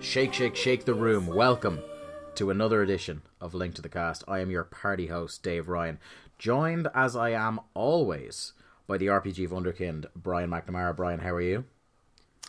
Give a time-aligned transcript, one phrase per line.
[0.00, 1.26] Shake, shake, shake the room.
[1.26, 1.82] Welcome
[2.34, 4.24] to another edition of Link to the Cast.
[4.26, 5.98] I am your party host, Dave Ryan,
[6.38, 8.52] joined as I am always
[8.86, 10.96] by the RPG Wunderkind, Brian McNamara.
[10.96, 11.64] Brian, how are you?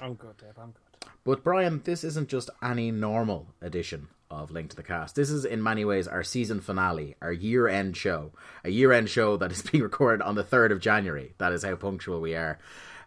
[0.02, 0.53] I'm good, Dave.
[0.57, 1.09] I'm good.
[1.23, 5.16] But Brian, this isn't just any normal edition of Link to the Cast.
[5.16, 8.31] This is in many ways our season finale, our year end show.
[8.64, 11.33] A year end show that is being recorded on the 3rd of January.
[11.38, 12.58] That is how punctual we are.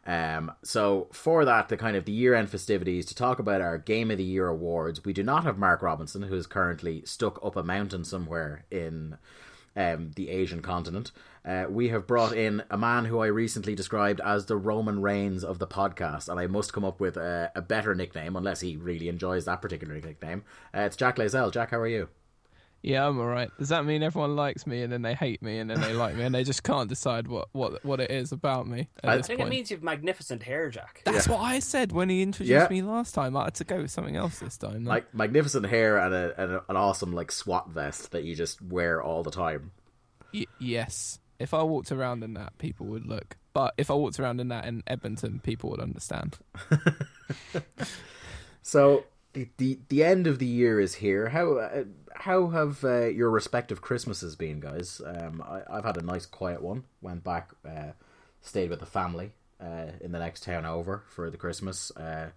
[0.06, 3.76] Um, so for that, the kind of the year end festivities to talk about our
[3.76, 7.44] Game of the Year awards, we do not have Mark Robinson, who is currently stuck
[7.44, 9.18] up a mountain somewhere in
[9.74, 11.10] um, the Asian continent.
[11.44, 15.44] Uh, we have brought in a man who I recently described as the Roman Reigns
[15.44, 18.76] of the podcast, and I must come up with a, a better nickname, unless he
[18.76, 20.44] really enjoys that particular nickname.
[20.74, 21.52] Uh, it's Jack Layzell.
[21.52, 22.08] Jack, how are you?
[22.82, 23.50] Yeah, I'm alright.
[23.58, 26.14] Does that mean everyone likes me and then they hate me and then they like
[26.14, 29.16] me and they just can't decide what, what, what it is about me at I
[29.16, 29.48] this think point?
[29.48, 31.02] it means you've magnificent hair, Jack.
[31.04, 32.68] That's what I said when he introduced Yeah.
[32.70, 33.36] me last time.
[33.36, 34.84] I had to go with something else this time.
[34.84, 34.90] though.
[34.90, 38.62] Like magnificent hair and, a, and a, an awesome like SWAT vest that you just
[38.62, 39.72] wear all the time.
[40.32, 41.18] Y- yes.
[41.40, 43.36] If I walked around in that, people would look.
[43.52, 46.38] But if I walked around in that in Edmonton, people would understand.
[48.62, 51.28] So the, the the end of the year is here.
[51.28, 51.84] How uh,
[52.18, 55.00] how have uh, your respective Christmases been, guys?
[55.04, 56.84] Um, I, I've had a nice quiet one.
[57.00, 57.92] Went back, uh,
[58.42, 61.90] stayed with the family uh, in the next town over for the Christmas.
[61.96, 62.30] Uh,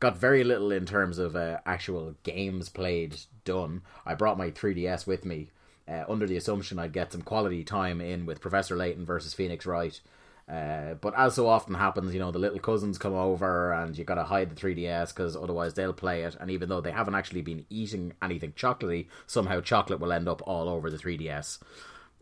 [0.00, 3.82] got very little in terms of uh, actual games played done.
[4.04, 5.50] I brought my 3DS with me
[5.88, 9.66] uh, under the assumption I'd get some quality time in with Professor Layton versus Phoenix
[9.66, 10.00] Wright.
[10.48, 14.04] Uh, but as so often happens, you know, the little cousins come over and you
[14.04, 16.36] gotta hide the 3DS because otherwise they'll play it.
[16.38, 20.42] And even though they haven't actually been eating anything chocolatey, somehow chocolate will end up
[20.46, 21.58] all over the 3DS.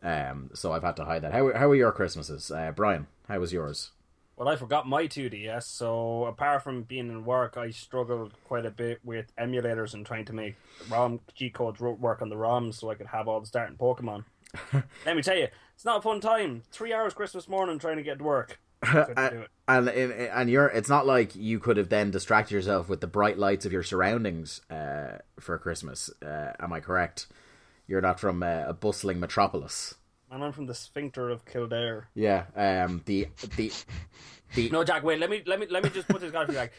[0.03, 1.32] Um, so I've had to hide that.
[1.32, 2.50] How, how are your Christmases?
[2.50, 3.91] Uh, Brian, how was yours?
[4.37, 8.71] Well, I forgot my 2DS, so apart from being in work, I struggled quite a
[8.71, 10.56] bit with emulators and trying to make
[10.91, 14.25] ROM G codes work on the ROMs so I could have all the starting Pokemon.
[15.06, 15.49] Let me tell you,
[15.82, 16.62] it's not a fun time.
[16.70, 18.60] Three hours Christmas morning trying to get to work.
[18.84, 19.50] Couldn't do it.
[19.66, 23.09] And and and you're it's not like you could have then distracted yourself with the
[23.09, 26.09] bright lights of your surroundings uh, for Christmas.
[26.25, 27.26] Uh, am I correct?
[27.88, 29.97] You're not from uh, a bustling metropolis.
[30.31, 32.06] And I'm from the sphincter of Kildare.
[32.14, 32.44] Yeah.
[32.54, 33.03] Um.
[33.06, 33.26] The
[33.56, 33.72] the
[34.54, 35.19] the No, Jack, wait.
[35.19, 36.54] Let me let me let me just put this you.
[36.54, 36.72] Jack.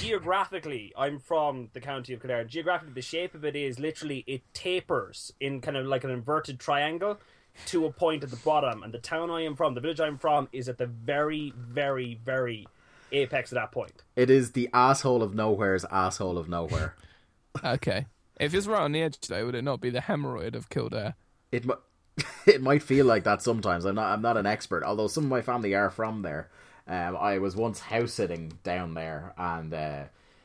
[0.00, 2.44] Geographically, I'm from the county of Kildare.
[2.44, 6.60] Geographically, the shape of it is literally it tapers in kind of like an inverted
[6.60, 7.18] triangle
[7.66, 8.82] to a point at the bottom.
[8.82, 12.18] And the town I am from, the village I'm from, is at the very, very,
[12.24, 12.66] very
[13.12, 14.02] apex of that point.
[14.16, 16.94] it is the asshole of nowhere's asshole of nowhere.
[17.64, 18.06] Okay.
[18.40, 21.14] If it's right on the edge, though, would it not be the hemorrhoid of Kildare?
[21.52, 21.74] It mi-
[22.46, 23.84] it might feel like that sometimes.
[23.84, 26.50] I'm not I'm not an expert, although some of my family are from there.
[26.88, 30.02] Um, I was once house sitting down there, and uh,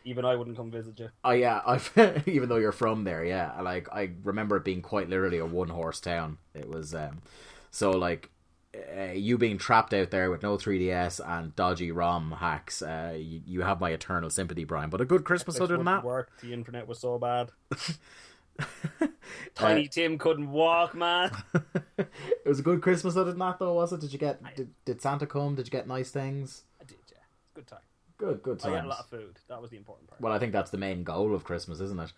[0.09, 1.09] Even I wouldn't come visit you.
[1.24, 1.92] Oh yeah, I've
[2.25, 3.62] even though you're from there, yeah.
[3.62, 6.40] Like I remember it being quite literally a one horse town.
[6.56, 7.22] It was um,
[7.70, 8.31] so like
[8.75, 12.81] uh, you being trapped out there with no 3ds and dodgy ROM hacks.
[12.81, 14.90] Uh, you, you have my eternal sympathy, Brian.
[14.90, 16.03] But a good Christmas Which other than that.
[16.03, 16.31] work.
[16.41, 17.52] The internet was so bad.
[19.56, 21.31] Tiny Tim couldn't walk, man.
[21.97, 23.74] It was a good Christmas other than that, though.
[23.74, 24.00] Was it?
[24.00, 24.41] Did you get?
[24.56, 25.56] Did, did Santa come?
[25.56, 26.64] Did you get nice things?
[26.81, 27.17] I did, yeah.
[27.53, 27.82] Good time.
[28.20, 28.74] Good, good times.
[28.74, 29.40] I got a lot of food.
[29.48, 30.20] That was the important part.
[30.20, 32.12] Well, I think that's the main goal of Christmas, isn't it?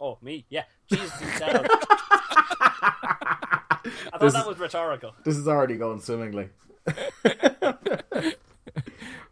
[0.00, 0.44] Oh, me?
[0.48, 0.64] Yeah.
[0.90, 1.64] Jesus himself.
[3.84, 5.14] I thought This that was rhetorical.
[5.24, 6.48] This is already going swimmingly.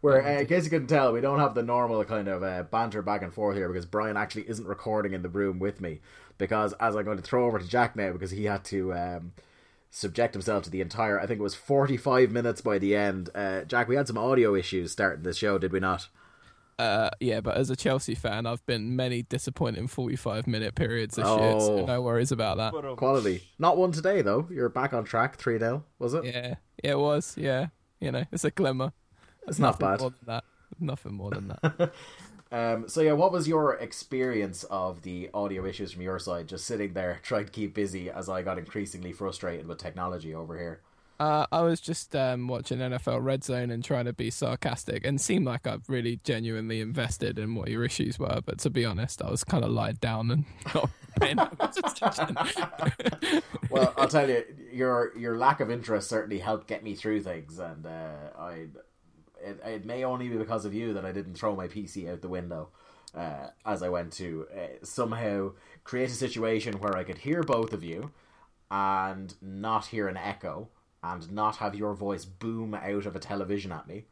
[0.01, 2.63] Where, uh, in case you couldn't tell, we don't have the normal kind of uh,
[2.63, 6.01] banter back and forth here because Brian actually isn't recording in the room with me.
[6.39, 9.33] Because as I'm going to throw over to Jack now, because he had to um,
[9.91, 13.29] subject himself to the entire, I think it was 45 minutes by the end.
[13.35, 16.09] Uh, Jack, we had some audio issues starting the show, did we not?
[16.79, 21.27] Uh, yeah, but as a Chelsea fan, I've been many disappointing 45 minute periods this
[21.27, 21.59] year, Oh.
[21.61, 22.97] so no worries about that.
[22.97, 23.43] Quality.
[23.59, 24.49] Not one today, though.
[24.51, 26.25] You're back on track, 3 0, was it?
[26.25, 27.37] Yeah, Yeah, it was.
[27.37, 27.67] Yeah,
[28.01, 28.93] you know, it's a glimmer.
[29.47, 30.01] It's not Nothing bad.
[30.01, 30.45] More than that.
[30.79, 31.93] Nothing more than that.
[32.53, 36.49] Um, so yeah, what was your experience of the audio issues from your side?
[36.49, 40.59] Just sitting there trying to keep busy as I got increasingly frustrated with technology over
[40.59, 40.81] here.
[41.21, 45.21] Uh, I was just um, watching NFL Red Zone and trying to be sarcastic and
[45.21, 48.41] seem like I've really genuinely invested in what your issues were.
[48.43, 50.45] But to be honest, I was kind of lied down and
[50.75, 52.39] not paying attention.
[53.69, 57.59] Well, I'll tell you, your your lack of interest certainly helped get me through things,
[57.59, 58.67] and uh, I
[59.43, 62.23] it, it may only be because of you that I didn't throw my PC out
[62.23, 62.69] the window
[63.15, 65.53] uh, as I went to uh, somehow
[65.85, 68.11] create a situation where I could hear both of you
[68.71, 70.69] and not hear an echo
[71.03, 74.05] and not have your voice boom out of a television at me.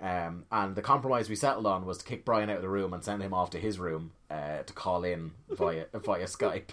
[0.00, 2.92] Um, and the compromise we settled on was to kick Brian out of the room
[2.92, 6.70] and send him off to his room uh, to call in via via Skype.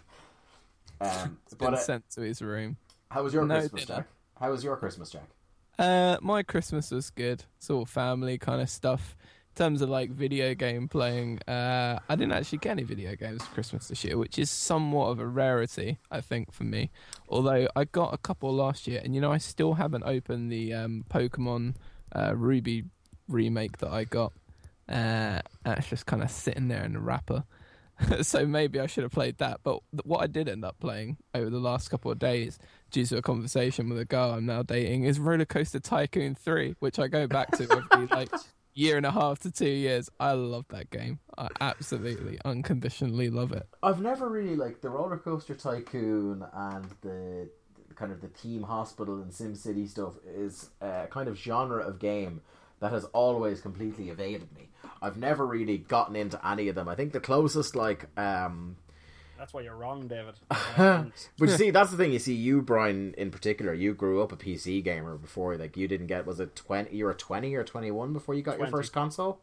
[1.02, 2.78] Um, but Been uh, sent to his room.
[3.12, 4.00] how was your No Christmas, dinner.
[4.00, 4.08] Jack?
[4.40, 5.30] How was your Christmas, Jack?
[5.80, 7.46] Uh, my Christmas was good.
[7.58, 9.16] It's all family kind of stuff.
[9.52, 13.46] In terms of like video game playing, uh, I didn't actually get any video games
[13.46, 16.92] for Christmas this year, which is somewhat of a rarity, I think, for me.
[17.30, 20.74] Although I got a couple last year, and you know, I still haven't opened the
[20.74, 21.76] um, Pokemon
[22.14, 22.84] uh, Ruby
[23.30, 24.34] remake that I got.
[24.90, 27.46] Uh, it's just kind of sitting there in the wrapper.
[28.22, 29.62] so maybe I should have played that.
[29.64, 32.60] But what I did end up playing over the last couple of days,
[32.90, 36.76] due to a conversation with a girl I'm now dating, is Roller Coaster Tycoon 3,
[36.80, 38.30] which I go back to every like
[38.74, 40.10] year and a half to two years.
[40.20, 41.20] I love that game.
[41.38, 43.68] I absolutely, unconditionally love it.
[43.84, 47.50] I've never really liked the roller coaster tycoon and the
[47.96, 52.00] kind of the theme hospital and Sim City stuff is a kind of genre of
[52.00, 52.42] game
[52.80, 54.70] that has always completely evaded me.
[55.02, 56.88] I've never really gotten into any of them.
[56.88, 58.78] I think the closest like um
[59.40, 60.36] That's why you're wrong, David.
[60.78, 64.32] but you see that's the thing you see you Brian in particular you grew up
[64.32, 67.64] a PC gamer before like you didn't get was it 20 you were 20 or
[67.64, 69.40] 21 before you got your first console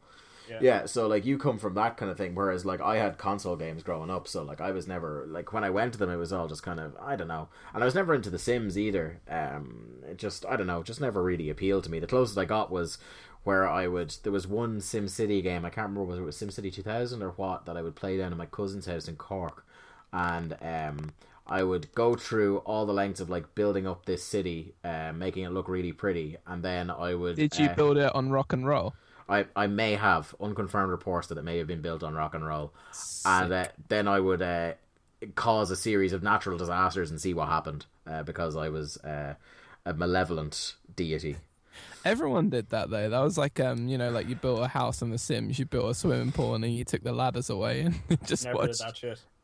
[0.48, 0.58] Yeah.
[0.60, 3.56] yeah so like you come from that kind of thing whereas like i had console
[3.56, 6.16] games growing up so like i was never like when i went to them it
[6.16, 8.78] was all just kind of i don't know and i was never into the sims
[8.78, 12.38] either um it just i don't know just never really appealed to me the closest
[12.38, 12.96] i got was
[13.42, 16.36] where i would there was one sim city game i can't remember whether it was
[16.36, 19.16] sim city 2000 or what that i would play down at my cousin's house in
[19.16, 19.65] cork
[20.16, 21.12] and um
[21.48, 25.44] I would go through all the lengths of like building up this city, uh, making
[25.44, 27.36] it look really pretty, and then I would.
[27.36, 28.94] Did you uh, build it on rock and roll?
[29.28, 32.44] I, I may have unconfirmed reports that it may have been built on rock and
[32.44, 32.72] roll,
[33.24, 34.72] and uh, then I would uh,
[35.36, 39.34] cause a series of natural disasters and see what happened uh, because I was uh,
[39.84, 41.36] a malevolent deity.
[42.04, 43.08] Everyone did that though.
[43.08, 45.66] That was like um, you know, like you built a house in The Sims, you
[45.66, 48.80] built a swimming pool, and then you took the ladders away and just Never did
[48.80, 48.82] watched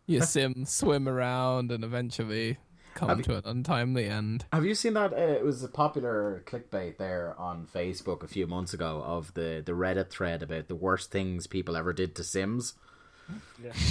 [0.07, 0.19] that shit.
[0.19, 2.59] your sim swim around and eventually
[2.95, 4.45] come Have you- to an untimely end.
[4.53, 5.13] Have you seen that?
[5.13, 9.63] Uh, it was a popular clickbait there on Facebook a few months ago of the
[9.65, 12.75] the Reddit thread about the worst things people ever did to Sims.
[13.63, 13.73] Yeah.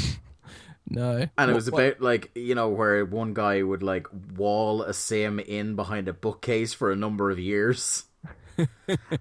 [0.90, 4.82] No, And it was what- about like you know where one guy would like wall
[4.82, 8.04] a sim in behind a bookcase for a number of years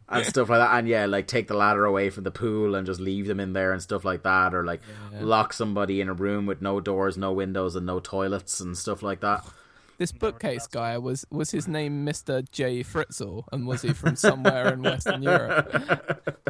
[0.08, 0.78] and stuff like that.
[0.78, 3.52] And yeah, like take the ladder away from the pool and just leave them in
[3.52, 4.80] there and stuff like that, or like
[5.20, 9.02] lock somebody in a room with no doors, no windows, and no toilets and stuff
[9.02, 9.44] like that.
[9.98, 14.72] This bookcase guy was was his name Mister J Fritzl, and was he from somewhere
[14.72, 16.38] in Western Europe?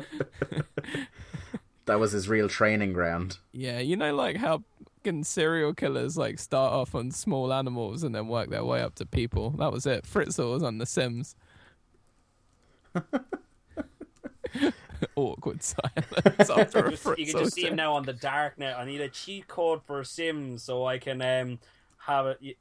[1.86, 3.38] That was his real training ground.
[3.50, 4.62] Yeah, you know, like how
[5.02, 8.94] fucking serial killers like start off on small animals and then work their way up
[8.96, 9.50] to people.
[9.50, 10.04] That was it.
[10.04, 11.34] Fritzl was on The Sims.
[15.16, 16.06] Awkward silence
[16.50, 18.76] after a Just- you can just see him now on the dark net.
[18.78, 21.58] I need a cheat code for Sims so I can um
[21.98, 22.56] have it.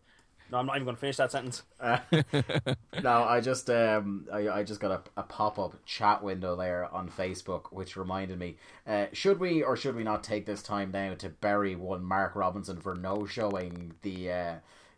[0.51, 1.61] No, I'm not even going to finish that sentence.
[3.03, 6.91] No, I just um I, I just got a, a pop up chat window there
[6.93, 8.57] on Facebook, which reminded me.
[8.87, 12.35] Uh, should we or should we not take this time now to bury one Mark
[12.35, 14.55] Robinson for no showing the uh,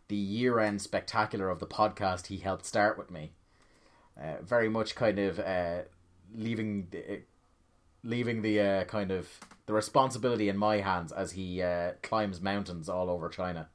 [0.08, 3.32] the year end spectacular of the podcast he helped start with me?
[4.22, 5.80] Uh, very much kind of uh,
[6.34, 7.22] leaving the,
[8.04, 9.28] leaving the uh, kind of
[9.66, 13.68] the responsibility in my hands as he uh, climbs mountains all over China.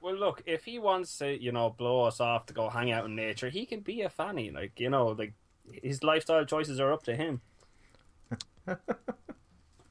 [0.00, 3.04] Well, look, if he wants to, you know, blow us off to go hang out
[3.04, 4.50] in nature, he can be a fanny.
[4.50, 5.34] Like, you know, like
[5.82, 7.40] his lifestyle choices are up to him.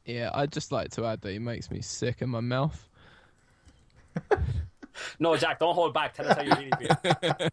[0.05, 2.89] Yeah, I'd just like to add that he makes me sick in my mouth.
[5.20, 6.13] No, Jack, don't hold back.
[6.13, 7.48] Tell us how you really feel.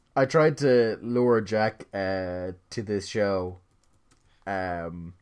[0.18, 3.58] I tried to lure Jack uh, to this show
[4.48, 5.14] um,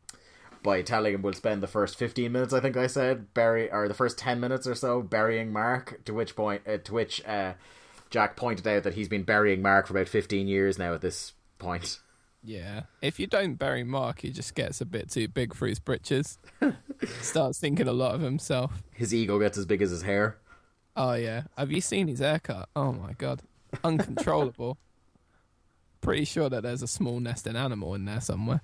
[0.63, 3.87] by telling him we'll spend the first 15 minutes, I think I said, bury or
[3.87, 7.53] the first 10 minutes or so burying Mark, to which point, uh, to which uh,
[8.09, 11.33] Jack pointed out that he's been burying Mark for about 15 years now at this
[11.59, 11.99] point.
[12.43, 12.83] Yeah.
[12.99, 16.39] If you don't bury Mark, he just gets a bit too big for his britches.
[17.21, 18.81] Starts thinking a lot of himself.
[18.95, 20.39] His ego gets as big as his hair.
[20.95, 21.43] Oh yeah.
[21.55, 22.67] Have you seen his haircut?
[22.75, 23.43] Oh my god.
[23.83, 24.79] Uncontrollable.
[26.07, 28.61] Pretty sure that there's a small nesting animal in there somewhere.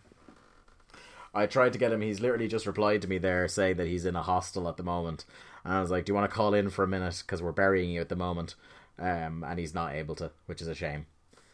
[1.33, 1.99] I tried to get him.
[1.99, 4.83] He's literally just replied to me there saying that he's in a hostel at the
[4.83, 5.25] moment.
[5.65, 7.21] And I was like, "Do you want to call in for a minute?
[7.25, 8.55] Because we're burying you at the moment."
[8.97, 11.05] Um, and he's not able to, which is a shame.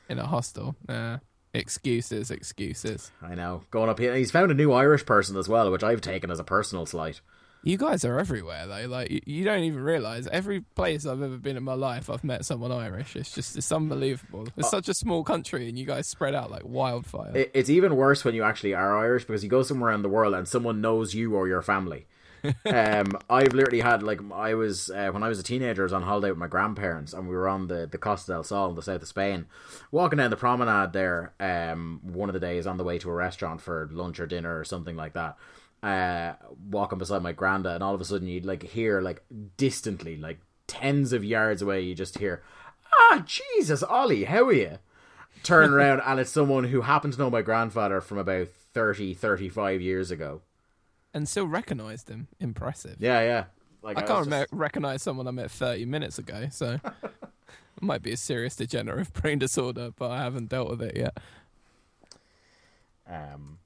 [0.10, 0.76] In a hostel.
[0.88, 1.18] Uh,
[1.54, 3.12] excuses, excuses.
[3.22, 3.64] I know.
[3.72, 6.40] Going up here, he's found a new Irish person as well, which I've taken as
[6.40, 7.22] a personal slight.
[7.64, 8.88] You guys are everywhere though.
[8.88, 12.24] Like you, you don't even realize every place I've ever been in my life, I've
[12.24, 13.16] met someone Irish.
[13.16, 14.48] It's just it's unbelievable.
[14.56, 17.36] It's such a small country, and you guys spread out like wildfire.
[17.36, 20.10] It, it's even worse when you actually are Irish because you go somewhere in the
[20.10, 22.08] world and someone knows you or your family.
[22.66, 25.94] um, I've literally had like I was uh, when I was a teenager, I was
[25.94, 28.76] on holiday with my grandparents, and we were on the the Costa del Sol in
[28.76, 29.48] the south of Spain,
[29.92, 31.34] walking down the promenade there.
[31.40, 34.58] Um, one of the days on the way to a restaurant for lunch or dinner
[34.58, 35.38] or something like that.
[35.82, 36.34] Uh,
[36.70, 39.24] walking beside my granda, and all of a sudden you'd like hear like
[39.56, 42.44] distantly, like tens of yards away, you just hear,
[42.94, 44.78] "Ah, Jesus, Ollie, how are you?"
[45.42, 49.80] Turn around, and it's someone who happened to know my grandfather from about 30, 35
[49.82, 50.42] years ago.
[51.14, 52.28] and still recognized him.
[52.42, 52.98] Impressive.
[53.00, 53.44] Yeah, yeah.
[53.82, 56.92] Like I was can't just- recognize someone I met 30 minutes ago, so it
[57.82, 61.18] might be a serious degenerative brain disorder, but I haven't dealt with it yet.
[63.08, 63.59] Um,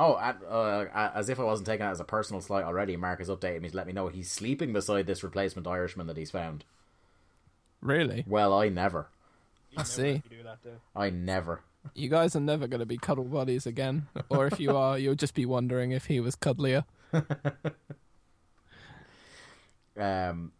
[0.00, 3.28] oh, uh, as if I wasn't taking that as a personal slight already, Mark has
[3.28, 6.64] updated me to let me know he's sleeping beside this replacement Irishman that he's found.
[7.80, 8.24] Really?
[8.26, 9.08] Well, I never.
[9.76, 10.22] I see.
[10.30, 10.76] You do that too.
[10.94, 11.62] I never.
[11.94, 15.14] You guys are never going to be cuddle buddies again, or if you are, you'll
[15.14, 16.84] just be wondering if he was cuddlier.
[20.00, 20.52] Um,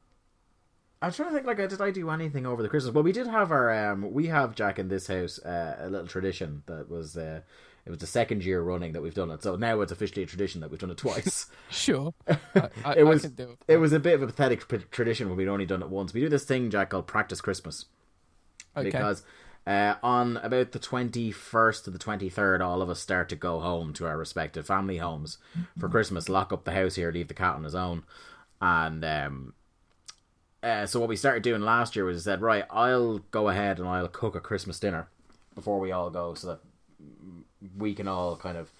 [1.02, 1.47] I'm trying to think.
[1.47, 2.94] Like, did I do anything over the Christmas?
[2.94, 3.92] Well, we did have our.
[3.92, 7.16] Um, we have Jack in this house uh, a little tradition that was.
[7.16, 7.40] Uh,
[7.87, 9.43] it was the second year running that we've done it.
[9.43, 11.47] So now it's officially a tradition that we've done it twice.
[11.71, 13.59] Sure, I, I, it was can do it.
[13.69, 16.13] it was a bit of a pathetic p- tradition when we'd only done it once.
[16.13, 17.87] We do this thing, Jack, called practice Christmas.
[18.77, 18.91] Okay.
[18.91, 19.25] because
[19.67, 23.93] uh, on about the 21st to the 23rd all of us start to go home
[23.93, 25.39] to our respective family homes
[25.79, 28.05] for christmas lock up the house here leave the cat on his own
[28.61, 29.55] and um,
[30.63, 33.79] uh, so what we started doing last year was we said right i'll go ahead
[33.79, 35.09] and i'll cook a christmas dinner
[35.55, 36.61] before we all go so that
[37.76, 38.71] we can all kind of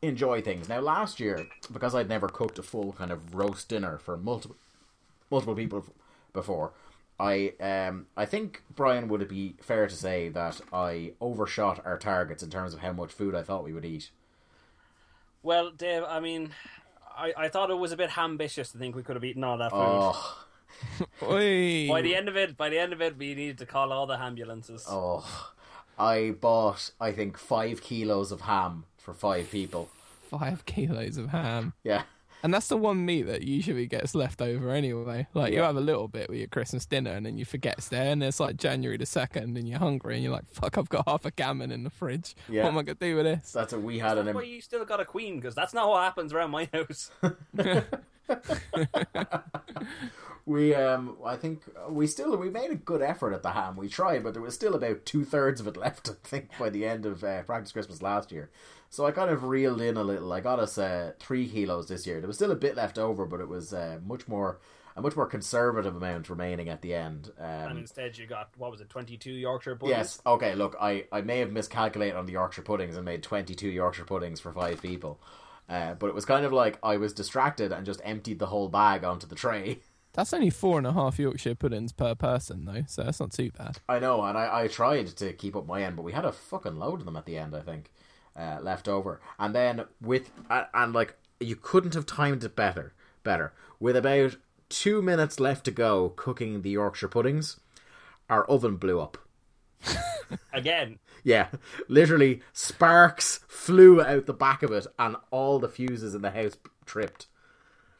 [0.00, 3.98] enjoy things now last year because i'd never cooked a full kind of roast dinner
[3.98, 4.56] for multiple
[5.30, 5.84] multiple people
[6.32, 6.72] before.
[7.18, 11.98] I um I think Brian would it be fair to say that I overshot our
[11.98, 14.10] targets in terms of how much food I thought we would eat.
[15.42, 16.50] Well, Dave, I mean,
[17.16, 19.58] I, I thought it was a bit ambitious to think we could have eaten all
[19.58, 19.78] that food.
[19.78, 20.44] Oh,
[21.20, 24.06] By the end of it, by the end of it, we needed to call all
[24.06, 24.86] the ambulances.
[24.88, 25.52] oh,
[26.02, 29.88] I bought I think five kilos of ham for five people.
[30.28, 31.74] Five kilos of ham.
[31.84, 32.02] Yeah,
[32.42, 35.26] And that's the one meat that usually gets left over anyway.
[35.34, 37.88] Like you have a little bit with your Christmas dinner, and then you forget it's
[37.88, 40.88] there, and it's like January the second, and you're hungry, and you're like, "Fuck, I've
[40.88, 42.34] got half a gammon in the fridge.
[42.48, 42.64] Yeah.
[42.64, 44.16] What am I gonna do with this?" that's what we had.
[44.16, 46.68] That's And why you still got a queen, because that's not what happens around my
[46.72, 47.10] house.
[50.44, 53.76] we um I think we still we made a good effort at the ham.
[53.76, 56.08] We tried, but there was still about two thirds of it left.
[56.10, 58.50] I think by the end of uh, practice Christmas last year.
[58.90, 60.32] So I kind of reeled in a little.
[60.32, 62.20] I got us uh, three kilos this year.
[62.20, 64.58] There was still a bit left over, but it was uh, much more
[64.94, 67.30] a much more conservative amount remaining at the end.
[67.38, 69.96] and Um, instead, you got what was it, twenty-two Yorkshire puddings?
[69.96, 70.54] yes, okay.
[70.54, 74.04] Look, I I may have miscalculated on the Yorkshire puddings and made twenty two Yorkshire
[74.04, 75.18] puddings for five people.
[75.68, 78.68] Uh, but it was kind of like I was distracted and just emptied the whole
[78.68, 79.78] bag onto the tray.
[80.14, 83.50] That's only four and a half Yorkshire puddings per person, though, so that's not too
[83.56, 83.78] bad.
[83.88, 86.32] I know, and I, I tried to keep up my end, but we had a
[86.32, 87.54] fucking load of them at the end.
[87.56, 87.90] I think
[88.36, 92.92] uh, left over, and then with and, and like you couldn't have timed it better.
[93.24, 94.36] Better with about
[94.68, 97.58] two minutes left to go cooking the Yorkshire puddings,
[98.28, 99.16] our oven blew up.
[100.52, 101.48] Again, Yeah,
[101.88, 106.56] literally sparks flew out the back of it, and all the fuses in the house
[106.84, 107.26] tripped.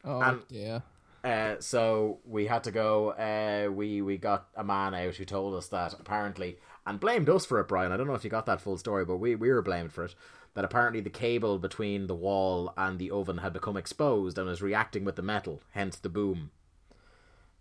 [0.05, 0.83] Oh Um, dear.
[1.25, 3.11] Uh, so we had to go.
[3.11, 7.47] Uh, we we got a man out who told us that apparently, and blamed us
[7.47, 7.93] for it, Brian.
[7.93, 10.05] I don't know if you got that full story, but we we were blamed for
[10.05, 10.15] it.
[10.55, 14.61] That apparently the cable between the wall and the oven had become exposed and was
[14.61, 16.51] reacting with the metal, hence the boom.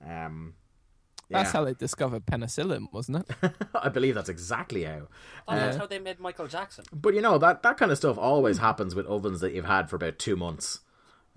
[0.06, 0.56] Um,
[1.30, 3.54] That's how they discovered penicillin, wasn't it?
[3.76, 5.08] I believe that's exactly how.
[5.48, 6.84] oh, that's Uh, how they made Michael Jackson.
[6.92, 9.90] But you know that that kind of stuff always happens with ovens that you've had
[9.90, 10.80] for about two months.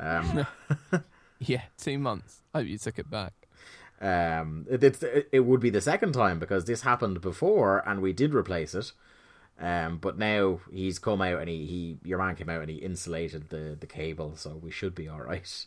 [0.01, 0.47] Um,
[1.41, 2.43] yeah, two months.
[2.53, 3.33] I hope you took it back.
[4.01, 8.13] Um, it, it's it would be the second time because this happened before and we
[8.13, 8.93] did replace it.
[9.59, 12.77] Um, but now he's come out and he, he your man came out and he
[12.77, 15.67] insulated the, the cable, so we should be all right.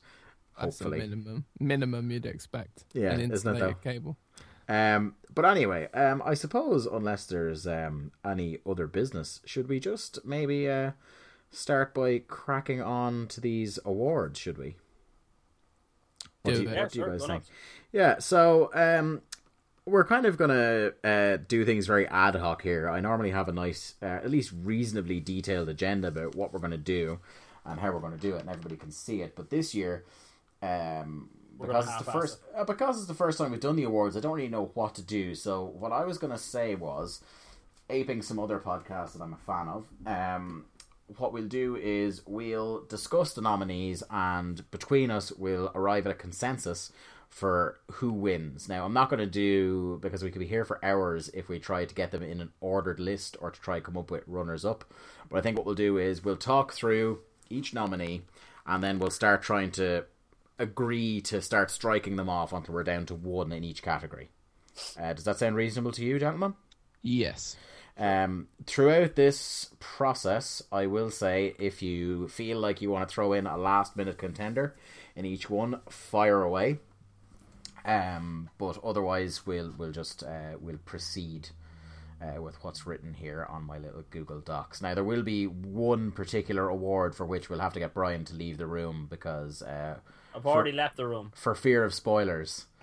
[0.54, 1.00] Hopefully.
[1.00, 2.84] minimum minimum you'd expect.
[2.94, 4.18] Yeah, an it insulated cable.
[4.68, 10.26] Um, but anyway, um, I suppose unless there's um any other business, should we just
[10.26, 10.92] maybe uh
[11.50, 14.40] start by cracking on to these awards?
[14.40, 14.76] Should we?
[16.48, 16.72] What Do do you, it.
[16.72, 17.30] what Yeah, do you guys think?
[17.30, 17.52] nuts.
[17.92, 19.22] Yeah, so um,
[19.86, 22.90] we're kind of gonna uh, do things very ad hoc here.
[22.90, 26.78] I normally have a nice, uh, at least reasonably detailed agenda about what we're gonna
[26.78, 27.20] do
[27.66, 29.36] and how we're gonna do it, and everybody can see it.
[29.36, 30.04] But this year,
[30.62, 33.84] um, because it's the half-ass first, uh, because it's the first time we've done the
[33.84, 35.34] awards, I don't really know what to do.
[35.36, 37.22] So what I was gonna say was,
[37.90, 39.88] aping some other podcasts that I'm a fan of.
[40.06, 40.66] Um,
[41.18, 46.16] what we'll do is we'll discuss the nominees, and between us, we'll arrive at a
[46.16, 46.92] consensus
[47.30, 48.68] for who wins.
[48.68, 51.60] Now, I'm not going to do because we could be here for hours if we
[51.60, 54.24] try to get them in an ordered list or to try to come up with
[54.28, 54.86] runners up.
[55.30, 58.24] But I think what we'll do is we'll talk through each nominee,
[58.66, 60.06] and then we'll start trying to
[60.60, 64.30] agree to start striking them off until we're down to one in each category.
[65.00, 66.56] Uh, does that sound reasonable to you, gentlemen?
[67.02, 67.56] Yes.
[68.00, 73.34] Um, throughout this process, I will say if you feel like you want to throw
[73.34, 74.76] in a last minute contender
[75.16, 76.78] in each one, fire away.
[77.86, 81.50] Um, but otherwise, we'll we'll just uh, we'll proceed
[82.22, 84.82] uh, with what's written here on my little Google Docs.
[84.82, 88.36] Now, there will be one particular award for which we'll have to get Brian to
[88.36, 89.98] leave the room because uh,
[90.36, 91.32] I've already left the room.
[91.36, 92.66] for fear of spoilers.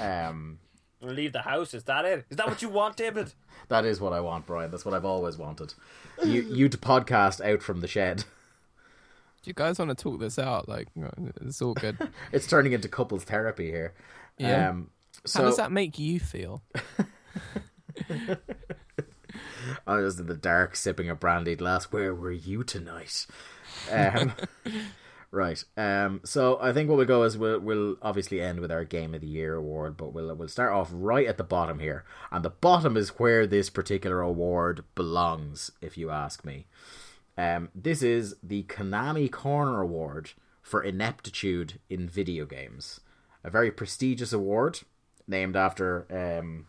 [0.00, 0.58] Um,
[1.02, 1.74] I'm leave the house.
[1.74, 2.24] Is that it?
[2.30, 3.32] Is that what you want, David?
[3.68, 4.70] that is what I want, Brian.
[4.70, 5.74] That's what I've always wanted.
[6.24, 8.18] You you to podcast out from the shed.
[8.18, 10.68] Do you guys want to talk this out?
[10.68, 10.86] Like,
[11.40, 11.96] it's all good.
[12.32, 13.92] It's turning into couples therapy here.
[14.38, 14.70] Yeah.
[14.70, 14.90] Um,
[15.24, 16.62] so How does that make you feel?
[19.86, 21.86] I was in the dark sipping a brandy glass.
[21.86, 23.26] Where were you tonight?
[23.90, 24.32] Um,
[25.32, 25.64] right.
[25.76, 29.14] Um, so I think what we'll go is we'll we'll obviously end with our Game
[29.14, 32.44] of the Year award, but we'll we'll start off right at the bottom here, and
[32.44, 36.66] the bottom is where this particular award belongs, if you ask me.
[37.36, 43.00] Um, this is the Konami Corner Award for ineptitude in video games,
[43.42, 44.80] a very prestigious award
[45.26, 46.66] named after um,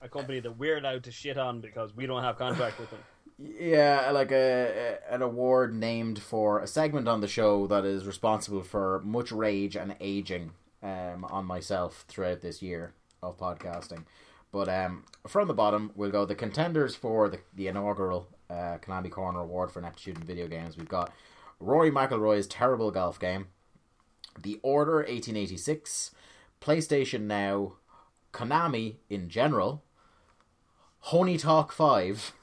[0.00, 2.98] A company that we're allowed to shit on because we don't have contract with them.
[3.44, 8.62] Yeah, like a, an award named for a segment on the show that is responsible
[8.62, 10.52] for much rage and aging
[10.82, 14.04] um, on myself throughout this year of podcasting.
[14.52, 19.10] But um, from the bottom, we'll go the contenders for the, the inaugural uh, Konami
[19.10, 20.76] Corner Award for ineptitude in video games.
[20.76, 21.12] We've got
[21.58, 23.48] Rory McIlroy's terrible golf game,
[24.40, 26.12] The Order 1886,
[26.60, 27.72] PlayStation Now,
[28.32, 29.82] Konami in general,
[31.04, 32.34] Tony Hawk 5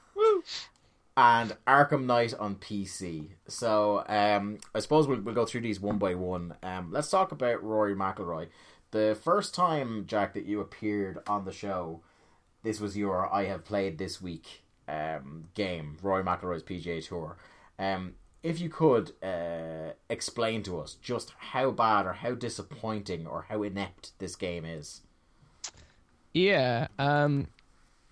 [1.16, 3.30] and Arkham Knight on PC.
[3.48, 6.54] So um, I suppose we'll, we'll go through these one by one.
[6.62, 8.48] Um, let's talk about Rory McIlroy.
[8.90, 12.02] The first time, Jack, that you appeared on the show,
[12.62, 17.36] this was your I have played this week um, game, Rory McIlroy's PGA Tour.
[17.78, 23.46] Um, if you could uh, explain to us just how bad or how disappointing or
[23.48, 25.02] how inept this game is.
[26.32, 26.88] Yeah.
[26.98, 27.48] Um,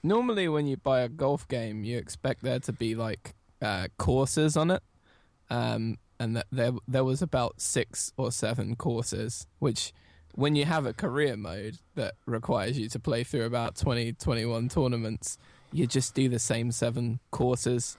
[0.02, 4.56] normally, when you buy a golf game, you expect there to be like uh, courses
[4.56, 4.82] on it,
[5.50, 9.46] um, and that there there was about six or seven courses.
[9.58, 9.92] Which,
[10.34, 14.68] when you have a career mode that requires you to play through about 20, 21
[14.68, 15.38] tournaments,
[15.72, 17.96] you just do the same seven courses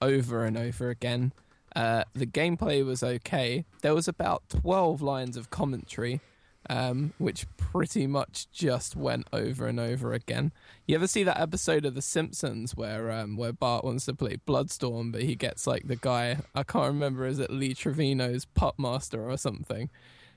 [0.00, 1.32] over and over again.
[1.74, 3.64] Uh, the gameplay was okay.
[3.82, 6.20] There was about 12 lines of commentary,
[6.68, 10.52] um, which pretty much just went over and over again.
[10.86, 14.36] You ever see that episode of The Simpsons where um, where Bart wants to play
[14.46, 18.78] Bloodstorm, but he gets like the guy I can't remember is it Lee Trevino's putt
[18.78, 19.88] master or something,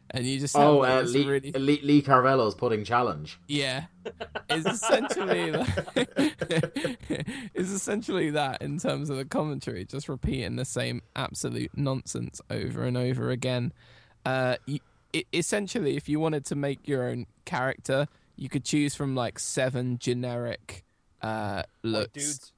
[0.09, 3.39] and you just Oh, uh, Lee, really Lee, Lee Carvallo's putting challenge.
[3.47, 3.85] yeah,
[4.49, 5.51] it's essentially
[7.53, 12.83] it's essentially that in terms of the commentary, just repeating the same absolute nonsense over
[12.83, 13.73] and over again.
[14.25, 14.79] Uh, you,
[15.13, 19.39] it, essentially, if you wanted to make your own character, you could choose from like
[19.39, 20.83] seven generic
[21.21, 22.51] uh, looks.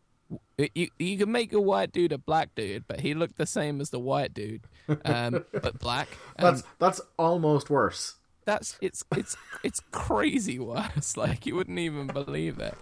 [0.58, 3.82] You you can make a white dude a black dude, but he looked the same
[3.82, 4.62] as the white dude,
[5.06, 6.08] um, but black.
[6.40, 8.16] Um, That's that's almost worse.
[8.46, 11.18] that's it's it's it's crazy worse.
[11.24, 12.76] Like you wouldn't even believe it.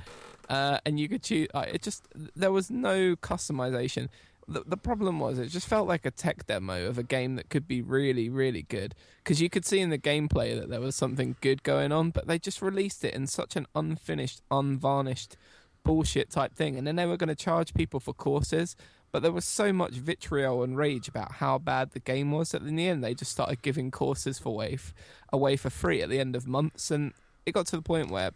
[0.49, 1.47] Uh, and you could choose.
[1.53, 4.10] Uh, it just there was no customization.
[4.53, 7.49] The, the problem was it just felt like a tech demo of a game that
[7.49, 8.95] could be really really good.
[9.23, 12.27] Because you could see in the gameplay that there was something good going on but
[12.27, 15.37] they just released it in such an unfinished unvarnished
[15.83, 16.77] bullshit type thing.
[16.77, 18.75] And then they were going to charge people for courses
[19.11, 22.61] but there was so much vitriol and rage about how bad the game was that
[22.61, 24.93] in the end they just started giving courses for Wave
[25.33, 26.91] away for free at the end of months.
[26.91, 27.13] And
[27.45, 28.31] it got to the point where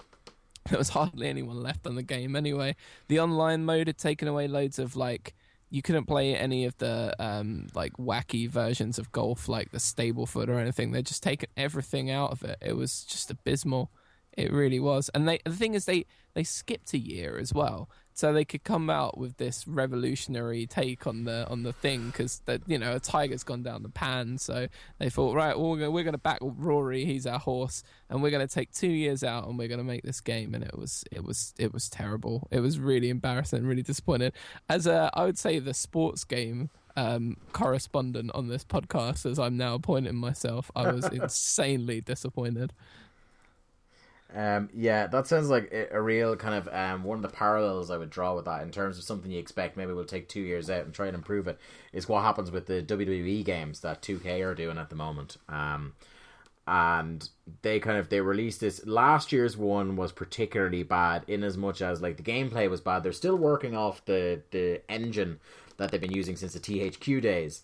[0.69, 2.75] there was hardly anyone left on the game anyway.
[3.07, 5.33] The online mode had taken away loads of like
[5.69, 10.47] you couldn't play any of the um, like wacky versions of golf like the Stableford
[10.47, 10.91] or anything.
[10.91, 12.57] They'd just taken everything out of it.
[12.61, 13.91] It was just abysmal.
[14.33, 15.09] It really was.
[15.13, 18.63] And they the thing is they they skipped a year as well so they could
[18.63, 22.95] come out with this revolutionary take on the on the thing because that you know
[22.95, 24.37] a tiger's gone down the pan.
[24.37, 24.67] So
[24.99, 28.47] they thought right well, we're going to back Rory he's our horse and we're going
[28.47, 30.55] to take two years out and we're going to make this game.
[30.55, 32.47] And it was it was it was terrible.
[32.51, 34.31] It was really embarrassing really disappointed.
[34.69, 39.57] As a I would say the sports game um, correspondent on this podcast as I'm
[39.57, 42.71] now appointing myself I was insanely disappointed
[44.35, 47.97] um, yeah, that sounds like a, real kind of um, one of the parallels I
[47.97, 50.69] would draw with that in terms of something you expect maybe we'll take two years
[50.69, 51.57] out and try and improve it
[51.93, 55.37] is what happens with the WWE games that 2K are doing at the moment.
[55.47, 55.93] Um,
[56.67, 57.29] and
[57.61, 61.81] they kind of they released this last year's one was particularly bad in as much
[61.81, 63.03] as like the gameplay was bad.
[63.03, 65.39] They're still working off the the engine
[65.77, 67.61] that they've been using since the THQ days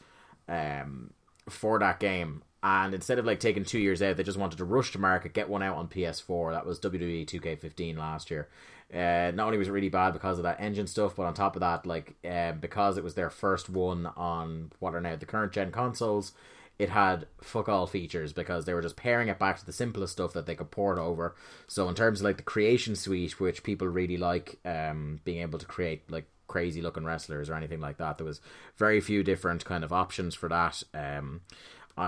[0.47, 1.11] um,
[1.49, 4.65] for that game and instead of like taking two years out, they just wanted to
[4.65, 6.53] rush to market, get one out on PS4.
[6.53, 8.49] That was WWE 2K15 last year.
[8.93, 11.55] Uh, not only was it really bad because of that engine stuff, but on top
[11.55, 15.25] of that, like uh, because it was their first one on what are now the
[15.25, 16.33] current gen consoles,
[16.77, 20.13] it had fuck all features because they were just pairing it back to the simplest
[20.13, 21.35] stuff that they could port over.
[21.67, 25.59] So in terms of like the creation suite, which people really like, um, being able
[25.59, 28.41] to create like crazy looking wrestlers or anything like that, there was
[28.77, 30.83] very few different kind of options for that.
[30.93, 31.41] Um,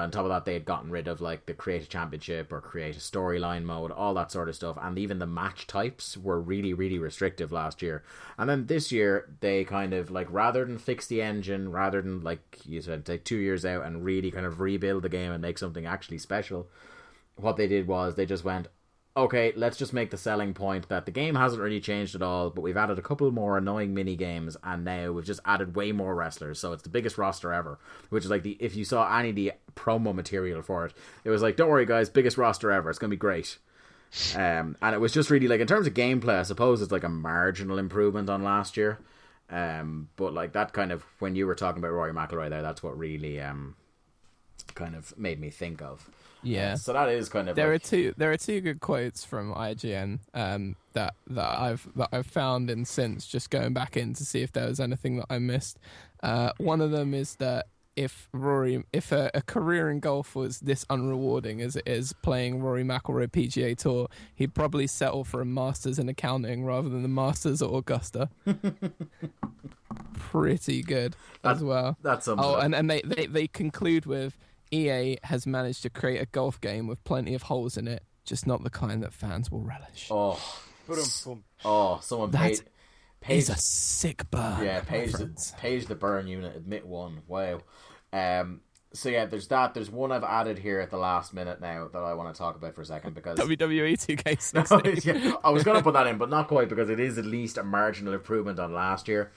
[0.01, 2.61] on top of that, they had gotten rid of like the create a championship or
[2.61, 6.39] create a storyline mode, all that sort of stuff, and even the match types were
[6.39, 8.03] really, really restrictive last year.
[8.37, 12.21] And then this year, they kind of like rather than fix the engine, rather than
[12.21, 15.41] like you said, take two years out and really kind of rebuild the game and
[15.41, 16.67] make something actually special.
[17.35, 18.67] What they did was they just went,
[19.15, 22.49] okay, let's just make the selling point that the game hasn't really changed at all,
[22.49, 25.91] but we've added a couple more annoying mini games, and now we've just added way
[25.91, 26.59] more wrestlers.
[26.59, 27.77] So it's the biggest roster ever,
[28.09, 31.29] which is like the if you saw any of the promo material for it, it
[31.29, 32.89] was like, don't worry, guys, biggest roster ever.
[32.89, 33.57] It's gonna be great.
[34.35, 37.03] Um, and it was just really like in terms of gameplay, I suppose it's like
[37.03, 38.99] a marginal improvement on last year.
[39.49, 42.81] Um, but like that kind of when you were talking about Rory McIlroy there, that's
[42.81, 43.75] what really um
[44.73, 46.09] kind of made me think of.
[46.43, 46.75] Yeah.
[46.75, 49.53] So that is kind of there like, are two there are two good quotes from
[49.53, 54.25] IGN um, that that I've that I've found and since just going back in to
[54.25, 55.79] see if there was anything that I missed.
[56.21, 60.59] Uh, one of them is that if Rory if a, a, career in golf was
[60.61, 65.45] this unrewarding as it is playing Rory McIlroy PGA Tour, he'd probably settle for a
[65.45, 68.29] masters in accounting rather than the masters at Augusta.
[70.15, 71.97] Pretty good That- as well.
[72.01, 74.37] that's Oh, and, and they, they, they conclude with
[74.73, 78.47] EA has managed to create a golf game with plenty of holes in it, just
[78.47, 80.07] not the kind that fans will relish.
[80.09, 80.39] oh,
[80.87, 81.43] Ba-dum-bum.
[81.63, 82.69] oh, someone That's- paid.
[83.21, 84.65] Page, He's a sick burn.
[84.65, 85.53] yeah, my page the, friends.
[85.57, 86.57] page the burn unit.
[86.57, 87.21] Admit one.
[87.25, 87.61] Wow.
[88.11, 88.59] Um.
[88.93, 89.73] So yeah, there's that.
[89.73, 92.57] There's one I've added here at the last minute now that I want to talk
[92.57, 95.05] about for a second because WWE 2K16.
[95.25, 97.25] Yeah, I was going to put that in, but not quite because it is at
[97.25, 99.31] least a marginal improvement on last year,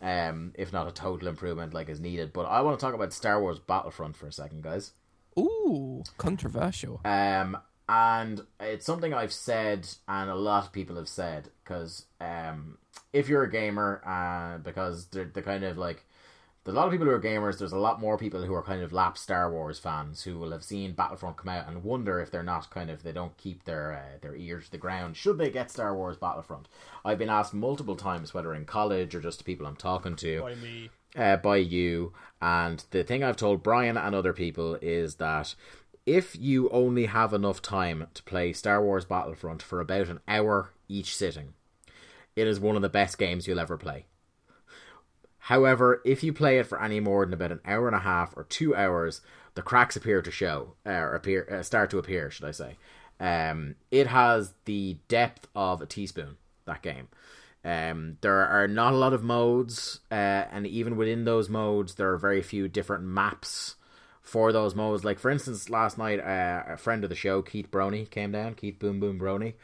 [0.00, 2.32] um, if not a total improvement like is needed.
[2.32, 4.92] But I want to talk about Star Wars Battlefront for a second, guys.
[5.38, 7.00] Ooh, controversial.
[7.04, 12.78] Um, and it's something I've said, and a lot of people have said, because um,
[13.12, 16.05] if you're a gamer, uh, because they're the kind of like.
[16.66, 17.58] There's a lot of people who are gamers.
[17.58, 20.50] There's a lot more people who are kind of lap Star Wars fans who will
[20.50, 23.64] have seen Battlefront come out and wonder if they're not kind of they don't keep
[23.64, 25.16] their uh, their ears to the ground.
[25.16, 26.66] Should they get Star Wars Battlefront?
[27.04, 30.40] I've been asked multiple times, whether in college or just to people I'm talking to
[30.40, 30.90] By me.
[31.14, 32.12] uh, by you.
[32.42, 35.54] And the thing I've told Brian and other people is that
[36.04, 40.72] if you only have enough time to play Star Wars Battlefront for about an hour
[40.88, 41.54] each sitting,
[42.34, 44.06] it is one of the best games you'll ever play.
[45.46, 48.36] However, if you play it for any more than about an hour and a half
[48.36, 49.20] or two hours,
[49.54, 52.76] the cracks appear to show, or appear, uh, start to appear, should I say.
[53.20, 57.06] Um, it has the depth of a teaspoon, that game.
[57.64, 60.14] Um, there are not a lot of modes, uh,
[60.50, 63.76] and even within those modes, there are very few different maps
[64.22, 65.04] for those modes.
[65.04, 68.54] Like, for instance, last night, uh, a friend of the show, Keith Brony, came down,
[68.54, 69.54] Keith Boom Boom Brony,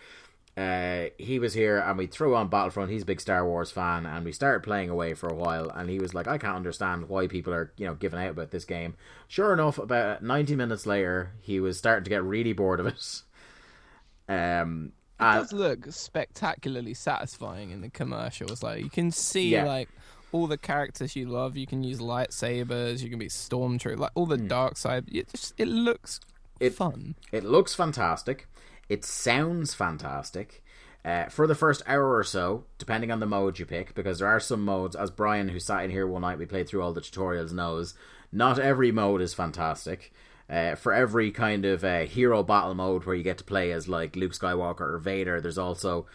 [0.57, 2.91] uh, he was here and we threw on Battlefront.
[2.91, 5.71] He's a big Star Wars fan, and we started playing away for a while.
[5.71, 8.51] And he was like, "I can't understand why people are, you know, giving out about
[8.51, 8.95] this game."
[9.29, 13.23] Sure enough, about ninety minutes later, he was starting to get really bored of it.
[14.29, 18.62] Um, It and- does look spectacularly satisfying in the commercials.
[18.62, 19.65] Like you can see Yeah.
[19.65, 19.88] like
[20.33, 21.57] all the characters you love.
[21.57, 23.03] You can use lightsabers.
[23.03, 23.99] You can be stormtrooper.
[23.99, 25.05] Like all the dark side.
[25.12, 26.21] It just it looks.
[26.61, 27.17] It- fun.
[27.33, 28.47] It looks fantastic.
[28.88, 30.62] It sounds fantastic.
[31.05, 34.29] Uh, for the first hour or so, depending on the mode you pick, because there
[34.29, 36.92] are some modes, as Brian, who sat in here one night, we played through all
[36.92, 37.95] the tutorials, knows,
[38.31, 40.12] not every mode is fantastic.
[40.49, 43.88] Uh, for every kind of uh, hero battle mode where you get to play as
[43.88, 46.07] like Luke Skywalker or Vader, there's also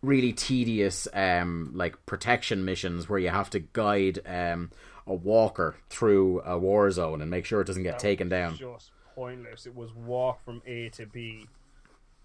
[0.00, 4.70] really tedious um, like protection missions where you have to guide um,
[5.06, 8.56] a walker through a war zone and make sure it doesn't get taken down.
[8.56, 9.66] Just pointless.
[9.66, 11.46] It was walk from A to B.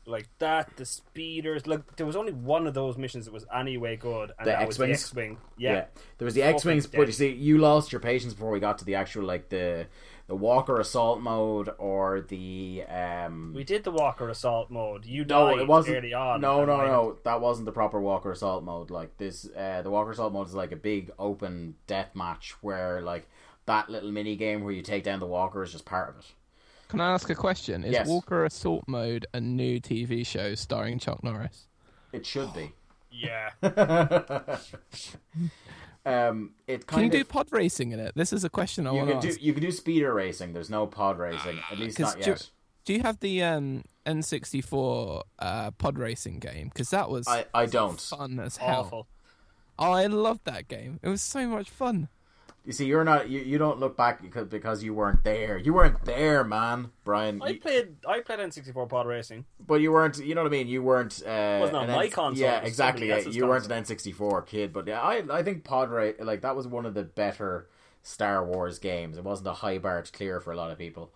[0.08, 1.68] Like that, the speeders.
[1.68, 4.66] Look, there was only one of those missions that was anyway good, and The that
[4.68, 5.04] was the X-Wings?
[5.04, 5.38] X-wing.
[5.58, 5.86] Yeah.
[6.18, 8.78] there was the X wings, but you see, you lost your patience before we got
[8.78, 9.88] to the actual like the
[10.28, 13.54] the Walker assault mode or the um.
[13.56, 15.06] we did the Walker assault mode.
[15.06, 15.98] You no, died it wasn't.
[15.98, 16.40] early on.
[16.42, 17.18] no, no, I- no.
[17.24, 18.90] That wasn't the proper Walker assault mode.
[18.90, 23.02] Like this, uh, the Walker assault mode is like a big open death match where
[23.02, 23.28] like
[23.66, 26.26] that little mini game where you take down the Walker is just part of it.
[26.90, 27.84] Can I ask a question?
[27.84, 28.08] Is Yes.
[28.08, 31.68] Walker Assault Mode a new TV show starring Chuck Norris?
[32.14, 32.72] It should be.
[33.12, 33.50] Yeah.
[36.06, 38.14] um, it Can you kind do pod racing in it?
[38.16, 39.42] This is a question I you want to can do ask.
[39.42, 40.54] you can do speeder racing.
[40.54, 42.50] There's no pod racing, at least not do- yet.
[42.86, 46.70] Do you have the um, N64 uh, pod racing game?
[46.70, 48.00] Because that was I I don't.
[48.00, 48.80] fun as hell.
[48.82, 49.08] Awful.
[49.78, 51.00] Oh, I loved that game.
[51.04, 52.08] It was so much fun.
[52.68, 53.30] You see, you're not.
[53.30, 55.58] You, you don't look back because because you weren't there.
[55.58, 57.42] You weren't there, man, Brian.
[57.42, 57.96] I You- played.
[58.06, 59.46] I played N64 pod racing.
[59.66, 60.18] but you weren't.
[60.20, 60.68] You know what I mean.
[60.68, 61.24] You weren't.
[61.26, 63.08] Uh, Wasn't my N- console, Yeah, exactly.
[63.08, 63.78] Yeah, you weren't console.
[63.78, 66.94] an N64 kid, but yeah, I I think Pod Ra- like that was one of
[66.94, 67.70] the better
[68.04, 69.18] Star Wars games.
[69.18, 71.14] It wasn't a high bar to clear for a lot of people.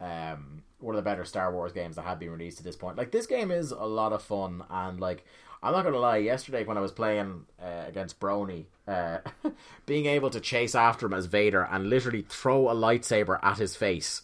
[0.00, 2.96] Um, one of the better Star Wars games that had been released at this point.
[2.96, 5.24] Like this game is a lot of fun, and like
[5.62, 6.16] I'm not gonna lie.
[6.18, 9.18] Yesterday when I was playing uh, against Brony, uh,
[9.86, 13.76] being able to chase after him as Vader and literally throw a lightsaber at his
[13.76, 14.22] face,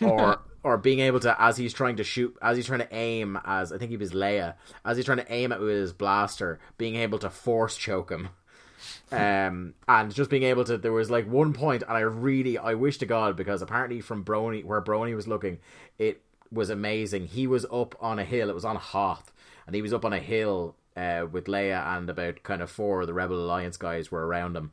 [0.00, 3.38] or or being able to as he's trying to shoot, as he's trying to aim,
[3.44, 6.60] as I think he was Leia, as he's trying to aim at with his blaster,
[6.76, 8.28] being able to force choke him
[9.12, 12.74] um, and just being able to there was like one point and i really i
[12.74, 15.58] wish to god because apparently from brony where brony was looking
[15.98, 19.32] it was amazing he was up on a hill it was on hoth
[19.68, 23.02] and he was up on a hill uh, with leia and about kind of four
[23.02, 24.72] of the rebel alliance guys were around him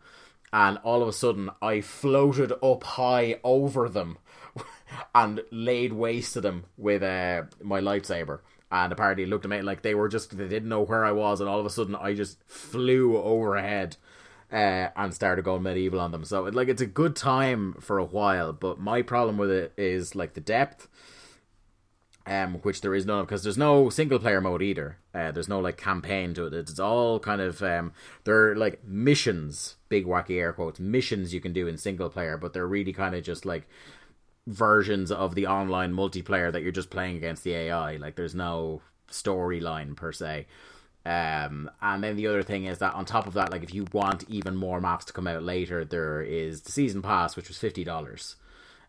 [0.51, 4.17] and all of a sudden i floated up high over them
[5.15, 8.39] and laid waste to them with uh, my lightsaber.
[8.71, 11.39] And apparently, looked at me like they were just they didn't know where I was,
[11.39, 13.95] and all of a sudden, I just flew overhead
[14.51, 16.25] uh, and started going medieval on them.
[16.25, 20.15] So, like, it's a good time for a while, but my problem with it is
[20.15, 20.87] like the depth,
[22.27, 24.97] um, which there is none of because there's no single player mode either.
[25.13, 26.53] Uh, there's no like campaign to it.
[26.53, 31.53] It's all kind of um, they're like missions, big wacky air quotes, missions you can
[31.53, 33.67] do in single player, but they're really kind of just like
[34.47, 37.97] versions of the online multiplayer that you're just playing against the AI.
[37.97, 40.47] Like there's no storyline per se.
[41.05, 43.85] Um, and then the other thing is that on top of that, like if you
[43.93, 47.59] want even more maps to come out later, there is the season pass, which was
[47.59, 48.35] fifty dollars.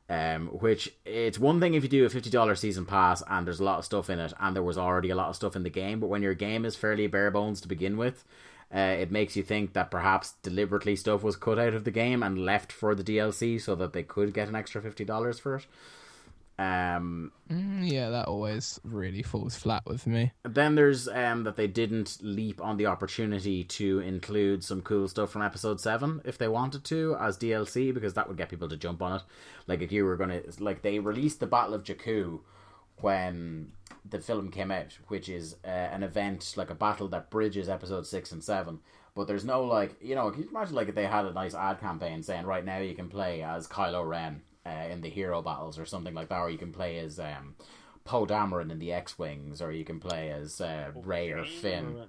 [0.08, 3.58] Um, which it's one thing if you do a fifty dollar season pass and there's
[3.58, 5.64] a lot of stuff in it, and there was already a lot of stuff in
[5.64, 5.98] the game.
[5.98, 8.24] But when your game is fairly bare bones to begin with,
[8.72, 12.22] uh, it makes you think that perhaps deliberately stuff was cut out of the game
[12.22, 15.56] and left for the DLC so that they could get an extra fifty dollars for
[15.56, 15.66] it.
[16.58, 20.32] Um, Mm, yeah, that always really falls flat with me.
[20.42, 25.30] then there's um that they didn't leap on the opportunity to include some cool stuff
[25.30, 28.76] from episode 7 if they wanted to as DLC because that would get people to
[28.76, 29.22] jump on it.
[29.66, 32.40] Like if you were going to like they released the Battle of Jakku
[33.00, 33.72] when
[34.08, 38.06] the film came out, which is uh, an event like a battle that bridges episode
[38.06, 38.80] 6 and 7.
[39.14, 41.54] But there's no like, you know, can you imagine like if they had a nice
[41.54, 45.40] ad campaign saying right now you can play as Kylo Ren uh, in the hero
[45.40, 47.54] battles or something like that or you can play as um
[48.06, 52.04] Poe Dameron in the X Wings, or you can play as uh, Rey or Finn,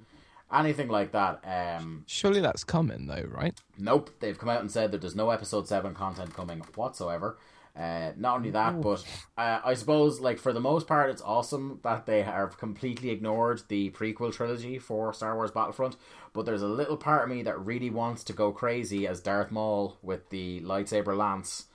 [0.53, 1.41] anything like that.
[1.43, 3.59] Um, Surely that's coming though, right?
[3.77, 7.37] nope, they've come out and said that there's no episode seven content coming whatsoever.
[7.75, 9.03] Uh, not only that, but
[9.37, 13.61] uh, I suppose, like for the most part, it's awesome that they have completely ignored
[13.67, 15.95] the prequel trilogy for Star Wars Battlefront.
[16.33, 19.51] But there's a little part of me that really wants to go crazy as Darth
[19.51, 21.65] Maul with the lightsaber lance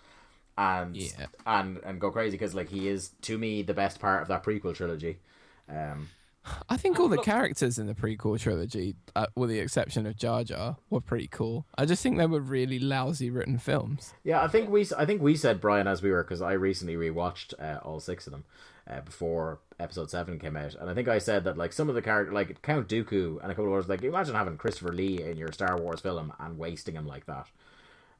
[0.59, 1.27] and Yeah.
[1.47, 4.43] and and go crazy because like he is to me the best part of that
[4.45, 5.19] prequel trilogy.
[5.69, 6.09] Um,
[6.69, 10.43] I think all the characters in the prequel trilogy, uh, with the exception of Jar
[10.43, 11.67] Jar, were pretty cool.
[11.79, 14.13] I just think they were really lousy written films.
[14.25, 16.97] Yeah, I think we I think we said Brian as we were because I recently
[16.97, 18.45] rewatched uh, all six of them
[18.91, 21.95] uh, before episode seven came out, and I think I said that like some of
[21.95, 25.23] the character like Count Dooku and a couple of others like imagine having Christopher Lee
[25.23, 27.47] in your Star Wars film and wasting him like that.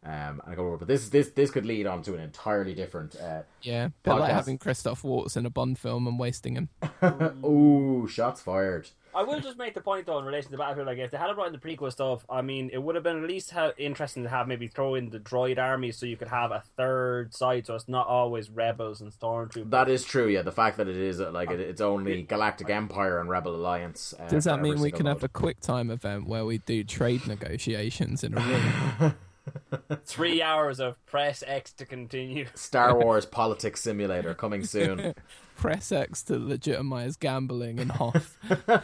[0.05, 3.15] Um, and I go, but this this this could lead on to an entirely different.
[3.15, 6.69] Uh, Yeah, bit like having Christoph Waltz in a Bond film and wasting him.
[7.45, 8.89] ooh, shots fired.
[9.15, 10.87] I will just make the point though in relation to the Battlefield.
[10.87, 13.23] Like if they had brought in the prequel stuff, I mean, it would have been
[13.23, 16.29] at least ha- interesting to have maybe throw in the droid army so you could
[16.29, 19.71] have a third side, so it's not always rebels and stormtroopers.
[19.71, 20.27] That is true.
[20.29, 23.55] Yeah, the fact that it is uh, like it, it's only Galactic Empire and Rebel
[23.55, 24.15] Alliance.
[24.19, 26.83] Uh, Does that mean we single can have a quick time event where we do
[26.83, 28.41] trade negotiations in a
[28.99, 29.15] room?
[30.05, 32.47] Three hours of press X to continue.
[32.55, 35.15] Star Wars politics simulator coming soon?
[35.57, 38.39] Press X to legitimize gambling in Hoth.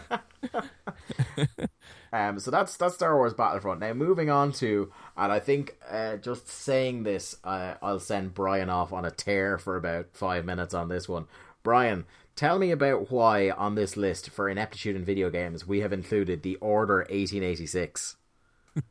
[2.12, 3.80] Um, so that's that's Star Wars Battlefront.
[3.80, 8.70] Now moving on to, and I think uh, just saying this, uh, I'll send Brian
[8.70, 11.26] off on a tear for about five minutes on this one.
[11.62, 15.92] Brian, tell me about why on this list for ineptitude in video games we have
[15.92, 18.16] included the Order 1886.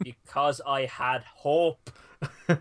[0.04, 1.90] Because I had hope.
[2.50, 2.58] I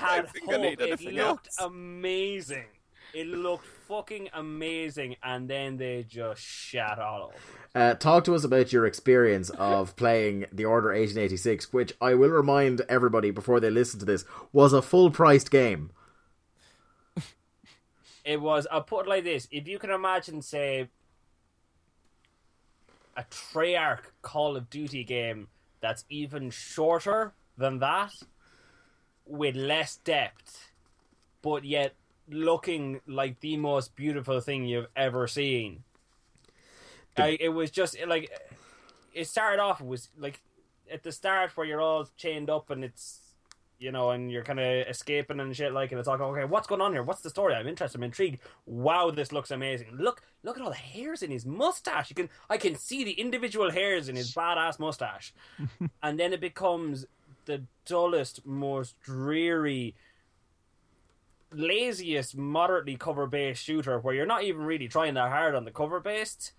[0.00, 0.60] had I hope.
[0.60, 1.58] need It anything looked else.
[1.58, 2.66] amazing.
[3.12, 7.38] It looked fucking amazing, and then they just shat all over.
[7.74, 12.30] Uh, talk to us about your experience of playing the Order 1886, which I will
[12.30, 15.90] remind everybody before they listen to this was a full priced game.
[18.24, 18.66] It was.
[18.70, 20.88] I'll put it like this: if you can imagine, say,
[23.16, 25.48] a Treyarch Call of Duty game
[25.80, 28.12] that's even shorter than that,
[29.24, 30.70] with less depth,
[31.42, 31.94] but yet
[32.28, 35.84] looking like the most beautiful thing you've ever seen.
[37.16, 38.30] I, it was just like
[39.14, 39.80] it started off.
[39.80, 40.40] It was like
[40.92, 43.20] at the start where you're all chained up and it's
[43.78, 46.66] you know, and you're kind of escaping and shit like, and it's like, okay, what's
[46.66, 47.02] going on here?
[47.02, 47.54] What's the story?
[47.54, 47.98] I'm interested.
[47.98, 48.40] I'm intrigued.
[48.64, 49.88] Wow, this looks amazing.
[49.92, 52.08] Look, look at all the hairs in his mustache.
[52.08, 55.34] You can, I can see the individual hairs in his badass mustache,
[56.02, 57.06] and then it becomes
[57.44, 59.94] the dullest, most dreary,
[61.52, 65.70] laziest, moderately cover based shooter where you're not even really trying that hard on the
[65.70, 66.52] cover based,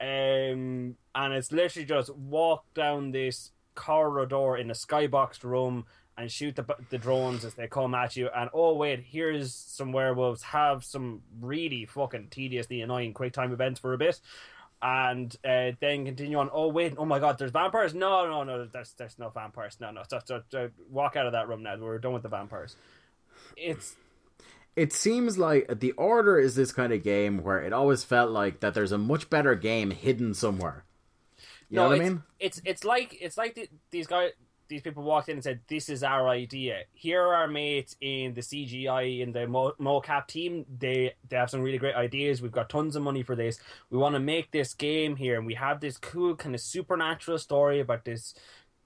[0.00, 5.84] um, and it's literally just walk down this corridor in a skyboxed room
[6.20, 8.28] and shoot the the drones as they come at you.
[8.34, 10.42] And oh wait, here's some werewolves.
[10.42, 14.20] Have some really fucking tediously annoying quick time events for a bit.
[14.82, 16.48] And uh, then continue on.
[16.52, 16.94] Oh wait!
[16.96, 17.36] Oh my God!
[17.38, 17.92] There's vampires!
[17.92, 18.64] No, no, no!
[18.64, 19.76] There's there's no vampires!
[19.78, 20.02] No, no!
[20.10, 21.76] Just, just, just walk out of that room now.
[21.76, 22.76] We're done with the vampires.
[23.56, 23.96] It's
[24.76, 28.60] It seems like the Order is this kind of game where it always felt like
[28.60, 30.84] that there's a much better game hidden somewhere.
[31.68, 32.22] You know what I mean?
[32.38, 34.30] It's it's like it's like the, these guys
[34.70, 36.84] these people walked in and said, "This is our idea.
[36.94, 40.64] Here are our mates in the CGI in the Mo- mocap team.
[40.78, 42.40] They they have some really great ideas.
[42.40, 43.58] We've got tons of money for this.
[43.90, 47.38] We want to make this game here, and we have this cool kind of supernatural
[47.38, 48.34] story about this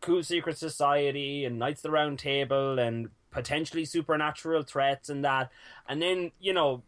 [0.01, 5.53] cool secret society and Knights of the Round Table and potentially supernatural threats and that.
[5.89, 6.83] And then you know."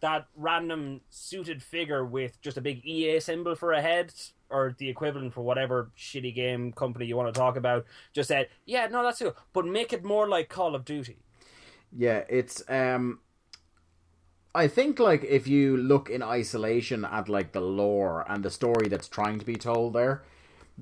[0.00, 4.14] That random suited figure with just a big EA symbol for a head,
[4.50, 8.48] or the equivalent for whatever shitty game company you want to talk about, just said,
[8.66, 11.18] "Yeah, no, that's cool," but make it more like Call of Duty.
[11.96, 13.20] Yeah, it's um
[14.54, 18.88] I think like if you look in isolation at like the lore and the story
[18.88, 20.22] that's trying to be told there,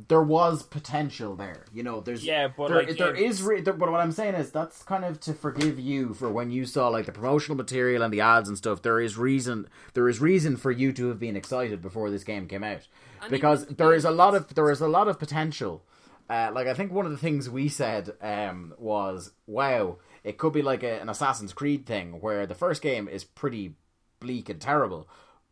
[0.07, 1.65] there was potential there.
[1.73, 4.13] You know, there's Yeah, but, there, like, there yeah, is re- there, but what I'm
[4.13, 7.57] saying is that's kind of to forgive you for when you saw like the promotional
[7.57, 8.83] material and the ads and stuff.
[8.83, 12.47] There is reason there is reason for you to have been excited before this game
[12.47, 12.87] came out
[13.29, 15.85] because even- there is a lot of there is a lot of potential.
[16.31, 20.53] Uh, like I think one of the things we said um, was, "Wow, it could
[20.53, 23.75] be like a, an Assassin's Creed thing where the first game is pretty
[24.21, 25.09] bleak and terrible,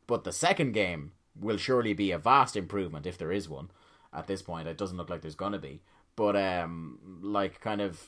[0.07, 3.71] but the second game will surely be a vast improvement if there is one.
[4.17, 5.83] At this point, it doesn't look like there's gonna be,
[6.17, 8.03] but um, like kind of."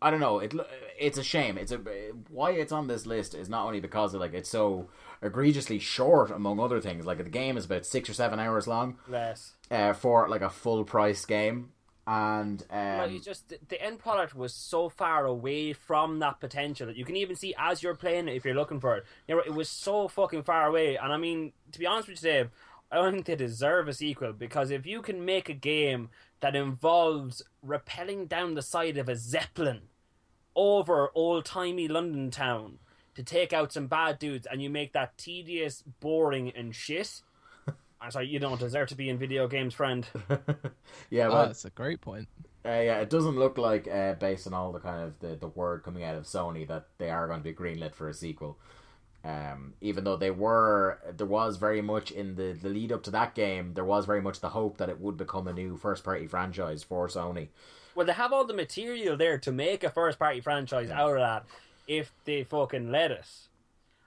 [0.00, 0.40] I don't know.
[0.40, 0.52] It
[0.98, 1.56] it's a shame.
[1.56, 1.76] It's a
[2.28, 4.88] why it's on this list is not only because of like it's so
[5.22, 7.06] egregiously short among other things.
[7.06, 9.52] Like the game is about six or seven hours long less.
[9.70, 11.70] uh, for like a full price game,
[12.04, 16.40] and Like, um, it's just the- the end product was so far away from that
[16.40, 19.04] potential that you can even see as you're playing it if you're looking for it.
[19.28, 20.96] You know, it was so fucking far away.
[20.96, 22.50] And I mean, to be honest with you, Dave,
[22.92, 26.54] I don't think they deserve a sequel because if you can make a game that
[26.54, 29.80] involves rappelling down the side of a zeppelin
[30.54, 32.78] over old timey London town,
[33.14, 37.20] to take out some bad dudes, and you make that tedious, boring, and shit.
[38.00, 40.06] I'm sorry, you don't deserve to be in video games, friend.
[41.10, 42.28] yeah, Oh, well, that's a great point.
[42.64, 45.48] Uh, yeah, it doesn't look like, uh, based on all the kind of the, the
[45.48, 48.56] word coming out of Sony, that they are going to be greenlit for a sequel.
[49.24, 53.10] Um, even though they were, there was very much in the, the lead up to
[53.12, 56.02] that game, there was very much the hope that it would become a new first
[56.02, 57.48] party franchise for Sony.
[57.94, 61.20] Well, they have all the material there to make a first party franchise out of
[61.20, 61.44] that
[61.86, 63.48] if they fucking let us.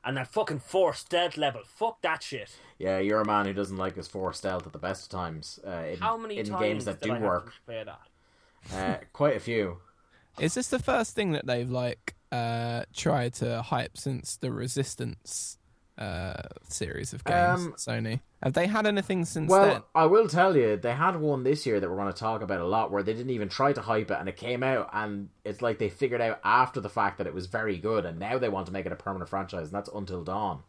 [0.03, 2.55] And that fucking force stealth level, fuck that shit.
[2.78, 5.59] Yeah, you're a man who doesn't like his force stealth at the best of times.
[5.66, 7.53] Uh, in, How many in times games that did do I have to work?
[7.66, 8.76] play that?
[8.76, 9.78] Uh, quite a few.
[10.39, 15.57] Is this the first thing that they've like uh tried to hype since the Resistance
[15.97, 16.33] uh
[16.67, 17.61] series of games?
[17.65, 19.81] Um, Sony have they had anything since Well, then?
[19.95, 22.61] I will tell you, they had one this year that we're going to talk about
[22.61, 25.29] a lot where they didn't even try to hype it and it came out and
[25.43, 28.38] it's like they figured out after the fact that it was very good and now
[28.38, 30.61] they want to make it a permanent franchise and that's Until Dawn,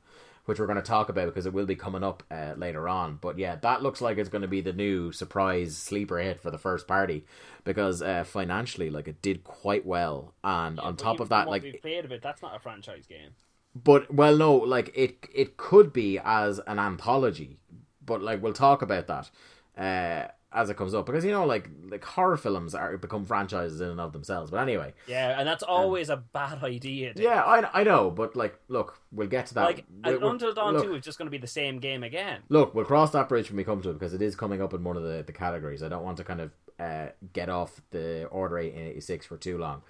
[0.47, 3.19] which we're going to talk about because it will be coming up uh, later on.
[3.21, 6.51] But yeah, that looks like it's going to be the new surprise sleeper hit for
[6.51, 7.25] the first party
[7.65, 11.83] because uh, financially, like it did quite well and on top of that, like we've
[11.83, 13.31] played of it, that's not a franchise game.
[13.75, 17.59] but well, no, like it it could be as an anthology,
[18.05, 19.31] but like we'll talk about that
[19.77, 23.81] uh, as it comes up because you know like like horror films are become franchises
[23.81, 24.51] in and of themselves.
[24.51, 27.13] But anyway, Yeah, and that's always a bad idea.
[27.15, 29.65] Yeah, I, I know, but like look, we'll get to that.
[29.65, 32.03] like We'll- we'll- Until Dawn look, Two is just going to be the same game
[32.03, 32.41] again.
[32.49, 34.73] Look, we'll cross that bridge when we come to it because it is coming up
[34.75, 35.83] in one of the, the categories.
[35.83, 36.51] I don't want to kind of
[36.81, 39.83] uh, get off the Order 1886 for too long.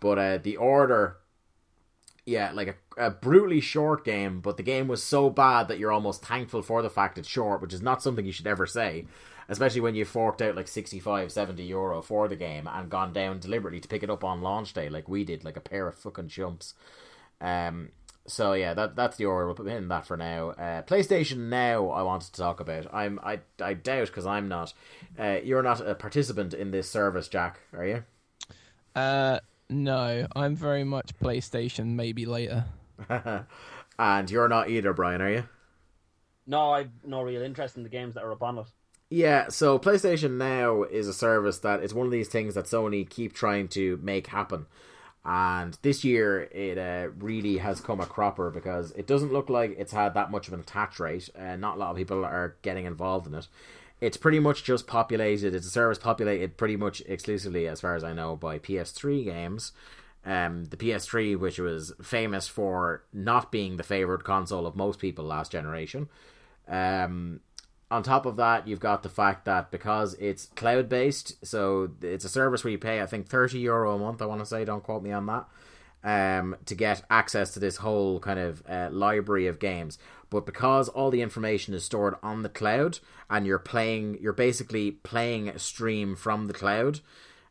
[0.00, 1.16] But uh, the Order,
[2.24, 5.92] yeah, like a, a brutally short game, but the game was so bad that you're
[5.92, 9.06] almost thankful for the fact it's short, which is not something you should ever say.
[9.48, 13.38] Especially when you forked out like 65, 70 euro for the game and gone down
[13.38, 15.94] deliberately to pick it up on launch day, like we did, like a pair of
[15.94, 16.74] fucking chumps.
[17.40, 17.90] Um,
[18.26, 19.46] so yeah, that that's the order.
[19.46, 20.50] We'll put in that for now.
[20.50, 22.86] Uh, PlayStation Now, I wanted to talk about.
[22.92, 24.72] I'm I I doubt because I'm not.
[25.18, 28.04] Uh, you're not a participant in this service, Jack, are you?
[28.94, 31.94] Uh, no, I'm very much PlayStation.
[31.94, 32.66] Maybe later.
[33.98, 35.44] and you're not either, Brian, are you?
[36.46, 38.66] No, I've no real interest in the games that are upon it.
[39.12, 43.06] Yeah, so PlayStation Now is a service that it's one of these things that Sony
[43.06, 44.64] keep trying to make happen.
[45.22, 49.76] And this year it uh, really has come a cropper because it doesn't look like
[49.78, 51.28] it's had that much of an attach rate.
[51.38, 53.48] Uh, not a lot of people are getting involved in it.
[54.00, 55.54] It's pretty much just populated.
[55.54, 59.72] It's a service populated pretty much exclusively, as far as I know, by PS3 games.
[60.24, 65.26] Um, the PS3, which was famous for not being the favorite console of most people
[65.26, 66.08] last generation.
[66.66, 67.40] Um,
[67.92, 72.24] on top of that, you've got the fact that because it's cloud based, so it's
[72.24, 74.64] a service where you pay, I think, 30 euro a month, I want to say,
[74.64, 75.46] don't quote me on that,
[76.02, 79.98] um, to get access to this whole kind of uh, library of games.
[80.30, 84.92] But because all the information is stored on the cloud and you're playing, you're basically
[84.92, 87.00] playing a stream from the cloud.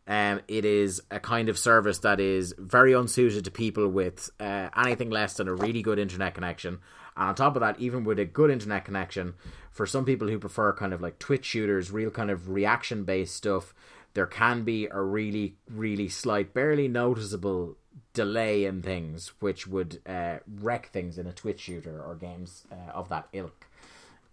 [0.07, 4.69] Um, it is a kind of service that is very unsuited to people with uh,
[4.75, 6.79] anything less than a really good internet connection.
[7.15, 9.35] And on top of that, even with a good internet connection,
[9.72, 13.36] for some people who prefer kind of like Twitch shooters, real kind of reaction based
[13.36, 13.74] stuff,
[14.13, 17.78] there can be a really, really slight, barely noticeable
[18.13, 22.91] delay in things, which would uh, wreck things in a Twitch shooter or games uh,
[22.91, 23.67] of that ilk.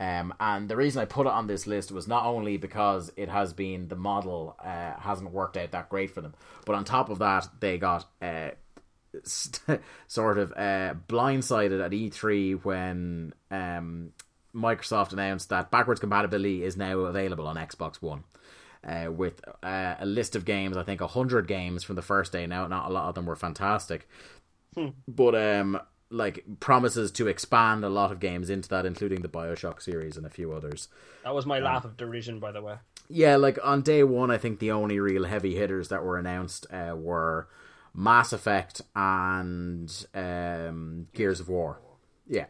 [0.00, 3.28] Um, and the reason I put it on this list was not only because it
[3.28, 6.34] has been the model uh, hasn't worked out that great for them,
[6.66, 8.50] but on top of that, they got uh,
[9.24, 14.12] st- sort of uh, blindsided at E3 when um,
[14.54, 18.24] Microsoft announced that backwards compatibility is now available on Xbox One.
[18.86, 22.46] Uh, with uh, a list of games, I think hundred games from the first day.
[22.46, 24.08] Now, not a lot of them were fantastic,
[25.08, 25.80] but um,
[26.10, 30.24] like promises to expand a lot of games into that, including the Bioshock series and
[30.24, 30.88] a few others.
[31.24, 32.76] That was my laugh of derision, by the way.
[33.08, 36.66] Yeah, like on day one, I think the only real heavy hitters that were announced
[36.70, 37.48] uh, were
[37.94, 41.80] Mass Effect and um, Gears of War.
[42.26, 42.46] Yeah,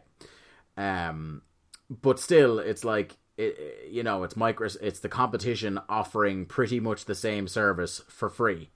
[0.77, 1.41] um,
[1.89, 6.79] but still, it's like it, it- you know, it's micro, it's the competition offering pretty
[6.79, 8.69] much the same service for free.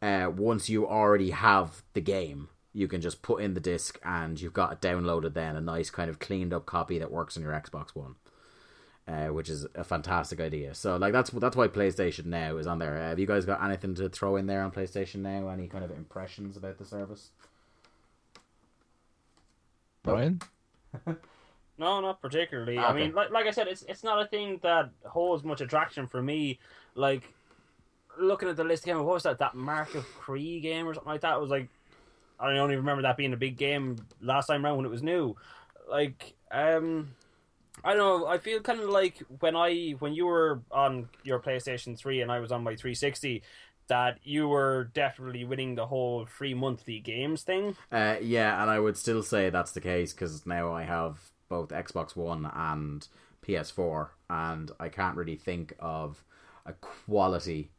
[0.00, 4.40] Uh, once you already have the game, you can just put in the disc and
[4.40, 5.34] you've got it downloaded.
[5.34, 8.16] Then a nice kind of cleaned up copy that works on your Xbox One
[9.08, 10.74] uh, which is a fantastic idea.
[10.74, 12.96] So like that's that's why PlayStation Now is on there.
[12.96, 15.48] Uh, have you guys got anything to throw in there on PlayStation Now?
[15.48, 17.30] Any kind of impressions about the service?
[20.02, 20.40] Brian,
[21.78, 22.78] No, not particularly.
[22.78, 26.06] I mean, like, like I said, it's it's not a thing that holds much attraction
[26.06, 26.58] for me.
[26.94, 27.32] Like
[28.18, 29.38] looking at the list again, what was that?
[29.38, 31.36] That Mark of Kri game or something like that.
[31.36, 31.68] It was like
[32.38, 35.02] I don't even remember that being a big game last time around when it was
[35.02, 35.36] new.
[35.88, 37.14] Like, um,
[37.84, 38.26] I don't know.
[38.26, 42.30] I feel kind of like when I when you were on your PlayStation Three and
[42.30, 43.42] I was on my 360,
[43.88, 47.76] that you were definitely winning the whole free monthly games thing.
[47.90, 51.68] Uh, yeah, and I would still say that's the case because now I have both
[51.68, 53.06] Xbox One and
[53.46, 56.24] PS4, and I can't really think of
[56.64, 57.70] a quality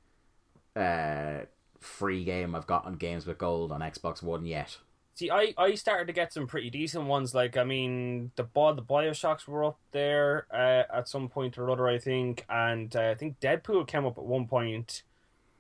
[0.76, 1.40] uh,
[1.80, 4.78] free game I've got on Games with Gold on Xbox One yet.
[5.16, 7.34] See, I, I started to get some pretty decent ones.
[7.34, 11.88] Like, I mean, the the Bioshocks were up there uh, at some point or other,
[11.88, 15.02] I think, and uh, I think Deadpool came up at one point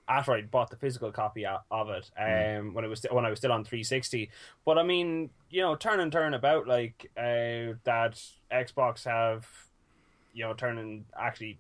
[0.08, 2.74] after I bought the physical copy of it um, mm.
[2.74, 4.30] when it was st- when I was still on 360.
[4.66, 9.48] But I mean, you know, turn and turn about like uh, that Xbox have,
[10.34, 11.60] you know, turning actually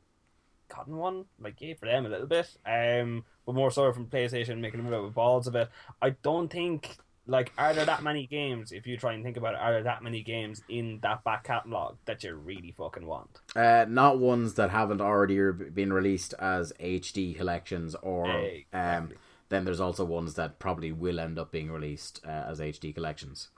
[0.74, 4.60] gotten one like yeah for them a little bit, um, but more so from PlayStation
[4.60, 5.70] making them out with balls of it.
[6.02, 9.53] I don't think like are there that many games if you try and think about
[9.53, 13.39] it are there that many games in that back catalog that you really fucking want
[13.55, 18.65] uh not ones that haven't already been released as hd collections or exactly.
[18.74, 19.09] um
[19.49, 23.49] then there's also ones that probably will end up being released uh, as hd collections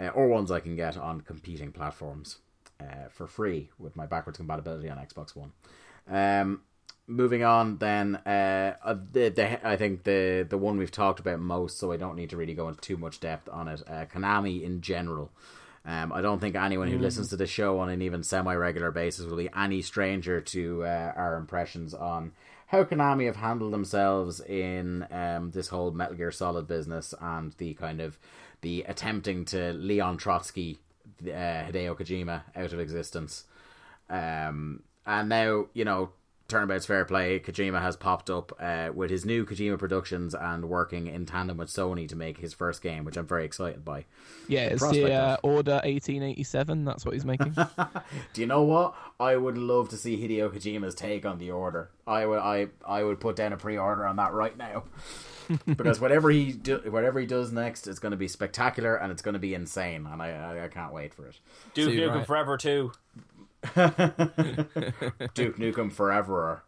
[0.00, 2.38] uh, or ones i can get on competing platforms
[2.80, 5.52] uh, for free with my backwards compatibility on xbox one
[6.08, 6.62] um
[7.12, 11.38] moving on then uh, uh, the, the, i think the the one we've talked about
[11.38, 14.04] most so i don't need to really go into too much depth on it uh,
[14.06, 15.30] konami in general
[15.84, 17.02] um, i don't think anyone who mm.
[17.02, 21.12] listens to the show on an even semi-regular basis will be any stranger to uh,
[21.16, 22.32] our impressions on
[22.66, 27.74] how konami have handled themselves in um, this whole metal gear solid business and the
[27.74, 28.18] kind of
[28.62, 30.78] the attempting to leon trotsky
[31.24, 33.44] uh, hideo kojima out of existence
[34.08, 36.10] um, and now you know
[36.52, 41.06] Turnabout's Fair Play, Kojima has popped up uh, with his new Kojima Productions and working
[41.06, 44.04] in tandem with Sony to make his first game, which I'm very excited by.
[44.48, 46.84] Yeah, it's the uh, Order 1887.
[46.84, 47.56] That's what he's making.
[48.34, 48.94] Do you know what?
[49.18, 51.90] I would love to see Hideo Kojima's take on the Order.
[52.06, 54.84] I would, I, I would put down a pre-order on that right now.
[55.66, 59.22] because whatever he do, whatever he does next is going to be spectacular and it's
[59.22, 61.38] going to be insane, and I, I, I can't wait for it.
[61.74, 62.26] Duke Nukem right.
[62.26, 62.92] Forever too.
[65.34, 66.64] Duke Nukem Forever.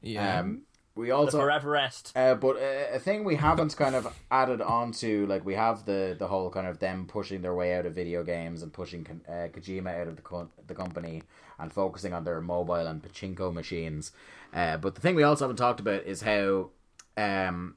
[0.00, 0.40] Yeah.
[0.40, 0.62] Um,
[0.98, 2.12] we also the forever rest.
[2.16, 5.84] Uh, but uh, a thing we haven't kind of added on to, like we have
[5.84, 9.06] the the whole kind of them pushing their way out of video games and pushing
[9.28, 11.22] uh, Kojima out of the co- the company
[11.58, 14.10] and focusing on their mobile and pachinko machines.
[14.52, 16.70] Uh, but the thing we also haven't talked about is how
[17.16, 17.76] um,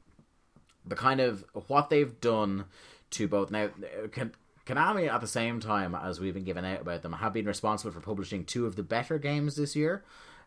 [0.84, 2.66] the kind of what they've done
[3.12, 3.70] to both now.
[4.66, 7.92] Konami, at the same time as we've been giving out about them, have been responsible
[7.92, 10.04] for publishing two of the better games this year.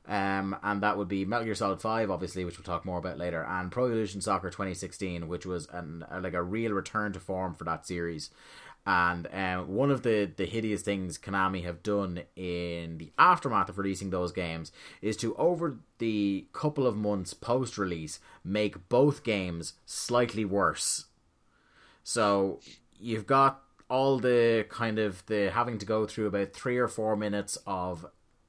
[0.06, 3.18] Um, and that would be Metal Gear Solid 5, obviously, which we'll talk more about
[3.18, 7.54] later, and Pro Evolution Soccer 2016, which was an, like a real return to form
[7.54, 8.30] for that series.
[8.86, 13.78] And um, one of the, the hideous things Konami have done in the aftermath of
[13.78, 19.72] releasing those games is to, over the couple of months post release, make both games
[19.86, 21.06] slightly worse.
[22.02, 22.60] So
[23.00, 27.16] you've got all the kind of the having to go through about three or four
[27.16, 28.06] minutes of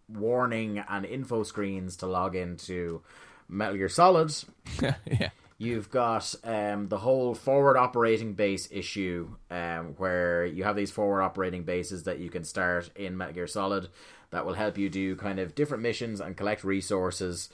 [0.08, 3.02] warning and info screens to log into
[3.48, 4.34] Metal Gear Solid.
[4.82, 5.30] yeah.
[5.58, 11.22] You've got um, the whole forward operating base issue, um, where you have these forward
[11.22, 13.88] operating bases that you can start in Metal Gear Solid
[14.32, 17.50] that will help you do kind of different missions and collect resources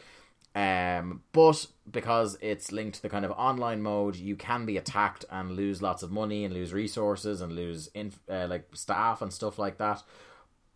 [0.54, 5.24] um, but because it's linked to the kind of online mode, you can be attacked
[5.30, 9.32] and lose lots of money and lose resources and lose inf- uh, like staff and
[9.32, 10.04] stuff like that.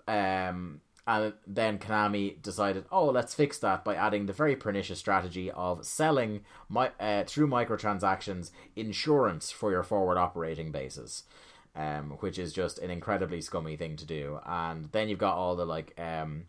[0.08, 5.52] Um, and then Konami decided, oh, let's fix that by adding the very pernicious strategy
[5.52, 11.24] of selling my, uh, through microtransactions insurance for your forward operating bases.
[11.78, 14.40] Um, which is just an incredibly scummy thing to do.
[14.46, 16.46] And then you've got all the like, um,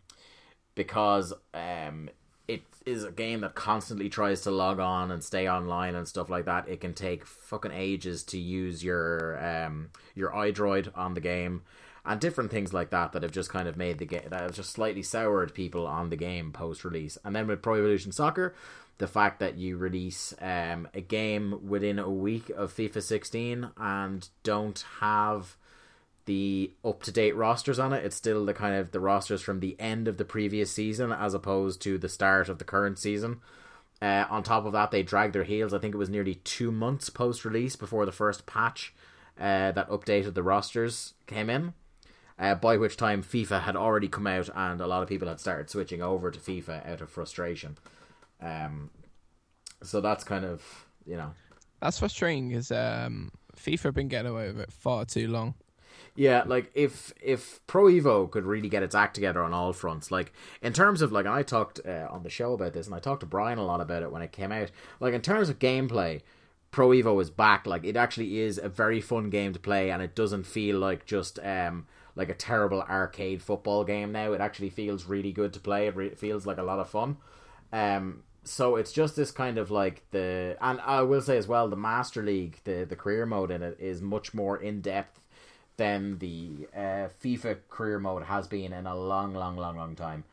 [0.73, 2.09] because um,
[2.47, 6.29] it is a game that constantly tries to log on and stay online and stuff
[6.29, 6.67] like that.
[6.69, 11.63] It can take fucking ages to use your um your iDroid on the game
[12.05, 14.53] and different things like that that have just kind of made the game that have
[14.53, 17.17] just slightly soured people on the game post release.
[17.23, 18.55] And then with Pro Evolution Soccer,
[18.97, 24.29] the fact that you release um, a game within a week of FIFA 16 and
[24.43, 25.57] don't have
[26.27, 28.05] the up to date rosters on it.
[28.05, 31.33] It's still the kind of the rosters from the end of the previous season as
[31.33, 33.41] opposed to the start of the current season.
[33.99, 35.73] Uh, on top of that, they dragged their heels.
[35.73, 38.93] I think it was nearly two months post release before the first patch
[39.39, 41.73] uh, that updated the rosters came in.
[42.39, 45.39] Uh, by which time FIFA had already come out and a lot of people had
[45.39, 47.79] started switching over to FIFA out of frustration.
[48.39, 48.91] Um,
[49.81, 50.61] so that's kind of
[51.07, 51.31] you know
[51.81, 52.49] that's frustrating.
[52.49, 55.55] because um, FIFA have been getting away with it far too long.
[56.17, 60.09] Yeah, like if if Pro Evo could really get its act together on all fronts,
[60.09, 62.99] like in terms of like, I talked uh, on the show about this, and I
[62.99, 64.71] talked to Brian a lot about it when it came out.
[64.99, 66.21] Like in terms of gameplay,
[66.71, 67.67] Pro Evo is back.
[67.67, 71.05] Like it actually is a very fun game to play, and it doesn't feel like
[71.05, 74.11] just um like a terrible arcade football game.
[74.11, 75.85] Now it actually feels really good to play.
[75.85, 77.17] It re- feels like a lot of fun.
[77.71, 81.69] Um, so it's just this kind of like the, and I will say as well,
[81.69, 85.21] the Master League, the the career mode in it is much more in depth
[85.77, 90.23] than the uh, FIFA career mode has been in a long, long, long, long time.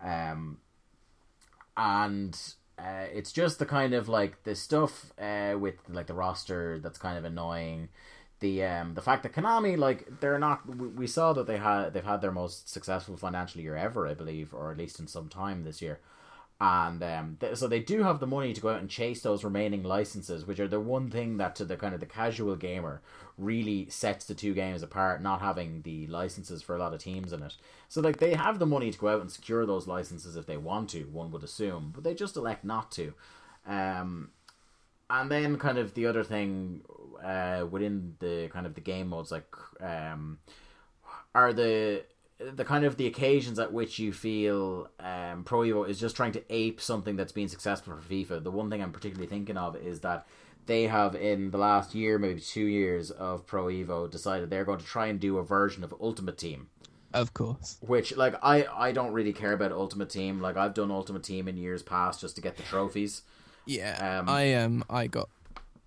[0.00, 0.58] Um,
[1.76, 2.38] and
[2.78, 6.98] uh, it's just the kind of like the stuff uh, with like the roster that's
[6.98, 7.88] kind of annoying.
[8.40, 12.04] The um the fact that Konami like they're not we, saw that they had they've
[12.04, 15.62] had their most successful financial year ever I believe or at least in some time
[15.62, 16.00] this year
[16.62, 19.42] and um, th- so they do have the money to go out and chase those
[19.42, 23.02] remaining licenses, which are the one thing that to the kind of the casual gamer
[23.36, 25.20] really sets the two games apart.
[25.20, 27.56] Not having the licenses for a lot of teams in it,
[27.88, 30.56] so like they have the money to go out and secure those licenses if they
[30.56, 31.02] want to.
[31.06, 33.12] One would assume, but they just elect not to.
[33.66, 34.30] Um,
[35.10, 36.82] and then kind of the other thing
[37.24, 40.38] uh, within the kind of the game modes, like um,
[41.34, 42.04] are the
[42.54, 46.32] the kind of the occasions at which you feel um, Pro Evo is just trying
[46.32, 48.42] to ape something that's been successful for FIFA.
[48.42, 50.26] The one thing I'm particularly thinking of is that
[50.66, 54.78] they have in the last year, maybe two years of Pro Evo, decided they're going
[54.78, 56.68] to try and do a version of Ultimate Team.
[57.12, 57.76] Of course.
[57.80, 60.40] Which, like, I, I don't really care about Ultimate Team.
[60.40, 63.22] Like, I've done Ultimate Team in years past just to get the trophies.
[63.66, 64.18] Yeah.
[64.20, 65.28] Um, I um I got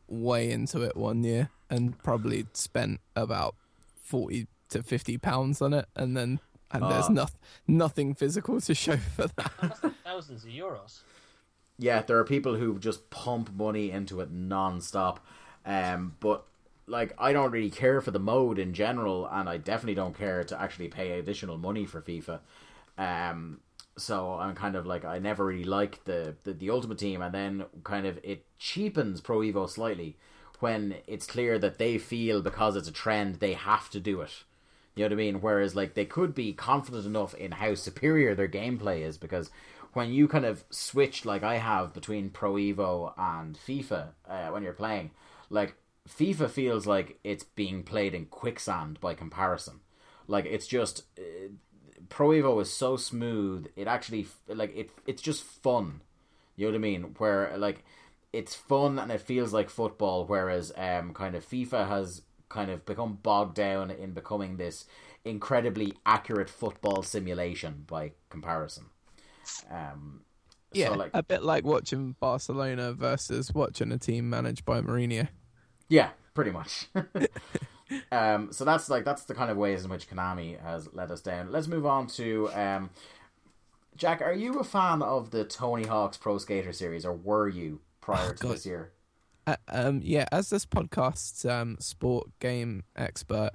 [0.08, 3.56] way into it one year and probably spent about
[4.02, 6.40] forty to fifty pounds on it, and then
[6.72, 7.28] and there's Ah.
[7.68, 9.94] nothing physical to show for that.
[10.04, 11.00] Thousands of euros.
[11.78, 15.26] yeah, there are people who just pump money into it non-stop.
[15.66, 16.46] Um, but
[16.88, 20.44] like I don't really care for the mode in general, and I definitely don't care
[20.44, 22.40] to actually pay additional money for FIFA.
[22.98, 23.60] Um,
[23.98, 27.34] so I'm kind of like I never really liked the, the the Ultimate Team, and
[27.34, 30.18] then kind of it cheapens Pro Evo slightly
[30.60, 34.44] when it's clear that they feel because it's a trend they have to do it.
[34.96, 35.42] You know what I mean?
[35.42, 39.50] Whereas like they could be confident enough in how superior their gameplay is because
[39.94, 44.64] when you kind of switch like I have between Pro Evo and FIFA uh, when
[44.64, 45.12] you're playing,
[45.50, 45.76] like
[46.08, 49.80] FIFA feels like it's being played in quicksand by comparison.
[50.28, 51.50] Like it's just uh,
[52.10, 53.68] Pro Evo is so smooth.
[53.76, 54.92] It actually like it.
[55.06, 56.02] It's just fun.
[56.56, 57.04] You know what I mean?
[57.18, 57.84] Where like
[58.32, 62.22] it's fun and it feels like football, whereas um kind of FIFA has
[62.56, 64.86] kind of become bogged down in becoming this
[65.24, 68.86] incredibly accurate football simulation by comparison.
[69.70, 70.22] Um,
[70.72, 75.28] Yeah, so like a bit like watching Barcelona versus watching a team managed by Mourinho.
[75.90, 76.88] Yeah, pretty much.
[78.12, 81.22] um, so that's like that's the kind of ways in which Konami has let us
[81.22, 81.52] down.
[81.52, 82.90] Let's move on to um,
[83.96, 84.22] Jack.
[84.22, 88.30] Are you a fan of the Tony Hawk's Pro Skater series, or were you prior
[88.30, 88.52] Oh, to God.
[88.54, 88.92] this year?
[89.48, 93.52] Uh, um, yeah, as this podcast's um, sport game expert,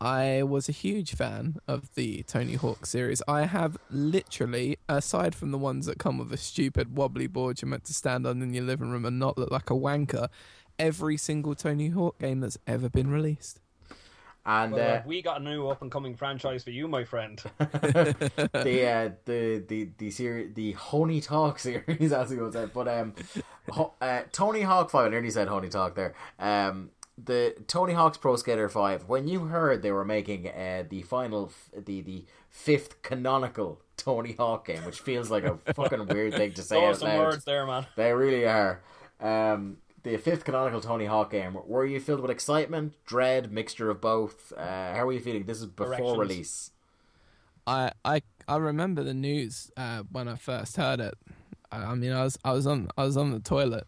[0.00, 3.20] I was a huge fan of the Tony Hawk series.
[3.28, 7.68] I have literally, aside from the ones that come with a stupid wobbly board you're
[7.68, 10.28] meant to stand on in your living room and not look like a wanker,
[10.78, 13.60] every single Tony Hawk game that's ever been released.
[14.48, 17.42] And Well, uh, we got a new up and coming franchise for you, my friend.
[17.58, 22.66] the uh, the the the series, the Honey Talk series, as he would say.
[22.72, 23.14] But um,
[23.70, 25.06] Ho- uh, Tony Hawk Five.
[25.06, 26.14] I nearly said Honey Talk there.
[26.38, 26.90] Um,
[27.22, 29.08] the Tony Hawk's Pro Skater Five.
[29.08, 34.34] When you heard they were making uh, the final, f- the the fifth canonical Tony
[34.38, 37.18] Hawk game, which feels like a fucking weird thing to say Throw out some loud.
[37.18, 37.86] words there, man.
[37.96, 38.80] They really are.
[39.20, 41.56] Um, the fifth canonical Tony Hawk game.
[41.66, 44.52] Were you filled with excitement, dread, mixture of both?
[44.56, 45.44] Uh, how were you feeling?
[45.44, 46.18] This is before Erections.
[46.18, 46.70] release.
[47.66, 51.14] I I I remember the news uh, when I first heard it.
[51.72, 53.86] I, I mean, I was I was on I was on the toilet,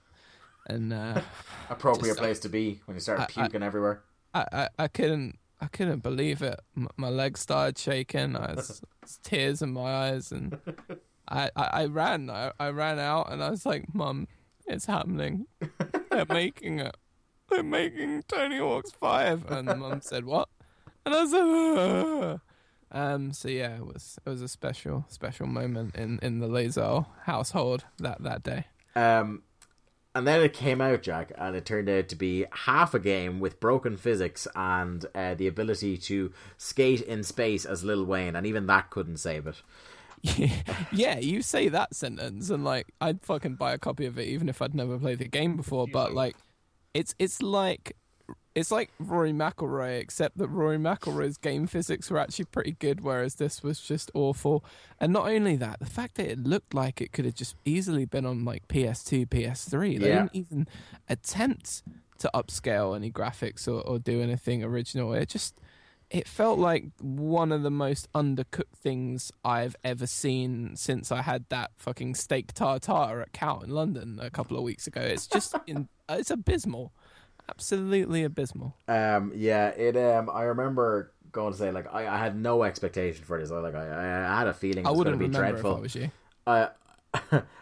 [0.67, 1.21] and uh,
[1.71, 4.03] Appropriate Just, place to be when you start I- I- puking everywhere.
[4.35, 6.59] I, I I couldn't I couldn't believe it.
[6.77, 8.37] M- my legs started shaking.
[8.37, 8.83] I was
[9.23, 10.59] tears in my eyes, and
[11.29, 12.29] I I, I ran.
[12.31, 14.27] I, I ran out, and I was like, "Mum,
[14.67, 15.47] it's happening.
[16.19, 16.97] They're making it.
[17.49, 19.49] They're making Tony Hawk's Five.
[19.51, 20.49] And the Mum said, "What?"
[21.07, 22.41] And I was like.
[22.91, 23.33] Um.
[23.33, 27.85] So yeah, it was it was a special special moment in in the Layzell household
[27.99, 28.65] that that day.
[28.97, 29.43] Um,
[30.15, 33.39] and then it came out, Jack, and it turned out to be half a game
[33.39, 38.45] with broken physics and uh, the ability to skate in space as Lil Wayne, and
[38.45, 39.63] even that couldn't save it.
[40.93, 44.49] yeah, you say that sentence, and like I'd fucking buy a copy of it, even
[44.49, 45.87] if I'd never played the game before.
[45.87, 46.37] But like,
[46.95, 47.97] it's it's like
[48.55, 53.37] it's like Rory McIlroy, except that Rory McIlroy's game physics were actually pretty good, whereas
[53.37, 54.65] this was just awful.
[54.99, 58.05] And not only that, the fact that it looked like it could have just easily
[58.05, 60.01] been on like PS2, PS3.
[60.01, 60.23] They Yeah.
[60.23, 60.67] didn't even
[61.09, 61.83] attempt
[62.19, 65.13] to upscale any graphics or, or do anything original.
[65.15, 65.55] It just
[66.11, 71.45] it felt like one of the most undercooked things I've ever seen since I had
[71.51, 75.03] that fucking steak tartare at Cow in London a couple of weeks ago.
[75.03, 76.93] It's just in, it's abysmal,
[77.49, 78.75] absolutely abysmal.
[78.87, 79.97] Um, yeah, it.
[79.97, 83.51] Um, I remember going to say like I, I had no expectation for this.
[83.51, 85.73] I like I, I had a feeling it was going wouldn't to be dreadful.
[85.73, 86.11] if I was you.
[86.47, 86.69] Uh,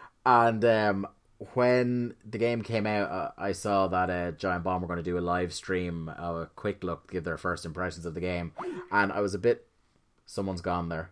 [0.25, 1.07] and um,
[1.53, 5.03] when the game came out, uh, I saw that uh, Giant Bomb were going to
[5.03, 8.53] do a live stream, uh, a quick look, give their first impressions of the game,
[8.91, 9.67] and I was a bit.
[10.25, 11.11] Someone's gone there.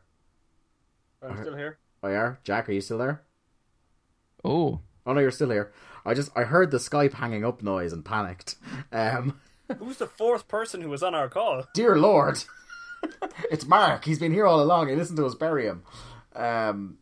[1.22, 1.78] I'm still here.
[2.04, 2.40] Oh, you are?
[2.44, 3.22] Jack, are you still there?
[4.44, 5.72] Oh, Oh no, you're still here.
[6.06, 8.56] I just I heard the Skype hanging up noise and panicked.
[8.92, 9.40] Um,
[9.78, 11.64] Who's the fourth person who was on our call?
[11.74, 12.44] dear Lord,
[13.52, 14.06] it's Mark.
[14.06, 14.90] He's been here all along.
[14.90, 15.84] He listened to us bury him.
[16.36, 16.98] Um,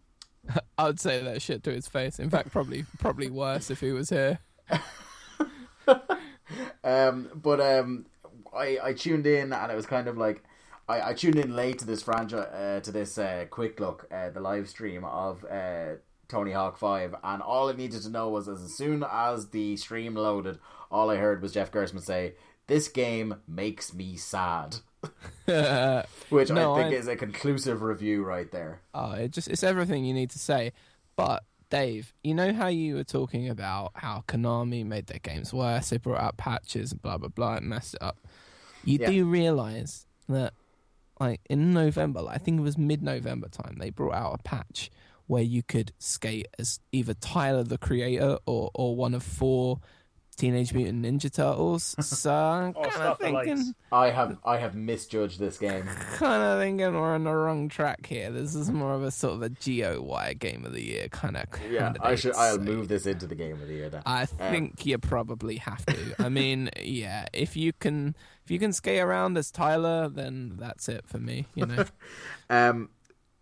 [0.77, 2.19] I would say that shit to his face.
[2.19, 4.39] In fact, probably probably worse if he was here.
[6.83, 8.05] Um, but um,
[8.53, 10.43] I I tuned in and it was kind of like
[10.87, 14.29] I, I tuned in late to this franchise uh, to this uh, quick look uh,
[14.29, 15.95] the live stream of uh,
[16.27, 20.15] Tony Hawk Five, and all I needed to know was as soon as the stream
[20.15, 20.59] loaded,
[20.91, 22.35] all I heard was Jeff Gerstmann say,
[22.67, 24.77] "This game makes me sad,"
[26.29, 28.81] which No, I think I- is a conclusive review right there.
[28.93, 30.71] Oh, it just it's everything you need to say.
[31.15, 35.89] But Dave, you know how you were talking about how Konami made their games worse,
[35.89, 38.19] they brought out patches and blah blah blah and messed it up.
[38.83, 39.09] You Yeah.
[39.09, 40.53] do realize that
[41.19, 44.43] like in November, like, I think it was mid November time, they brought out a
[44.43, 44.89] patch
[45.27, 49.79] where you could skate as either Tyler the creator or or one of four
[50.35, 51.95] Teenage Mutant Ninja Turtles.
[52.03, 55.85] So I'm Oh, kind of stop thinking I have I have misjudged this game.
[56.15, 58.31] kind of thinking we're on the wrong track here.
[58.31, 61.45] This is more of a sort of a GOY game of the year kind of.
[61.69, 62.35] Yeah, I should.
[62.35, 63.89] I'll move this into the game of the year.
[63.89, 64.01] Then.
[64.05, 66.15] I think you probably have to.
[66.19, 70.87] I mean, yeah, if you can, if you can skate around as Tyler, then that's
[70.89, 71.45] it for me.
[71.55, 71.85] You know,
[72.49, 72.89] Um,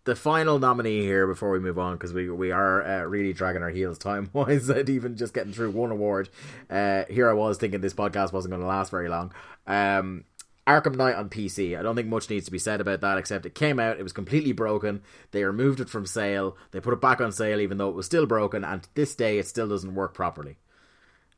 [0.03, 3.61] the final nominee here before we move on because we we are uh, really dragging
[3.61, 6.29] our heels time wise at even just getting through one award.
[6.69, 9.33] Uh, here I was thinking this podcast wasn't going to last very long.
[9.67, 10.25] Um,
[10.67, 11.77] Arkham Knight on PC.
[11.77, 14.03] I don't think much needs to be said about that except it came out, it
[14.03, 15.01] was completely broken.
[15.31, 16.55] They removed it from sale.
[16.71, 19.15] They put it back on sale even though it was still broken, and to this
[19.15, 20.57] day it still doesn't work properly.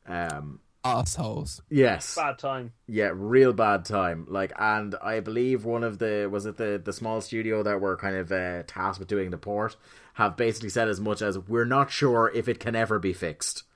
[0.06, 1.62] Um, assholes.
[1.70, 2.72] yes, Bad time.
[2.86, 4.26] yeah, real bad time.
[4.28, 7.96] Like, and I believe one of the was it the the small studio that were
[7.96, 9.76] kind of uh, tasked with doing the port
[10.14, 13.64] have basically said as much as we're not sure if it can ever be fixed.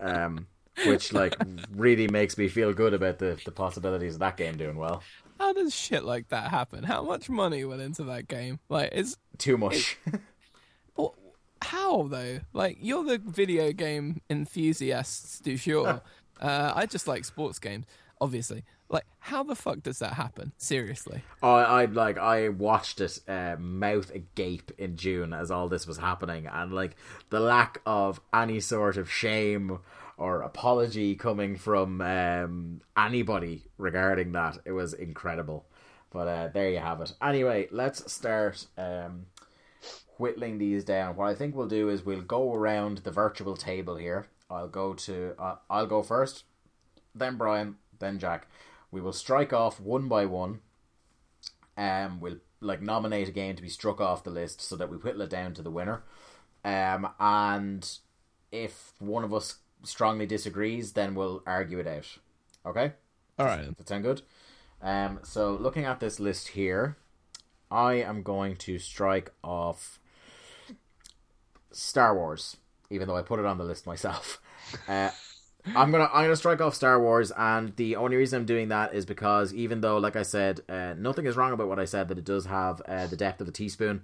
[0.00, 0.46] um,
[0.86, 1.34] which like
[1.72, 5.02] really makes me feel good about the the possibilities of that game doing well.
[5.38, 6.84] How does shit like that happen?
[6.84, 8.60] How much money went into that game?
[8.68, 9.98] Like, it's Too much.
[10.94, 11.14] What,
[11.64, 12.40] how though?
[12.52, 16.02] Like you're the video game enthusiasts du jour.
[16.40, 17.86] uh, I just like sports games,
[18.20, 18.64] obviously.
[18.88, 20.52] Like, how the fuck does that happen?
[20.58, 21.22] Seriously.
[21.42, 25.98] I, I like I watched it uh, mouth agape in June as all this was
[25.98, 26.96] happening, and like
[27.30, 29.80] the lack of any sort of shame
[30.16, 35.66] or apology coming from um, anybody regarding that, it was incredible.
[36.10, 37.12] But uh, there you have it.
[37.20, 39.26] Anyway, let's start um,
[40.18, 41.16] whittling these down.
[41.16, 44.26] What I think we'll do is we'll go around the virtual table here.
[44.50, 46.44] I'll go to uh, I'll go first,
[47.14, 48.46] then Brian, then Jack.
[48.90, 50.60] We will strike off one by one
[51.76, 54.96] um, we'll like nominate a game to be struck off the list so that we
[54.96, 56.02] whittle it down to the winner.
[56.64, 57.88] Um, and
[58.52, 62.18] if one of us strongly disagrees, then we'll argue it out.
[62.64, 62.92] Okay,
[63.38, 63.76] All right.
[63.76, 64.22] that sound good?
[64.80, 66.96] Um, so looking at this list here,
[67.70, 69.98] I am going to strike off
[71.74, 72.56] Star Wars,
[72.90, 74.40] even though I put it on the list myself.
[74.88, 75.10] Uh,
[75.66, 78.94] I'm gonna I'm gonna strike off Star Wars, and the only reason I'm doing that
[78.94, 82.08] is because even though, like I said, uh, nothing is wrong about what I said
[82.08, 84.02] that it does have uh, the depth of a teaspoon,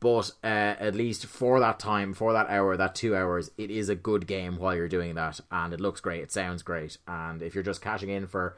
[0.00, 3.88] but uh, at least for that time, for that hour, that two hours, it is
[3.88, 7.42] a good game while you're doing that, and it looks great, it sounds great, and
[7.42, 8.56] if you're just cashing in for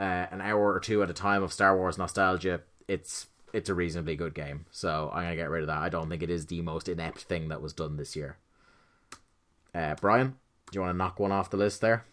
[0.00, 3.74] uh, an hour or two at a time of Star Wars nostalgia, it's it's a
[3.74, 4.66] reasonably good game.
[4.70, 5.78] So I'm gonna get rid of that.
[5.78, 8.36] I don't think it is the most inept thing that was done this year.
[9.74, 10.36] Uh, Brian,
[10.70, 12.04] do you want to knock one off the list there?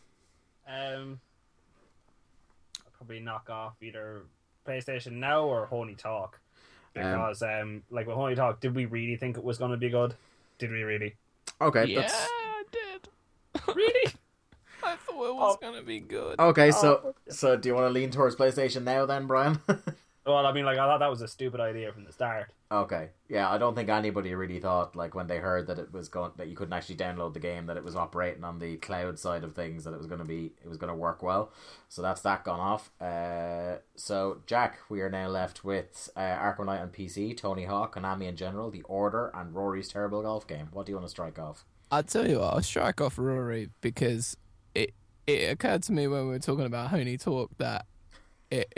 [0.68, 1.20] Um,
[2.86, 4.22] I'll probably knock off either
[4.66, 6.40] PlayStation Now or Honey Talk
[6.94, 9.90] because, um, like with Honey Talk, did we really think it was going to be
[9.90, 10.14] good?
[10.58, 11.16] Did we really?
[11.60, 13.10] Okay, Yeah, that's I did.
[13.76, 14.14] Really?
[14.82, 16.40] I thought thought it was gonna be good.
[16.40, 19.60] Okay, so so do you want to lean towards PlayStation now then, Brian?
[20.26, 22.52] Well, I mean, like I thought that was a stupid idea from the start.
[22.72, 23.10] okay.
[23.30, 26.32] Yeah, I don't think anybody really thought like when they heard that it was going
[26.38, 29.44] that you couldn't actually download the game that it was operating on the cloud side
[29.44, 31.52] of things that it was going to be it was going to work well.
[31.88, 32.92] So that's that gone off.
[33.02, 37.96] Uh, so Jack, we are now left with uh, Arkham Knight on PC, Tony Hawk,
[37.96, 40.68] Konami in general, The Order, and Rory's terrible golf game.
[40.72, 41.66] What do you want to strike off?
[41.92, 44.38] I'll tell you what, I'll strike off Rory because
[44.76, 44.94] it
[45.26, 47.86] it occurred to me when we were talking about Honey Talk that
[48.52, 48.74] it,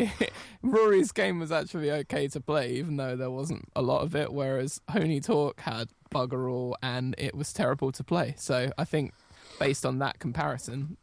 [0.62, 4.34] Rory's game was actually okay to play, even though there wasn't a lot of it,
[4.34, 8.36] whereas Honey Talk had bugger all and it was terrible to play.
[8.38, 9.14] So I think
[9.60, 10.98] based on that comparison,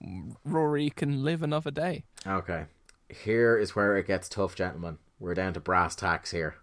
[0.45, 2.05] Rory can live another day.
[2.27, 2.65] Okay.
[3.09, 4.99] Here is where it gets tough, gentlemen.
[5.19, 6.57] We're down to brass tacks here.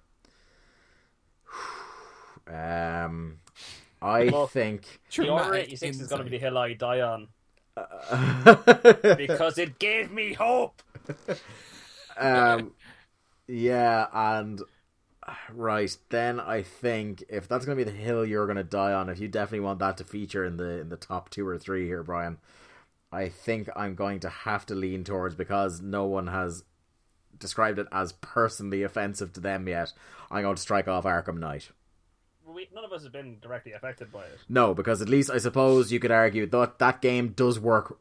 [2.47, 3.39] Um,
[4.03, 7.01] I Well, think The Order Dramatic 86 is going to be the hill I die
[7.01, 7.27] on
[9.17, 10.83] because it gave me hope.
[12.17, 12.71] um,
[13.47, 14.61] yeah, and
[15.53, 18.93] right then I think if that's going to be the hill you're going to die
[18.93, 21.57] on, if you definitely want that to feature in the in the top two or
[21.57, 22.37] three here, Brian,
[23.11, 26.63] I think I'm going to have to lean towards because no one has
[27.39, 29.93] described it as personally offensive to them yet.
[30.31, 31.69] I'm going to strike off Arkham Knight.
[32.47, 34.39] We, none of us have been directly affected by it.
[34.47, 37.99] No, because at least I suppose you could argue that that game does work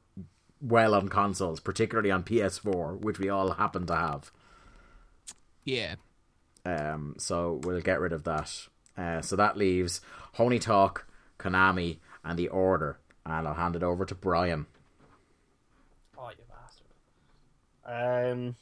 [0.65, 4.33] well on consoles, particularly on PS4, which we all happen to have.
[5.65, 5.97] Yeah.
[6.65, 8.69] Um, so we'll get rid of that.
[8.97, 10.01] Uh, so that leaves
[10.35, 11.07] Honey Talk,
[11.39, 12.99] Konami, and The Order.
[13.27, 14.67] And I'll hand it over to Brian.
[16.19, 16.45] Oh, you
[17.85, 18.33] bastard.
[18.33, 18.57] Um.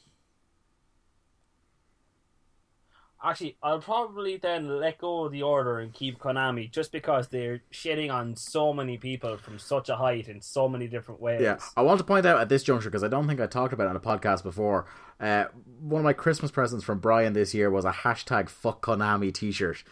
[3.25, 7.61] Actually, I'll probably then let go of the order and keep Konami just because they're
[7.71, 11.41] shitting on so many people from such a height in so many different ways.
[11.41, 13.71] Yeah, I want to point out at this juncture because I don't think I talked
[13.71, 14.87] about it on a podcast before.
[15.21, 15.45] Uh,
[15.79, 19.83] one of my Christmas presents from Brian this year was a hashtag Fuck Konami T-shirt,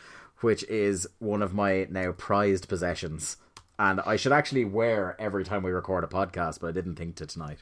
[0.42, 3.38] which is one of my now prized possessions,
[3.80, 7.16] and I should actually wear every time we record a podcast, but I didn't think
[7.16, 7.60] to tonight.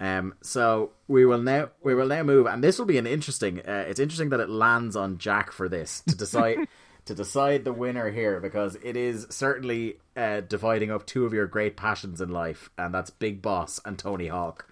[0.00, 3.60] Um, so we will now we will now move, and this will be an interesting.
[3.60, 6.68] Uh, it's interesting that it lands on Jack for this to decide
[7.06, 11.46] to decide the winner here because it is certainly uh, dividing up two of your
[11.46, 14.68] great passions in life, and that's Big Boss and Tony Hawk.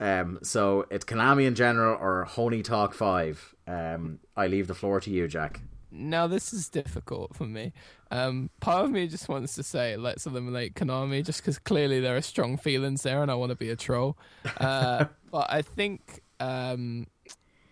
[0.00, 3.54] Um, so it's Konami in general or Honey Talk Five.
[3.66, 5.60] Um, I leave the floor to you, Jack.
[5.90, 7.72] Now this is difficult for me.
[8.10, 12.16] Um, part of me just wants to say let's eliminate Konami just because clearly there
[12.16, 14.18] are strong feelings there, and I want to be a troll.
[14.58, 17.06] Uh, but I think um,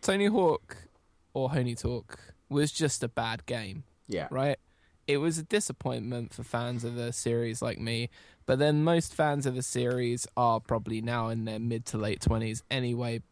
[0.00, 0.76] Tony Hawk
[1.34, 4.58] or Honey Talk was just a bad game, Yeah, right?
[5.06, 8.10] It was a disappointment for fans of the series like me,
[8.44, 12.20] but then most fans of the series are probably now in their mid to late
[12.20, 13.22] twenties anyway.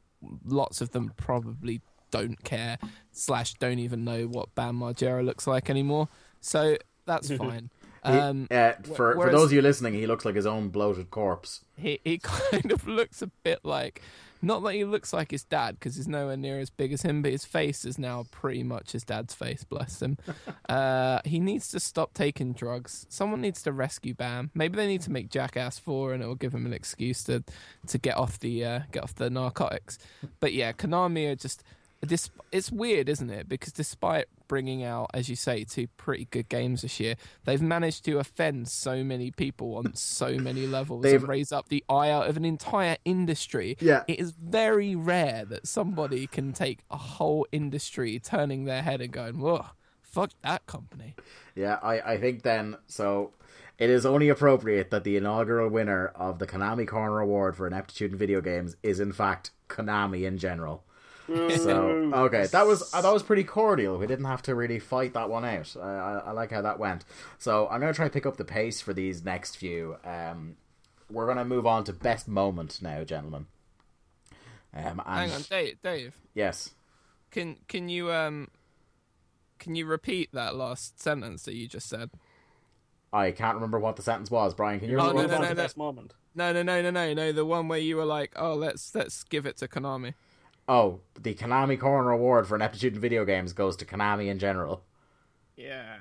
[0.45, 1.81] Lots of them probably
[2.19, 2.79] don't care
[3.13, 6.09] slash don't even know what Bam Margera looks like anymore.
[6.41, 7.71] So that's fine.
[8.07, 11.11] He- Um, uh, for for those of you listening, he looks like his own bloated
[11.11, 11.63] corpse.
[11.77, 14.03] he he kind of looks a bit like
[14.43, 17.23] not that he looks like his dad because he's nowhere near as big as him,
[17.23, 19.65] but his face is now pretty much his dad's face.
[19.65, 20.19] Bless him.
[20.69, 23.07] uh, he needs to stop taking drugs.
[23.09, 24.51] Someone needs to rescue Bam.
[24.53, 27.43] Maybe they need to make Jackass Four, and it will give him an excuse to
[27.87, 29.97] to get off the uh, get off the narcotics.
[30.41, 31.63] But yeah, Konami are just.
[32.05, 33.49] This, it's weird, isn't it?
[33.49, 38.05] Because despite bringing out, as you say, two pretty good games this year, they've managed
[38.05, 42.25] to offend so many people on so many levels They've- and raise up the ire
[42.25, 43.77] of an entire industry.
[43.81, 44.05] Yeah.
[44.07, 49.13] It is very rare that somebody can take a whole industry turning their head and
[49.13, 49.67] going, whoa,
[50.03, 51.15] fuck that company.
[51.55, 53.33] Yeah, I, I think then so
[53.79, 58.13] it is only appropriate that the inaugural winner of the Konami Corner Award for ineptitude
[58.13, 60.85] in video games is in fact Konami in general.
[61.27, 63.99] So okay, that was uh, that was pretty cordial.
[63.99, 65.75] We didn't have to really fight that one out.
[65.81, 67.05] I, I, I like how that went.
[67.39, 69.97] So I'm gonna try to pick up the pace for these next few.
[70.05, 70.57] Um,
[71.11, 73.47] we're gonna move on to best moment now, gentlemen.
[74.75, 76.75] Um, and Hang on, Dave, Dave, yes,
[77.31, 78.49] can can you um
[79.59, 82.11] can you repeat that last sentence that you just said?
[83.13, 84.53] I can't remember what the sentence was.
[84.55, 84.99] Brian, can you?
[84.99, 85.85] Oh, remember no, what Move the on no, to no.
[85.85, 86.15] moment.
[86.35, 87.33] No, no, no, no, no, no.
[87.33, 90.15] The one where you were like, "Oh, let's let's give it to Konami."
[90.67, 94.83] Oh, the Konami Corner Award for ineptitude in video games goes to Konami in general.
[95.57, 95.97] Yeah.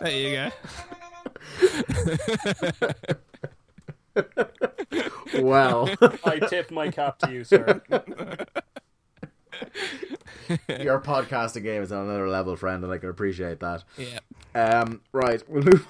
[0.00, 0.50] there you go.
[5.40, 5.90] Well,
[6.24, 7.82] I tip my cap to you, sir.
[10.68, 13.84] your podcasting game is on another level, friend, and I can appreciate that.
[13.98, 14.18] Yeah.
[14.54, 15.88] Um, right, we'll move.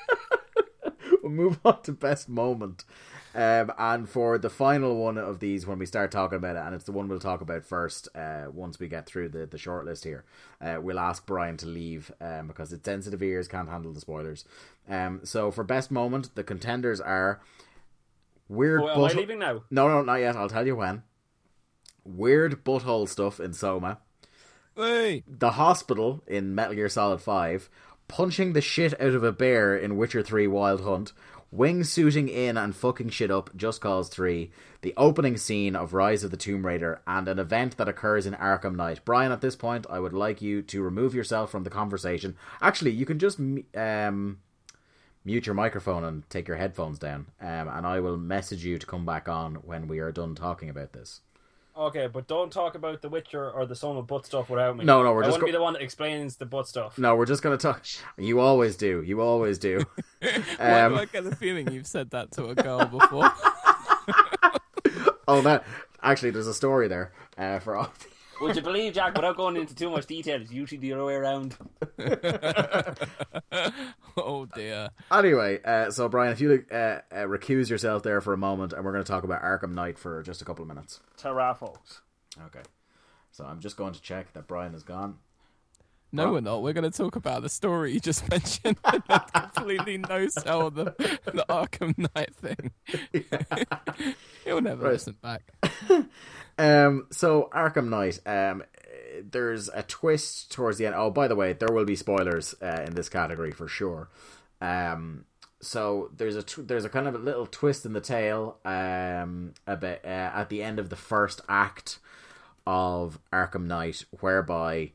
[1.22, 2.84] we'll move on to best moment.
[3.32, 6.74] Um, and for the final one of these, when we start talking about it, and
[6.74, 9.84] it's the one we'll talk about first, uh, once we get through the, the short
[9.84, 10.24] list here,
[10.60, 14.44] uh, we'll ask Brian to leave um, because it's sensitive ears can't handle the spoilers.
[14.88, 17.40] Um, so for best moment, the contenders are
[18.48, 18.82] weird.
[18.82, 19.62] Oh, am I leaving now?
[19.70, 20.34] No, no, not yet.
[20.34, 21.04] I'll tell you when.
[22.04, 23.98] Weird butthole stuff in Soma
[24.76, 25.24] Hey.
[25.26, 27.68] the hospital in Metal Gear Solid 5,
[28.08, 31.12] punching the shit out of a bear in Witcher 3 Wild Hunt,
[31.54, 34.50] wingsuiting in and fucking shit up Just Cause 3,
[34.82, 38.34] the opening scene of Rise of the Tomb Raider, and an event that occurs in
[38.34, 39.00] Arkham Knight.
[39.04, 42.36] Brian, at this point, I would like you to remove yourself from the conversation.
[42.62, 43.38] Actually, you can just
[43.76, 44.38] um,
[45.24, 48.86] mute your microphone and take your headphones down, um, and I will message you to
[48.86, 51.20] come back on when we are done talking about this.
[51.76, 54.84] Okay, but don't talk about the Witcher or the Soma butt stuff without me.
[54.84, 56.98] No, no, we're I just going to be the one that explains the butt stuff.
[56.98, 57.84] No, we're just going to talk.
[58.18, 59.02] You always do.
[59.02, 59.80] You always do.
[60.20, 63.30] Why Um, do I get the feeling you've said that to a girl before?
[65.28, 65.64] Oh, that
[66.02, 67.92] actually, there's a story there uh, for all.
[68.40, 71.14] Would you believe, Jack, without going into too much detail, it's usually the other way
[71.14, 71.56] around.
[74.16, 74.88] oh dear.
[75.12, 78.84] Anyway, uh, so Brian, if you uh, uh, recuse yourself there for a moment, and
[78.84, 81.00] we're going to talk about Arkham Knight for just a couple of minutes.
[81.16, 82.00] Ta-ra, folks.
[82.46, 82.62] Okay.
[83.32, 85.18] So I'm just going to check that Brian is gone.
[86.12, 86.32] No, Huh?
[86.32, 86.62] we're not.
[86.62, 88.76] We're going to talk about the story you just mentioned.
[89.32, 90.86] completely no sell the
[91.24, 92.72] the Arkham Knight thing.
[94.44, 94.92] He'll never Right.
[94.92, 95.52] listen back.
[96.58, 98.62] Um, so Arkham Knight, um,
[99.22, 100.94] there's a twist towards the end.
[100.96, 104.08] Oh, by the way, there will be spoilers uh, in this category for sure.
[104.60, 105.24] Um,
[105.60, 109.52] so there's a tw- there's a kind of a little twist in the tail um,
[109.66, 111.98] a bit uh, at the end of the first act
[112.66, 114.92] of Arkham Knight, whereby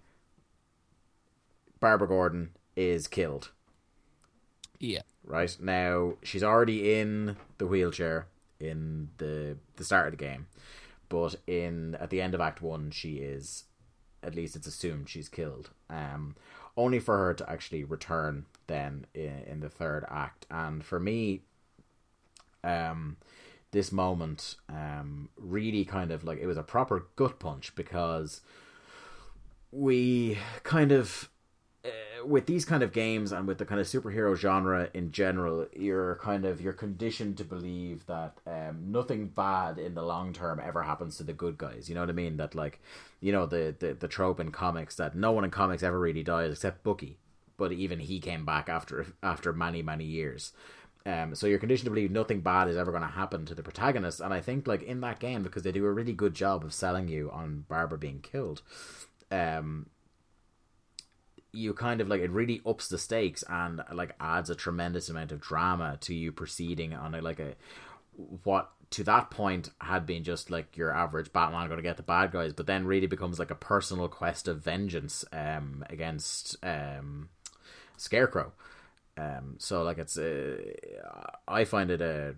[1.86, 3.52] Barbara Gordon is killed.
[4.80, 5.04] Yeah.
[5.24, 8.26] Right now, she's already in the wheelchair
[8.60, 10.48] in the the start of the game,
[11.10, 13.66] but in at the end of Act One, she is
[14.24, 15.70] at least it's assumed she's killed.
[15.88, 16.36] Um,
[16.76, 21.42] only for her to actually return then in, in the third act, and for me,
[22.64, 23.18] um,
[23.70, 28.42] this moment um really kind of like it was a proper gut punch because
[29.72, 31.30] we kind of
[32.26, 36.16] with these kind of games and with the kind of superhero genre in general, you're
[36.16, 40.84] kind of you're conditioned to believe that um, nothing bad in the long term ever
[40.84, 41.88] happens to the good guys.
[41.90, 42.38] You know what I mean?
[42.38, 42.82] That like,
[43.22, 46.24] you know, the, the the trope in comics that no one in comics ever really
[46.24, 47.18] dies except Bucky,
[47.58, 50.54] but even he came back after after many many years.
[51.08, 53.62] Um, so you're conditioned to believe nothing bad is ever going to happen to the
[53.62, 56.64] protagonist, and I think like in that game because they do a really good job
[56.64, 58.64] of selling you on Barbara being killed.
[59.32, 59.88] Um,
[61.56, 65.32] you kind of like it really ups the stakes and like adds a tremendous amount
[65.32, 67.56] of drama to you proceeding on a like a
[68.44, 72.04] what to that point had been just like your average Batman going to get the
[72.04, 77.30] bad guys, but then really becomes like a personal quest of vengeance um against um
[77.98, 78.52] Scarecrow.
[79.18, 80.58] Um, so like it's uh,
[81.48, 82.36] I find it a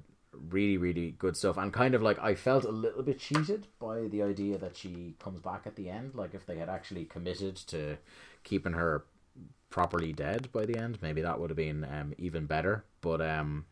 [0.52, 4.02] really really good stuff and kind of like I felt a little bit cheated by
[4.02, 6.14] the idea that she comes back at the end.
[6.14, 7.98] Like if they had actually committed to
[8.48, 9.06] keeping her
[9.70, 12.86] properly dead by the end, maybe that would have been um, even better.
[13.02, 13.66] But um,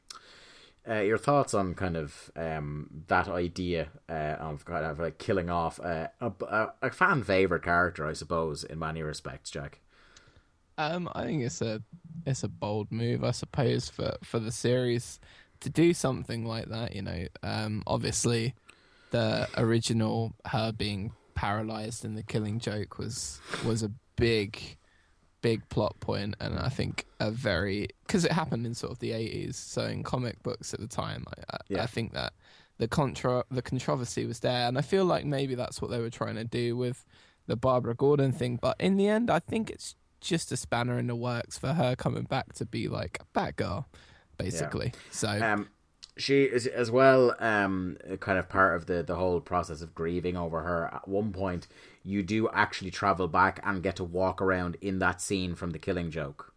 [0.87, 5.49] uh, your thoughts on kind of um, that idea uh, of kind of like killing
[5.49, 9.79] off a, a, a fan favorite character, I suppose, in many respects, Jack.
[10.77, 11.81] Um, I think it's a
[12.25, 15.21] it's a bold move, I suppose, for for the series
[15.61, 16.93] to do something like that.
[16.93, 18.53] You know, um, obviously,
[19.11, 24.77] the original her being paralyzed in the Killing Joke was was a big
[25.41, 29.11] big plot point, and I think a very because it happened in sort of the
[29.11, 29.57] eighties.
[29.57, 31.83] So in comic books at the time, I, I, Yeah.
[31.83, 32.33] I think that
[32.77, 36.09] the contra the controversy was there, and I feel like maybe that's what they were
[36.09, 37.05] trying to do with
[37.47, 38.57] the Barbara Gordon thing.
[38.61, 41.95] But in the end, I think it's just a spanner in the works for her
[41.95, 43.85] coming back to be like a Batgirl,
[44.37, 44.93] basically.
[45.11, 45.69] So Um,
[46.17, 50.37] she is as well um kind of part of the the whole process of grieving
[50.37, 50.89] over her.
[50.93, 51.67] At one point
[52.03, 55.79] you do actually travel back and get to walk around in that scene from the
[55.79, 56.53] killing joke.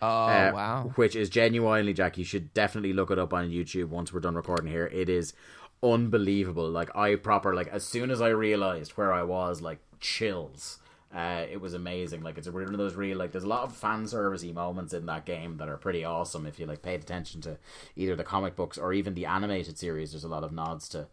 [0.00, 3.88] Oh Uh, wow, which is genuinely jack you should definitely look it up on youtube
[3.88, 4.86] once we're done recording here.
[4.86, 5.34] It is
[5.82, 6.70] unbelievable.
[6.70, 10.78] Like i proper like as soon as i realized where i was like chills
[11.14, 12.22] uh, it was amazing.
[12.22, 13.30] Like it's one of those real like.
[13.32, 16.44] There's a lot of fan servicey moments in that game that are pretty awesome.
[16.44, 17.56] If you like paid attention to
[17.94, 21.06] either the comic books or even the animated series, there's a lot of nods to.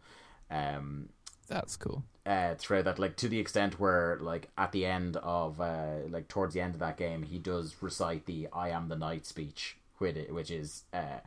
[0.50, 1.10] Um,
[1.48, 2.04] That's cool.
[2.26, 6.28] uh, throughout that, like to the extent where, like at the end of, uh, like
[6.28, 9.78] towards the end of that game, he does recite the "I am the Knight" speech,
[10.00, 11.20] which which is uh,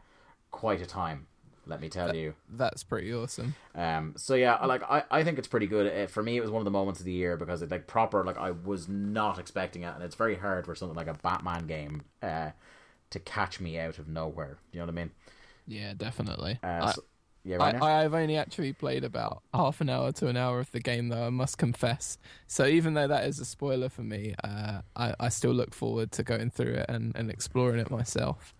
[0.50, 1.26] quite a time.
[1.66, 2.34] Let me tell you.
[2.48, 3.54] That's pretty awesome.
[3.74, 6.10] Um, so yeah, I- like I, I think it's pretty good.
[6.10, 8.24] For me, it was one of the moments of the year because it like proper
[8.24, 11.66] like I was not expecting it, and it's very hard for something like a Batman
[11.66, 12.50] game uh,
[13.10, 14.58] to catch me out of nowhere.
[14.72, 15.10] You know what I mean?
[15.66, 16.58] Yeah, definitely.
[16.62, 17.04] Uh, I, so-
[17.46, 17.84] yeah, I, right now?
[17.84, 21.26] I've only actually played about half an hour to an hour of the game, though
[21.26, 22.16] I must confess.
[22.46, 26.10] So even though that is a spoiler for me, uh, I, I still look forward
[26.12, 28.54] to going through it and, and exploring it myself.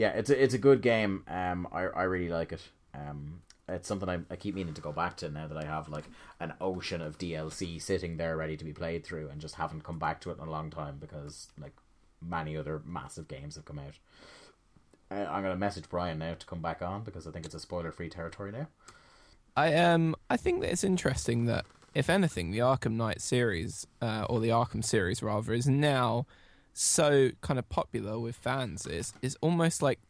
[0.00, 1.24] Yeah, it's a, it's a good game.
[1.28, 2.62] Um, I I really like it.
[2.94, 5.90] Um, it's something I, I keep meaning to go back to now that I have
[5.90, 6.06] like
[6.40, 9.98] an ocean of DLC sitting there ready to be played through, and just haven't come
[9.98, 11.74] back to it in a long time because like
[12.26, 13.98] many other massive games have come out.
[15.10, 17.60] Uh, I'm gonna message Brian now to come back on because I think it's a
[17.60, 18.68] spoiler free territory now.
[19.54, 24.24] I um I think that it's interesting that if anything, the Arkham Knight series, uh,
[24.30, 26.24] or the Arkham series rather, is now
[26.72, 28.86] so kind of popular with fans.
[28.86, 30.00] is it's almost like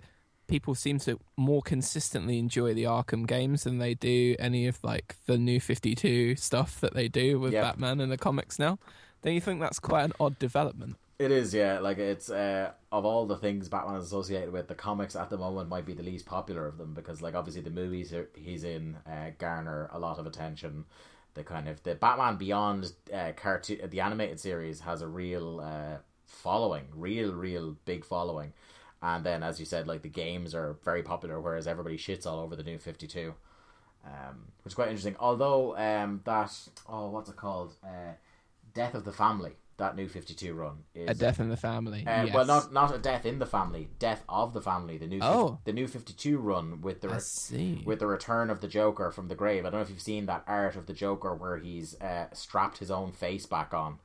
[0.47, 5.17] people seem to more consistently enjoy the Arkham games than they do any of like
[5.27, 7.63] the new Fifty Two stuff that they do with Yep.
[7.63, 8.79] Batman in the comics now.
[9.23, 10.97] Don't you think that's quite an odd development?
[11.19, 11.81] It is, yeah.
[11.81, 15.37] Like it's uh, of all the things Batman is associated with, the comics at the
[15.37, 18.65] moment might be the least popular of them because, like, obviously the movies are, he's
[18.65, 20.87] in uh, garner a lot of attention.
[21.35, 25.99] The kind of the Batman Beyond uh, cartoon, the animated series has a real uh,
[26.31, 28.53] following, real, real big following.
[29.03, 32.39] And then, as you said, like the games are very popular, whereas everybody shits all
[32.41, 33.35] over the new Fifty Two,
[34.05, 35.17] um, which is quite interesting.
[35.19, 36.53] Although um, that
[36.89, 37.75] oh, what's it called?
[37.85, 38.13] Uh,
[38.75, 39.53] Death of the Family.
[39.79, 42.07] That new Fifty Two run is A death in the family.
[42.07, 42.35] uh, yes.
[42.35, 44.99] Well, not not a death in the family, death of the family.
[44.99, 45.59] The new Oh.
[45.65, 49.29] the new Fifty Two run with the re- with the return of the Joker from
[49.29, 49.65] the grave.
[49.65, 52.77] I don't know if you've seen that art of the Joker where he's uh, strapped
[52.77, 54.01] his own face back on.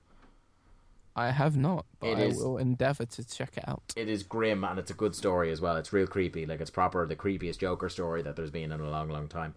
[1.15, 3.93] I have not, but It I is- will endeavour to check it out.
[3.95, 5.77] It is grim and it's a good story as well.
[5.77, 6.45] It's real creepy.
[6.45, 9.55] Like it's proper the creepiest Joker story that there's been in a long, long time.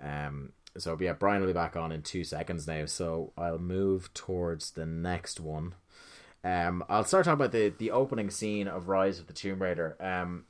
[0.00, 0.52] Um.
[0.78, 2.84] So yeah, Brian will be back on in two seconds now.
[2.86, 5.74] So I'll move towards the next one.
[6.44, 9.96] Um, I'll start talking about the the opening scene of Rise of the Tomb Raider.
[10.00, 10.44] Um,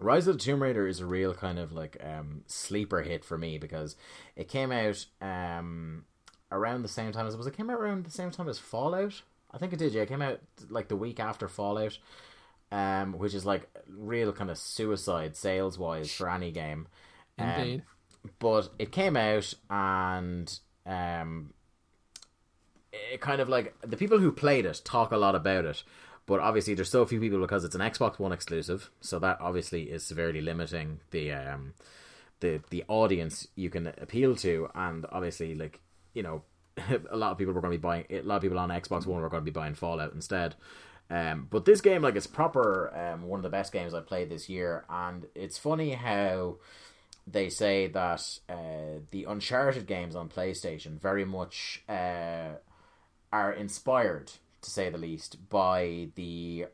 [0.00, 3.36] Rise of the Tomb Raider is a real kind of like um, sleeper hit for
[3.38, 3.96] me because
[4.34, 6.04] it came out um,
[6.50, 9.22] around the same time as was it came out around the same time as Fallout.
[9.54, 9.92] I think it did.
[9.92, 11.98] Yeah, it came out like the week after Fallout,
[12.72, 16.88] um, which is like real kind of suicide sales wise for any game.
[17.38, 17.82] Um, Indeed.
[18.38, 21.54] but it came out and um,
[22.92, 25.82] it kind of like the people who played it talk a lot about it
[26.26, 29.84] but obviously there's so few people because it's an Xbox One exclusive so that obviously
[29.90, 31.74] is severely limiting the um
[32.40, 35.80] the the audience you can appeal to and obviously like
[36.12, 36.42] you know
[37.10, 39.06] a lot of people were going to be buying a lot of people on Xbox
[39.06, 40.56] One were going to be buying Fallout instead
[41.10, 44.30] um, but this game, like, it's proper um, one of the best games I played
[44.30, 46.56] this year, and it's funny how
[47.26, 52.54] they say that uh, the Uncharted games on PlayStation very much uh,
[53.32, 56.66] are inspired, to say the least, by the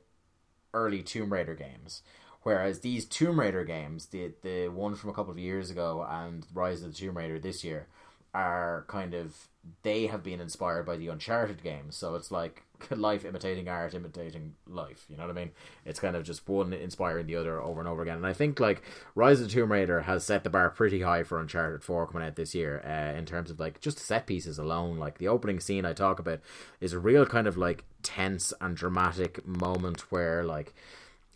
[0.73, 2.03] early Tomb Raider games.
[2.43, 6.47] Whereas these Tomb Raider games, the the one from a couple of years ago and
[6.55, 7.87] Rise of the Tomb Raider this year,
[8.33, 9.50] are kind of
[9.83, 11.97] they have been inspired by the Uncharted games.
[11.97, 15.05] So it's like life imitating art, imitating life.
[15.09, 15.51] You know what I mean?
[15.85, 18.17] It's kind of just one inspiring the other over and over again.
[18.17, 18.83] And I think like
[19.15, 22.27] Rise of the Tomb Raider has set the bar pretty high for Uncharted Four coming
[22.27, 22.83] out this year.
[22.85, 26.19] Uh, in terms of like just set pieces alone, like the opening scene I talk
[26.19, 26.41] about
[26.81, 30.75] is a real kind of like tense and dramatic moment where like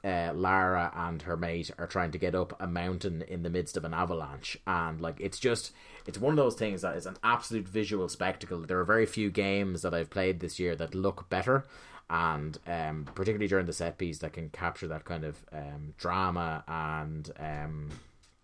[0.05, 3.77] uh, Lara and her mate are trying to get up a mountain in the midst
[3.77, 5.73] of an avalanche, and like it's just
[6.07, 8.61] it's one of those things that is an absolute visual spectacle.
[8.61, 11.65] There are very few games that I've played this year that look better,
[12.11, 16.63] and um, particularly during the set piece that can capture that kind of um, drama
[16.69, 17.89] and um,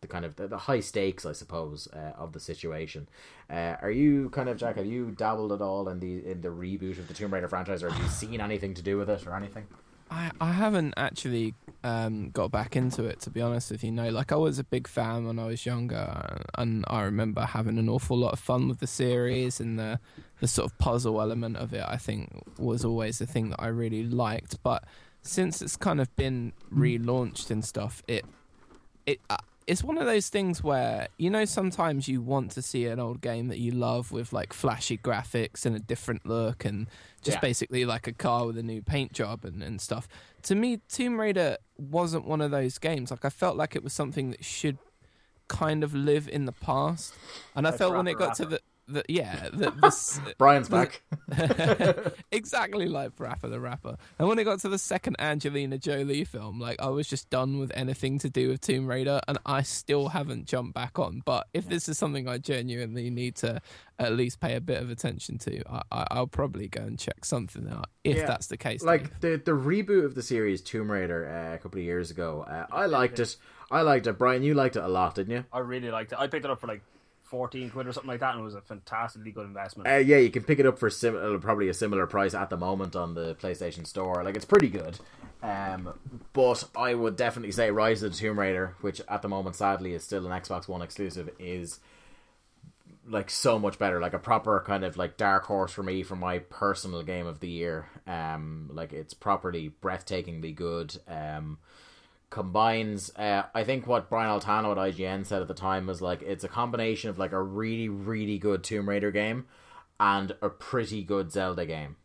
[0.00, 3.06] the kind of the, the high stakes, I suppose, uh, of the situation.
[3.50, 4.76] Uh, are you kind of Jack?
[4.76, 7.82] Have you dabbled at all in the in the reboot of the Tomb Raider franchise,
[7.82, 9.66] or have you seen anything to do with it or anything?
[10.10, 11.54] I, I haven't actually
[11.84, 13.92] um, got back into it to be honest with you.
[13.92, 17.78] No, like I was a big fan when I was younger, and I remember having
[17.78, 20.00] an awful lot of fun with the series and the
[20.40, 21.84] the sort of puzzle element of it.
[21.86, 24.62] I think was always the thing that I really liked.
[24.62, 24.84] But
[25.22, 28.24] since it's kind of been relaunched and stuff, it
[29.06, 29.20] it
[29.70, 33.20] it's one of those things where you know sometimes you want to see an old
[33.20, 36.88] game that you love with like flashy graphics and a different look and
[37.22, 37.40] just Yeah.
[37.40, 40.08] basically like a car with a new paint job and, and stuff.
[40.42, 43.10] To me, Tomb Raider wasn't one of those games.
[43.12, 44.78] Like I felt like it was something that should
[45.48, 47.14] kind of live in the past.
[47.54, 48.60] And I Like felt when it Rapper got to the
[48.92, 51.02] the yeah, the, the, s- Brian's back.
[52.32, 53.96] exactly like Rapper the Rapper.
[54.18, 57.58] And when it got to the second Angelina Jolie film, like I was just done
[57.58, 61.22] with anything to do with Tomb Raider, and I still haven't jumped back on.
[61.24, 63.60] But if this is something I genuinely need to
[63.98, 67.24] at least pay a bit of attention to, I, I, I'll probably go and check
[67.24, 68.26] something out if Yeah.
[68.26, 68.82] that's the case.
[68.82, 72.44] like the the reboot of the series Tomb Raider uh, a couple of years ago.
[72.48, 73.36] Uh, I liked it.
[73.72, 74.14] I liked it.
[74.18, 75.44] Brian, you liked it a lot, didn't you?
[75.52, 76.18] I really liked it.
[76.18, 76.82] I picked it up for like
[77.30, 79.88] fourteen quid or something like that, and it was a fantastically good investment.
[79.88, 82.56] Uh, yeah, you can pick it up for sim- probably a similar price at the
[82.56, 84.22] moment on the PlayStation Store.
[84.24, 84.98] Like it's pretty good.
[85.42, 85.94] Um,
[86.32, 89.94] but I would definitely say Rise of the Tomb Raider, which at the moment sadly
[89.94, 91.80] is still an Xbox One exclusive, is
[93.06, 94.00] like so much better.
[94.00, 97.40] Like a proper kind of like dark horse for me for my personal game of
[97.40, 97.88] the year.
[98.06, 100.98] Um, like it's properly breathtakingly good.
[101.08, 101.58] Um,
[102.30, 106.22] combines uh, I think what Brian Altano at IGN said at the time was like
[106.22, 109.46] it's a combination of like a really really good Tomb Raider game
[109.98, 111.96] and a pretty good Zelda game.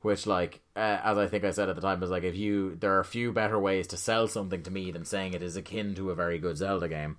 [0.00, 2.74] Which like uh, as I think I said at the time was like if you
[2.74, 5.94] there are few better ways to sell something to me than saying it is akin
[5.94, 7.18] to a very good Zelda game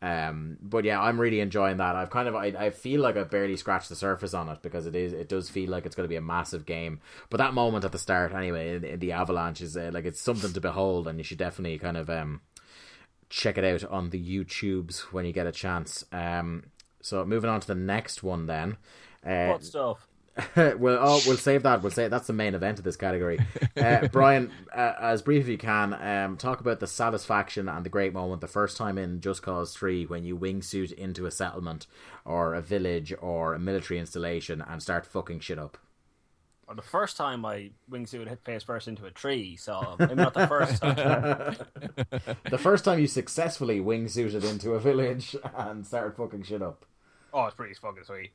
[0.00, 1.96] um but yeah I'm really enjoying that.
[1.96, 4.86] I've kind of I, I feel like I've barely scratched the surface on it because
[4.86, 7.00] it is it does feel like it's going to be a massive game.
[7.30, 10.20] But that moment at the start anyway in, in the avalanche is uh, like it's
[10.20, 12.40] something to behold and you should definitely kind of um
[13.28, 16.04] check it out on the YouTubes when you get a chance.
[16.12, 16.64] Um
[17.00, 18.76] so moving on to the next one then.
[19.26, 20.06] Uh, what stuff?
[20.56, 21.82] well, oh, we'll save that.
[21.82, 23.38] We'll say that's the main event of this category.
[23.76, 27.90] Uh, Brian, uh, as brief as you can, um, talk about the satisfaction and the
[27.90, 31.86] great moment the first time in Just Cause Three when you wingsuit into a settlement
[32.24, 35.78] or a village or a military installation and start fucking shit up.
[36.68, 40.34] Or the first time I wingsuit hit face first into a tree, so maybe not
[40.34, 41.56] the first time.
[42.50, 46.84] The first time you successfully wingsuited into a village and started fucking shit up.
[47.32, 48.32] Oh, it's pretty fucking sweet.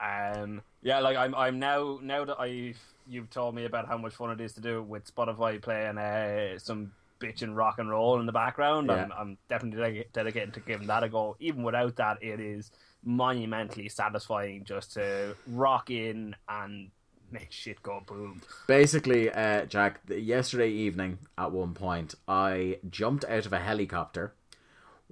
[0.00, 4.14] Um, yeah, like I'm, I'm now now that I've you've told me about how much
[4.14, 8.18] fun it is to do it with Spotify playing uh, some bitchin' rock and roll
[8.18, 8.90] in the background.
[8.90, 11.36] I'm, I'm definitely dedicated- dedicated to giving that a go.
[11.40, 12.70] Even without that, it is
[13.04, 16.90] monumentally satisfying just to rock in and
[17.30, 18.40] make shit go boom.
[18.66, 24.32] Basically, uh, Jack, yesterday evening at one point, I jumped out of a helicopter,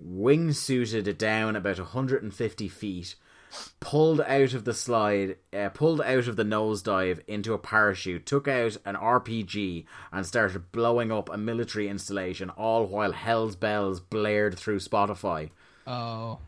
[0.03, 3.15] wingsuited it down about 150 feet,
[3.81, 8.49] pulled out of the slide, uh, pulled out of the nosedive into a parachute, took
[8.49, 14.59] out an RPG, and started blowing up a military installation, all while Hell's Bells blared
[14.59, 15.51] through Spotify.
[15.87, 16.41] oh,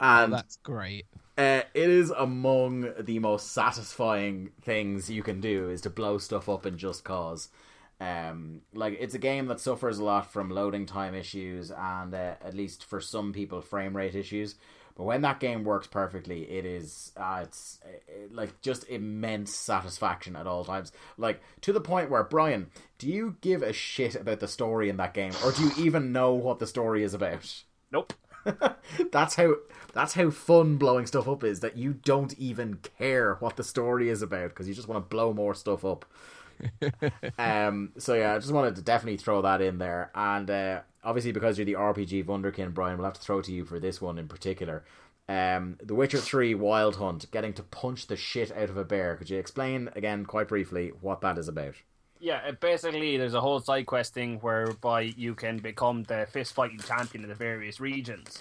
[0.00, 1.06] And that's great.
[1.38, 6.48] uh, it is among the most satisfying things you can do is to blow stuff
[6.48, 7.48] up in Just Cause.
[8.00, 12.34] Um, like it's a game that suffers a lot from loading time issues and uh,
[12.44, 14.56] at least for some people frame rate issues.
[14.96, 20.34] But when that game works perfectly, it is uh, it's uh, like just immense satisfaction
[20.36, 20.90] at all times.
[21.18, 24.96] Like to the point where Brian, do you give a shit about the story in
[24.96, 27.62] that game, or do you even know what the story is about?
[27.92, 28.14] Nope.
[29.12, 29.54] that's how
[29.92, 34.08] that's how fun blowing stuff up is that you don't even care what the story
[34.08, 36.04] is about because you just want to blow more stuff up
[37.38, 41.32] um so yeah i just wanted to definitely throw that in there and uh obviously
[41.32, 44.18] because you're the rpg wunderkind brian we'll have to throw to you for this one
[44.18, 44.84] in particular
[45.28, 49.16] um the witcher 3 wild hunt getting to punch the shit out of a bear
[49.16, 51.76] could you explain again quite briefly what that is about
[52.18, 56.78] Yeah, basically, there's a whole side quest thing whereby you can become the fist fighting
[56.78, 58.40] champion in the various regions.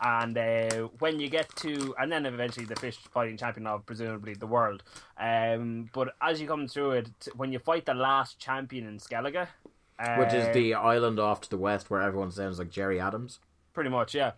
[0.00, 4.34] And uh, when you get to, and then eventually the fist fighting champion of presumably
[4.34, 4.82] the world.
[5.18, 9.48] Um, but as you come through it, when you fight the last champion in Skellige,
[9.98, 13.40] uh, which is the island off to the west where everyone sounds like Gerry Adams
[13.76, 14.32] Pretty much, yeah.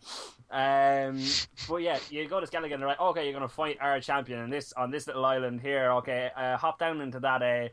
[0.51, 1.23] Um,
[1.69, 4.41] but yeah, you go to Skellige and they're like, okay, you're gonna fight our champion
[4.41, 5.93] on this on this little island here.
[5.93, 7.69] Okay, uh, hop down into that uh,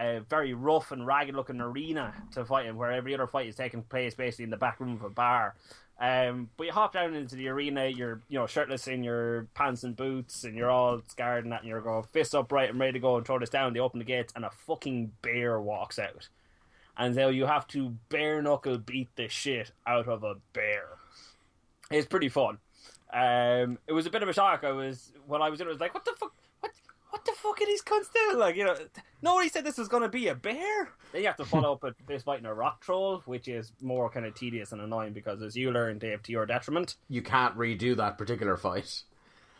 [0.00, 3.54] uh, very rough and ragged looking arena to fight him, where every other fight is
[3.54, 5.54] taking place basically in the back room of a bar.
[6.00, 9.84] Um, but you hop down into the arena, you're you know shirtless in your pants
[9.84, 12.94] and boots, and you're all scarred and that, and you're going fists upright and ready
[12.94, 13.74] to go and throw this down.
[13.74, 16.30] They open the gates, and a fucking bear walks out,
[16.96, 20.84] and so you have to bare knuckle beat the shit out of a bear.
[21.90, 22.58] It's pretty fun.
[23.12, 24.62] Um, it was a bit of a shock.
[24.64, 26.72] I was when I was in, it was like, what the fuck, what,
[27.10, 28.38] what the fuck are these cunts doing?
[28.38, 28.76] Like, you know,
[29.22, 30.90] nobody said this was going to be a bear.
[31.12, 34.08] Then you have to follow up with this fighting a rock troll, which is more
[34.10, 36.94] kind of tedious and annoying because, as you learn, Dave, to your detriment.
[37.08, 39.02] you can't redo that particular fight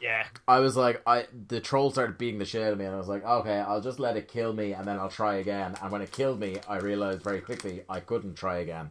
[0.00, 2.94] Yeah, I was like, I the troll started beating the shit out of me, and
[2.94, 5.74] I was like, okay, I'll just let it kill me, and then I'll try again.
[5.82, 8.90] And when it killed me, I realized very quickly I couldn't try again.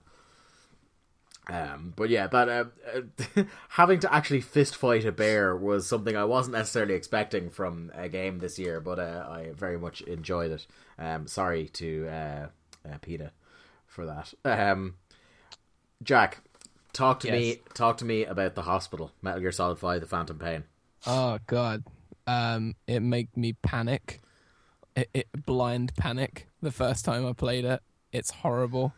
[1.48, 2.66] Um, but yeah, that uh,
[3.36, 7.92] uh, having to actually fist fight a bear was something I wasn't necessarily expecting from
[7.96, 10.68] a game this year, but uh, I very much enjoyed it.
[11.00, 12.48] Um, sorry to uh,
[12.88, 13.32] uh, PETA
[13.88, 14.32] for that.
[14.46, 14.96] Um,
[16.04, 16.38] Jack,
[16.94, 17.36] talk to Yes.
[17.36, 17.62] me.
[17.74, 20.66] Talk to me about the hospital, Metal Gear Solid Five: The Phantom Pain.
[21.08, 21.84] Oh god,
[22.28, 24.22] um, it made me panic.
[24.96, 27.82] It, it blind panic the first time I played it.
[28.12, 28.94] It's horrible.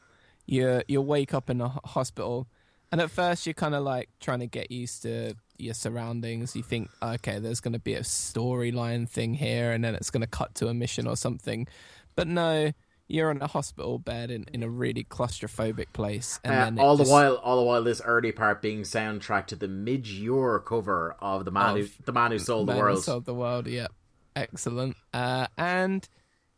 [0.45, 2.47] You you wake up in a hospital,
[2.91, 6.55] and at first you're kind of like trying to get used to your surroundings.
[6.55, 10.21] You think, okay, there's going to be a storyline thing here, and then it's going
[10.21, 11.67] to cut to a mission or something.
[12.15, 12.71] But no,
[13.11, 17.09] you're in a hospital bed in, in a really claustrophobic place, and Uh, all just-
[17.09, 21.15] the while, all the while, this early part being soundtrack to the Midge Ure cover
[21.19, 23.03] of the man who the man who sold the Man Who world.
[23.03, 23.67] Sold the world.
[23.67, 23.87] Yeah,
[24.35, 24.95] excellent.
[25.13, 26.07] Uh, and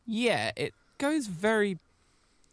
[0.05, 1.77] yeah, it goes very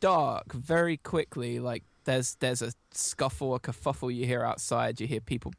[0.01, 1.59] dark very quickly.
[1.59, 5.01] Like there's there's a scuffle, a kerfuffle you hear outside.
[5.01, 5.53] You hear people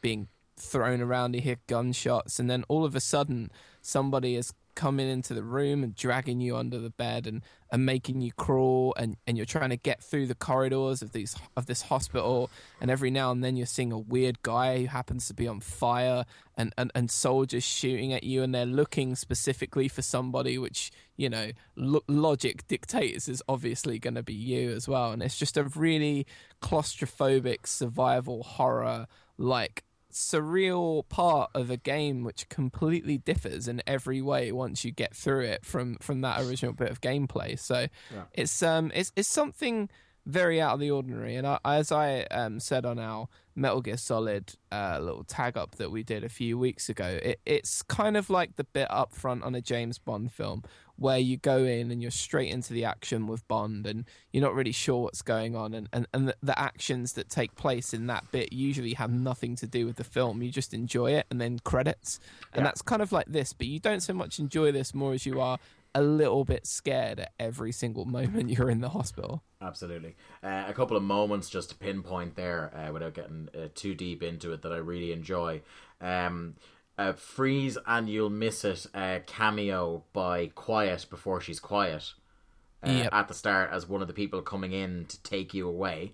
[0.00, 1.34] being thrown around.
[1.34, 3.50] You hear gunshots, and then all of a sudden,
[3.80, 7.42] somebody is coming into the room and dragging you under the bed and,
[7.72, 11.34] and making you crawl and, and you're trying to get through the corridors of these
[11.56, 12.48] of this hospital.
[12.80, 15.58] And every now and then you're seeing a weird guy who happens to be on
[15.58, 16.24] fire
[16.56, 21.28] and, and, and soldiers shooting at you and they're looking specifically for somebody which you
[21.28, 25.10] know lo- logic dictates is obviously going to be you as well.
[25.10, 26.24] And it's just a really
[26.62, 29.82] claustrophobic survival horror like
[30.12, 35.40] surreal part of a game which completely differs in every way once you get through
[35.44, 38.24] it from from that original bit of gameplay so Yeah.
[38.32, 39.88] it's um it's it's something
[40.26, 43.96] very out of the ordinary and I, as i um said on our metal gear
[43.96, 48.16] solid uh little tag up that we did a few weeks ago it, it's kind
[48.16, 50.62] of like the bit up front on a james bond film
[50.98, 54.54] where you go in and you're straight into the action with Bond and you're not
[54.54, 58.08] really sure what's going on and, and, and the, the actions that take place in
[58.08, 60.42] that bit usually have nothing to do with the film.
[60.42, 62.18] You just enjoy it and then credits.
[62.52, 62.64] And Yeah.
[62.64, 65.40] that's kind of like this, but you don't so much enjoy this more as you
[65.40, 65.58] are
[65.94, 69.44] a little bit scared at every single moment you're in the hospital.
[69.62, 70.16] Absolutely.
[70.42, 74.20] Uh, a couple of moments just to pinpoint there uh, without getting uh, too deep
[74.22, 75.62] into it that I really enjoy.
[76.00, 76.56] Um,
[76.98, 82.12] uh, Freeze and You'll Miss It uh, cameo by Quiet before she's quiet
[82.86, 83.08] uh, Yep.
[83.12, 86.12] at the start as one of the people coming in to take you away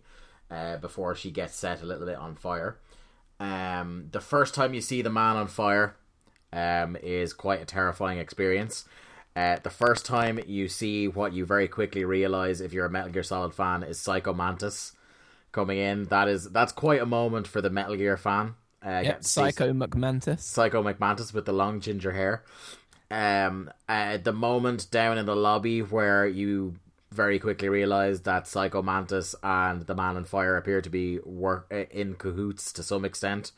[0.51, 2.79] uh, before she gets set a little bit on fire.
[3.41, 5.97] Um, the first time you see the man on fire
[6.53, 8.85] um, is quite a terrifying experience.
[9.35, 13.11] Uh, the first time you see what you very quickly realize if you're a Metal
[13.11, 14.93] Gear Solid fan is Psycho Mantis
[15.51, 16.05] coming in.
[16.05, 18.55] That is that's quite a moment for the Metal Gear fan.
[18.85, 20.41] Uh, Yep, Psycho McMantis.
[20.41, 22.45] Psycho McMantis with the long ginger hair.
[23.11, 26.75] Um, uh, the moment down in the lobby where you
[27.13, 31.67] very quickly realize that Psycho Mantis and the Man on Fire appear to be work
[31.73, 33.53] uh, in cahoots to some extent.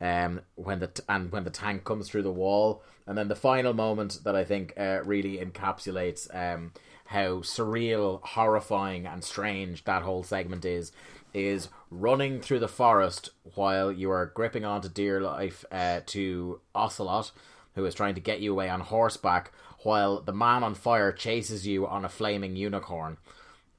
[0.00, 3.34] Um, when the t- and when the tank comes through the wall, and then the
[3.34, 6.72] final moment that I think uh, really encapsulates um
[7.06, 10.92] how surreal, horrifying, and strange that whole segment is,
[11.34, 17.30] is running through the forest while you are gripping onto dear life uh, to Ocelot,
[17.74, 19.52] who is trying to get you away on horseback,
[19.82, 23.16] while the man on fire chases you on a flaming unicorn.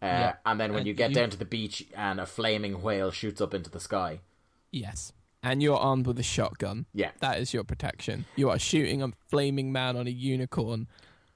[0.02, 0.34] Uh, Yeah.
[0.46, 3.12] And then when And you get you- down to the beach and a flaming whale
[3.12, 4.22] shoots up into the sky.
[4.72, 5.12] Yes.
[5.44, 6.86] And you're armed with a shotgun.
[6.94, 7.12] Yeah.
[7.20, 8.26] That is your protection.
[8.36, 10.88] You are shooting a flaming man on a unicorn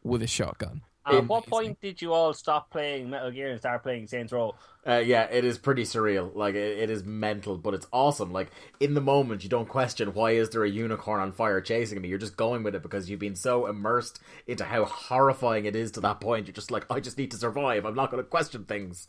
[0.03, 0.81] with a shotgun.
[1.05, 4.55] At what point did you all stop playing Metal Gear and start playing Saints Row?
[4.85, 6.33] Uh, yeah, it is pretty surreal.
[6.35, 8.31] Like it, it is mental, but it's awesome.
[8.31, 12.01] Like in the moment, you don't question why is there a unicorn on fire chasing
[12.01, 12.09] me.
[12.09, 15.91] You're just going with it because you've been so immersed into how horrifying it is
[15.91, 16.47] to that point.
[16.47, 17.85] You're just like, I just need to survive.
[17.85, 19.07] I'm not going to question things.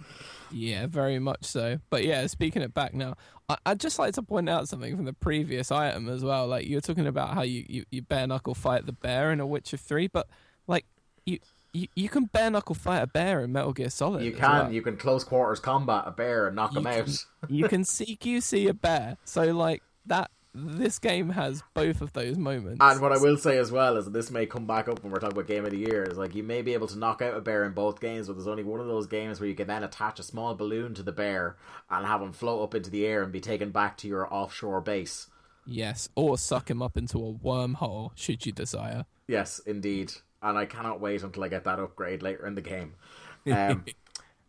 [0.52, 1.78] Yeah, very much so.
[1.90, 3.16] But yeah, speaking it back now,
[3.48, 6.46] I, I'd just like to point out something from the previous item as well.
[6.46, 9.40] Like you were talking about how you, you, you bare knuckle fight the bear in
[9.40, 10.28] A Witcher 3, but
[10.66, 10.86] like
[11.26, 11.38] you,
[11.74, 14.22] you, you can bare knuckle fight a bear in Metal Gear Solid.
[14.24, 14.72] You can, well.
[14.72, 17.24] you can close quarters combat a bear and knock You him can- out.
[17.50, 19.16] you can CQC a bear.
[19.24, 22.78] So like that, this game has both of those moments.
[22.80, 25.12] And what I will say as well is that this may come back up when
[25.12, 26.04] we're talking about game of the year.
[26.04, 28.34] Is like you may be able to knock out a bear in both games, but
[28.36, 31.02] there's only one of those games where you can then attach a small balloon to
[31.02, 31.56] the bear
[31.90, 34.80] and have him float up into the air and be taken back to your offshore
[34.80, 35.26] base.
[35.66, 39.06] Yes, or suck him up into a wormhole should you desire.
[39.26, 40.12] Yes, indeed.
[40.44, 42.94] And I cannot wait until I get that upgrade later in the game.
[43.50, 43.84] Um,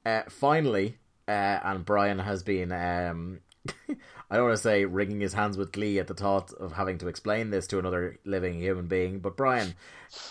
[0.06, 1.32] uh, finally, uh,
[1.64, 3.40] and Brian has been, um,
[4.30, 6.98] I don't want to say wringing his hands with glee at the thought of having
[7.00, 9.74] to explain this to another living human being, but Brian,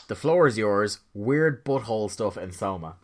[0.08, 1.00] the floor is yours.
[1.12, 2.96] Weird butthole stuff in Soma.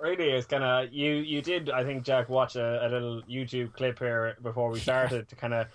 [0.00, 1.14] really is kind of you.
[1.14, 5.28] You did, I think, Jack, watch a, a little YouTube clip here before we started
[5.28, 5.66] to kind of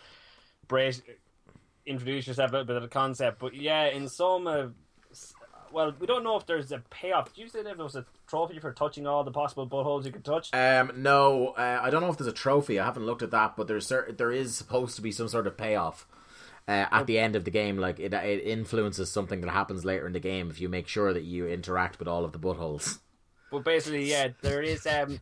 [1.85, 3.39] introduce yourself a bit of the concept.
[3.39, 4.73] But yeah, in some, uh, s-
[5.73, 7.33] well, we don't know if there's a payoff.
[7.33, 10.23] Did you say there was a trophy for touching all the possible buttholes you could
[10.23, 10.53] touch?
[10.53, 12.79] Um, no, uh, I don't know if there's a trophy.
[12.79, 15.47] I haven't looked at that, but there's cer- there is supposed to be some sort
[15.47, 16.07] of payoff
[16.67, 17.77] uh, at the end of the game.
[17.77, 21.11] Like it, it influences something that happens later in the game if you make sure
[21.11, 22.99] that you interact with all of the buttholes.
[23.51, 24.85] But basically, yeah, there is.
[24.87, 25.19] Um,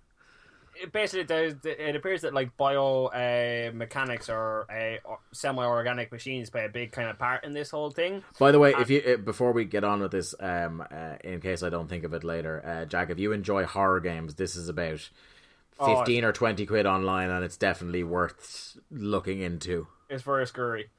[0.83, 6.69] it basically, it appears that like bio uh, mechanics or uh, semi-organic machines play a
[6.69, 8.23] big kind of part in this whole thing.
[8.39, 11.41] By the way, if you uh, before we get on with this, um, uh, in
[11.41, 14.55] case I don't think of it later, uh, Jack, if you enjoy horror games, this
[14.55, 15.09] is about
[15.79, 19.87] Oh, fifteen or twenty quid online, and it's definitely worth looking into.
[20.09, 20.89] It's very scurry.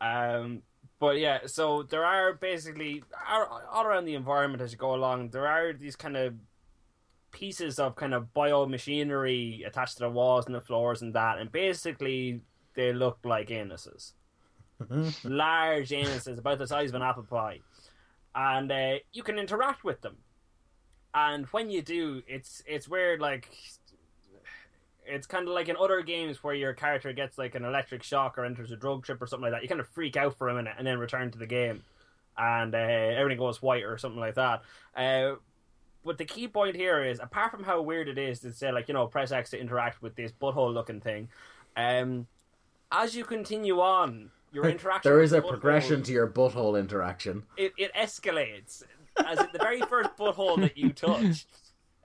[0.00, 0.62] Um,
[1.00, 5.30] but yeah, so there are basically all all around the environment as you go along.
[5.30, 6.34] There are these kind of
[7.34, 11.52] pieces of kind of biomachinery attached to the walls and the floors and that, and
[11.52, 12.40] basically
[12.74, 14.12] they look like anuses,
[15.24, 17.60] large anuses about the size of an apple pie,
[18.34, 20.16] and uh, you can interact with them.
[21.14, 23.20] And when you do, it's it's weird.
[23.20, 23.48] Like
[25.06, 28.38] it's kind of like in other games where your character gets like an electric shock
[28.38, 29.62] or enters a drug trip or something like that.
[29.62, 31.82] You kind of freak out for a minute and then return to the game,
[32.36, 34.62] and uh, everything goes white or something like that.
[34.96, 35.36] Uh,
[36.04, 38.88] but the key point here is, apart from how weird it is to say, like
[38.88, 41.28] you know, press X to interact with this butthole-looking thing,
[41.76, 42.26] um,
[42.92, 47.44] as you continue on, your interaction there is a butthole- progression to your butthole interaction.
[47.56, 48.82] it, it escalates
[49.24, 51.46] as in the very first butthole that you touch.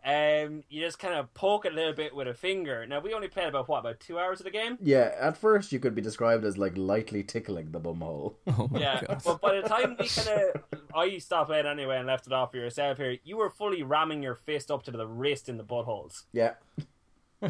[0.06, 2.86] Um, you just kind of poke it a little bit with a finger.
[2.88, 4.78] Now we only played about what about two hours of the game.
[4.82, 8.36] Yeah, at first you could be described as like lightly tickling the bumhole.
[8.48, 9.22] Oh Yeah, god.
[9.26, 10.64] but by the time we kind of,
[10.96, 13.18] I stopped playing anyway and left it off for yourself here.
[13.24, 16.24] You were fully ramming your fist up to the wrist in the buttholes.
[16.34, 16.54] Yeah.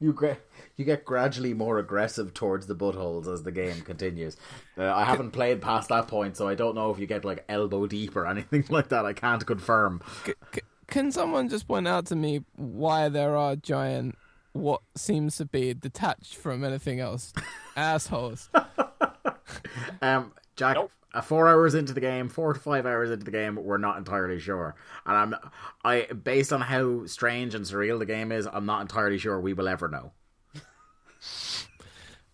[0.00, 0.38] you gra-
[0.76, 4.36] you get gradually more aggressive towards the buttholes as the game continues.
[4.76, 7.44] Uh, I haven't played past that point, so I don't know if you get like
[7.48, 9.04] elbow deep or anything like that.
[9.04, 10.00] I can't confirm.
[10.24, 14.16] C- c- can someone just point out to me why there are giant,
[14.52, 17.32] what seems to be detached from anything else,
[17.76, 18.50] assholes?
[20.02, 20.90] Um, Jack, Nope.
[21.14, 23.96] uh, four hours into the game, four to five hours into the game, we're not
[23.96, 24.74] entirely sure.
[25.06, 25.34] And I'm,
[25.84, 29.54] I based on how strange and surreal the game is, I'm not entirely sure we
[29.54, 30.12] will ever know.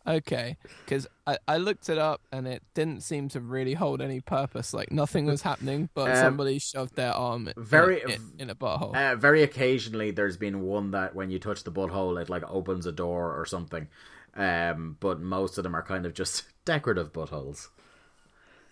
[0.07, 4.21] Okay, because I, I looked it up and it didn't seem to really hold any
[4.21, 4.75] purpose.
[4.75, 8.55] Like nothing was happening, but Um, somebody shoved their arm in, very- in, in a
[8.55, 8.95] butthole.
[8.95, 12.85] Uh, very occasionally, there's been one that when you touch the butthole, it like opens
[12.85, 13.89] a door or something.
[14.37, 17.69] Um, but most of them are kind of just decorative buttholes.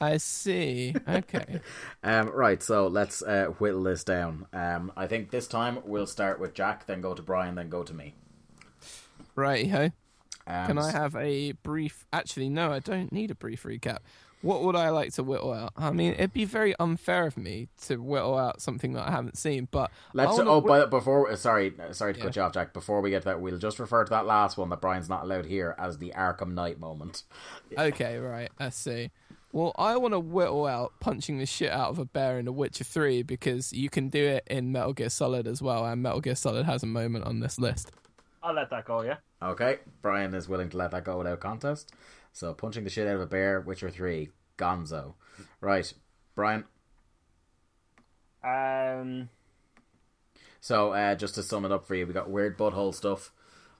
[0.00, 0.94] I see.
[1.09, 1.60] Okay.
[2.04, 4.46] Um, right, so let's uh, whittle this down.
[4.52, 7.84] Um, I think this time we'll start with Jack, then go to Brian, then go
[7.84, 8.16] to me.
[9.36, 9.70] Right.
[9.70, 9.90] ho.
[10.47, 12.05] Um, Can I have a brief?
[12.12, 13.98] Actually, no, I don't need a brief recap.
[14.40, 15.73] What would I like to whittle out?
[15.77, 19.39] I mean, it'd be very unfair of me to whittle out something that I haven't
[19.39, 19.69] seen.
[19.70, 20.36] But Let's.
[20.36, 22.24] Oh, whi- but before, sorry, sorry to Yeah.
[22.24, 22.73] cut you off, Jack.
[22.73, 25.23] Before we get to that, we'll just refer to that last one that Brian's not
[25.23, 27.23] allowed here as the Arkham Knight moment.
[27.78, 29.12] okay, right, I see.
[29.52, 32.52] Well, I want to whittle out punching the shit out of a bear in The
[32.52, 36.20] Witcher 3 because you can do it in Metal Gear Solid as well, and Metal
[36.23, 37.93] Gear Solid has a moment on this list.
[38.43, 39.02] I'll let that go.
[39.02, 39.16] Yeah.
[39.43, 41.93] Okay, Brian is willing to let that go without contest.
[42.32, 45.14] So punching the shit out of a bear, Witcher Three, Gonzo.
[45.60, 45.93] Right,
[46.35, 46.64] Brian.
[48.44, 49.28] Um.
[50.60, 53.32] So uh, just to sum it up for you, we got weird butthole stuff,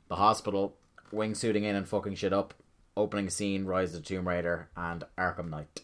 [0.09, 0.77] the hospital,
[1.13, 2.55] wingsuiting in and fucking shit up,
[2.97, 5.83] opening scene, Rise of the Tomb Raider, and Arkham Knight.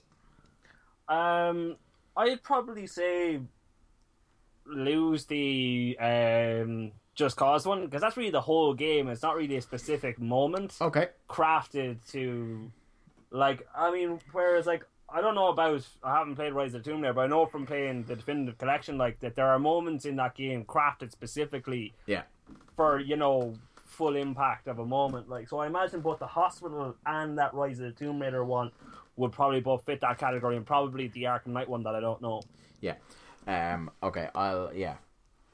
[1.09, 1.77] Um.
[2.17, 3.41] I'd probably say
[4.67, 9.09] lose the um just cause one because that's really the whole game.
[9.09, 10.77] It's not really a specific moment.
[10.81, 11.09] Okay.
[11.29, 12.71] crafted to
[13.31, 16.91] like I mean whereas like I don't know about I haven't played Rise of the
[16.91, 20.05] Tomb Raider but I know from playing the definitive collection like that there are moments
[20.05, 22.23] in that game crafted specifically Yeah.
[22.77, 23.55] for you know
[23.85, 27.81] full impact of a moment like so I imagine both the hospital and that Rise
[27.81, 28.71] of the Tomb Raider one
[29.17, 32.23] would probably both fit that category and probably the Arkham Knight one that I don't
[32.23, 32.43] know
[32.81, 32.95] Yeah.
[33.49, 33.91] Um.
[34.03, 34.29] Okay.
[34.37, 34.71] I'll.
[34.73, 34.95] Yeah.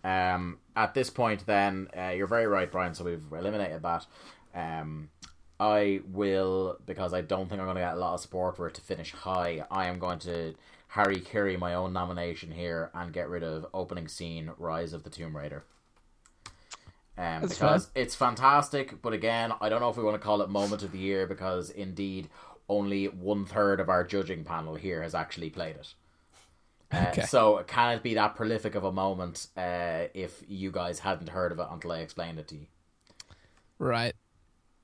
[0.04, 0.58] Um.
[0.76, 2.94] At this point, then, uh, you're very right, Brian.
[2.94, 4.06] So we've eliminated that.
[4.54, 5.10] Um.
[5.60, 8.66] I will because I don't think I'm going to get a lot of support for
[8.66, 9.64] it to finish high.
[9.70, 10.54] I am going to
[10.88, 15.10] Harry Carey my own nomination here and get rid of opening scene Rise of the
[15.10, 15.64] Tomb Raider.
[17.16, 20.42] Um, That's because it's fantastic, but again, I don't know if we want to call
[20.42, 22.28] it moment of the year because indeed
[22.68, 25.94] only one third of our judging panel here has actually played it.
[26.92, 27.22] Uh, Okay.
[27.22, 31.50] So can it be that prolific of a moment uh, if you guys hadn't heard
[31.52, 32.66] of it until I explained it to you?
[33.78, 34.14] Right.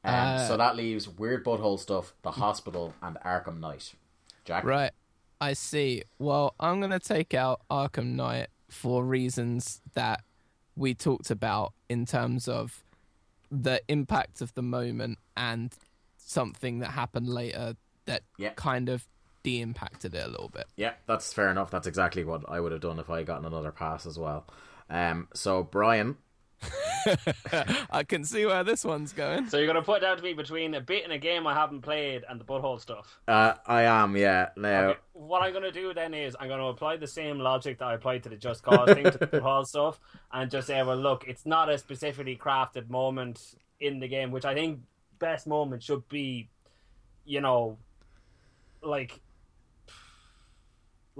[0.02, 3.94] Um, Uh, so that leaves Weird Butthole Stuff, The Hospital, and Arkham Knight.
[4.44, 4.64] Jack?
[4.64, 4.92] Right.
[5.40, 6.02] I see.
[6.18, 10.22] Well, I'm going to take out Arkham Knight for reasons that
[10.76, 12.82] we talked about in terms of
[13.50, 15.74] the impact of the moment and
[16.16, 17.74] something that happened later
[18.06, 18.50] that Yeah.
[18.56, 19.06] kind of
[19.42, 20.66] de-impacted it a little bit.
[20.76, 21.70] Yeah, that's fair enough.
[21.70, 24.46] That's exactly what I would have done if I had gotten another pass as well.
[24.88, 26.16] Um, so, Brian,
[27.90, 29.48] I can see where this one's going.
[29.48, 31.54] So you're gonna put it down to me between a bit in a game I
[31.54, 33.18] haven't played and the butthole stuff.
[33.26, 34.50] uh, I am, yeah.
[34.56, 37.86] Now, Okay, what I'm gonna do then is I'm gonna apply the same logic that
[37.86, 40.00] I applied to the Just Cause thing to the butthole stuff,
[40.32, 44.44] and just say, well, look, it's not a specifically crafted moment in the game, which
[44.44, 44.80] I think
[45.18, 46.48] best moment should be,
[47.24, 47.78] you know,
[48.82, 49.18] like.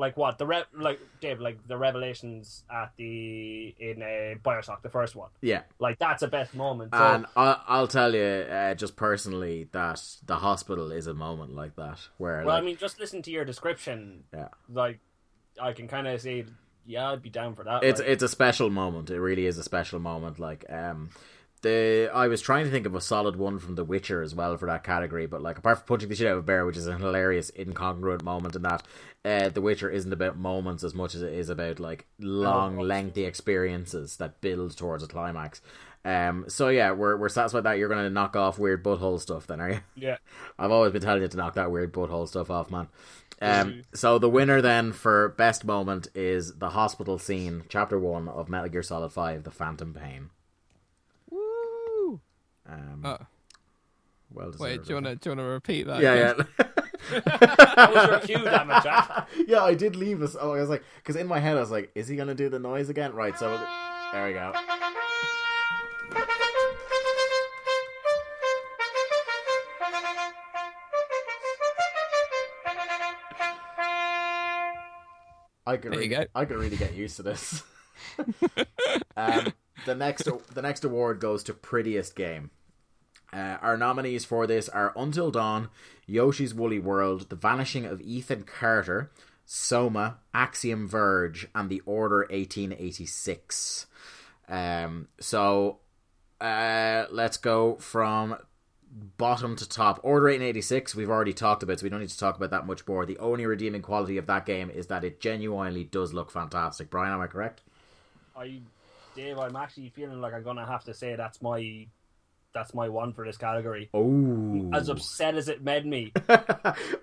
[0.01, 4.89] Like what the re- like Dave like the revelations at the in uh, Bioshock the
[4.89, 5.62] first one yeah.
[5.78, 10.01] like that's a best moment so, And I, I'll tell you, uh, just personally, that
[10.24, 13.31] the hospital is a moment like that where, Well, like, I mean, just listen to
[13.31, 14.24] your description.
[14.32, 15.01] yeah, Like,
[15.60, 16.47] I can kind of say,
[16.86, 17.85] yeah, I'd be down for that.
[17.85, 18.09] it's like.
[18.09, 19.10] it's a special moment.
[19.10, 20.39] It really is a special moment.
[20.39, 21.10] Like, um,
[21.62, 24.56] the I was trying to think of a solid one from The Witcher as well
[24.56, 26.76] for that category, but like apart from punching the shit out of a bear, which
[26.76, 28.82] is a hilarious incongruent moment in that,
[29.24, 33.24] uh, The Witcher isn't about moments as much as it is about like long, lengthy
[33.24, 35.60] experiences that build towards a climax.
[36.04, 39.60] Um, so yeah, we're we're satisfied that you're gonna knock off weird butthole stuff, then,
[39.60, 39.80] are you?
[39.94, 40.16] yeah.
[40.58, 42.88] I've always been telling you to knock that weird butthole stuff off, man.
[43.42, 48.48] Um, so the winner then for best moment is the hospital scene, chapter one of
[48.48, 50.30] Metal Gear Solid Five: The Phantom Pain.
[52.70, 52.76] Woo!
[52.76, 53.18] Um, Oh,
[54.32, 54.60] well deserved.
[54.60, 56.01] wait, do you want to do you want to repeat that?
[56.01, 56.47] Yeah, again?
[56.59, 56.66] yeah.
[57.24, 59.28] That was your cue, damn it, Jack.
[59.48, 60.36] yeah, I did leave this.
[60.38, 62.48] Oh, I was like, because in my head I was like, is he gonna do
[62.48, 63.12] the noise again?
[63.12, 63.36] Right.
[63.38, 63.59] So
[64.12, 64.52] there we go.
[75.66, 76.24] I could There you really, go.
[76.34, 77.62] I could really get used to this.
[79.16, 79.52] um,
[79.86, 82.51] the next the next award goes to prettiest game.
[83.32, 85.69] Uh, our nominees for this are Until Dawn,
[86.07, 89.11] Yoshi's Woolly World, The Vanishing of Ethan Carter,
[89.44, 93.86] Soma, Axiom Verge, and The Order 1886.
[94.48, 95.78] Um, so
[96.40, 98.36] uh, let's go from
[98.90, 100.01] bottom to top.
[100.02, 102.86] Order 1886, we've already talked about, so we don't need to talk about that much
[102.86, 103.07] more.
[103.07, 106.90] The only redeeming quality of that game is that it genuinely does look fantastic.
[106.90, 107.62] Brian, am I correct?
[108.36, 108.61] I,
[109.15, 111.86] Dave, I'm actually feeling like I'm gonna have to say that's my,
[112.52, 113.90] that's my one for this category.
[113.94, 116.12] Oh, As upset as it made me,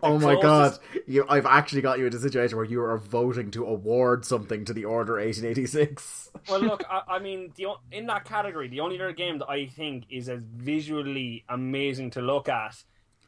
[0.03, 0.77] oh my god!
[1.05, 4.65] You, I've actually got you in a situation where you are voting to award something
[4.65, 6.31] to the Order 1886.
[6.49, 9.67] well, look, I, I mean, the in that category, the only other game that I
[9.67, 12.83] think is as visually amazing to look at,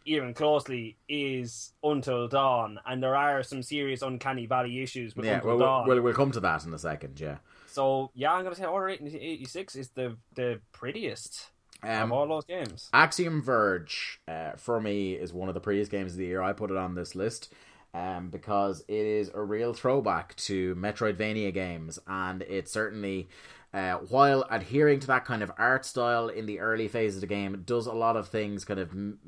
[0.06, 5.36] even closely, is Until Dawn, and there are some serious uncanny valley issues with yeah,
[5.36, 5.88] Until well, Dawn.
[5.88, 7.20] we'll we'll come to that in a second.
[7.20, 7.38] Yeah.
[7.68, 11.50] So yeah, I'm gonna say Order 1886 is the the prettiest
[11.84, 12.90] Um, all those games.
[12.94, 16.42] Axiom Verge uh, for me is one of the prettiest games of the year.
[16.42, 17.54] I put it on this list
[17.94, 23.30] um, because it is a real throwback to Metroidvania games, and it certainly,
[23.72, 27.28] uh, while adhering to that kind of art style in the early phase of the
[27.28, 29.20] game, does a lot of things kind of um,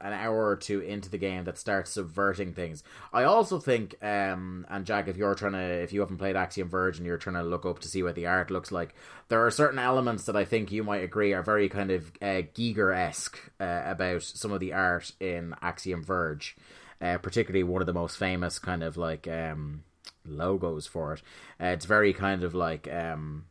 [0.00, 2.84] an hour or two into the game that starts subverting things.
[3.12, 6.68] I also think, um, and Jack, if you're trying to, if you haven't played Axiom
[6.68, 8.94] Verge and you're trying to look up to see what the art looks like,
[9.28, 12.42] there are certain elements that I think you might agree are very kind of uh,
[12.54, 16.56] Giger esque uh, about some of the art in Axiom Verge.
[17.00, 19.82] Uh, particularly one of the most famous kind of like um,
[20.24, 21.22] logos for it.
[21.60, 23.46] Uh, it's very kind of like um,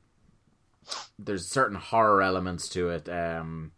[1.19, 3.07] there's certain horror elements to it.
[3.09, 3.71] Um,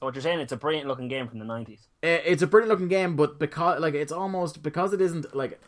[0.00, 0.40] So what you're saying?
[0.40, 1.80] It's a brilliant looking game from the 90s.
[2.02, 5.60] it's a brilliant looking game, but because like it's almost because it isn't like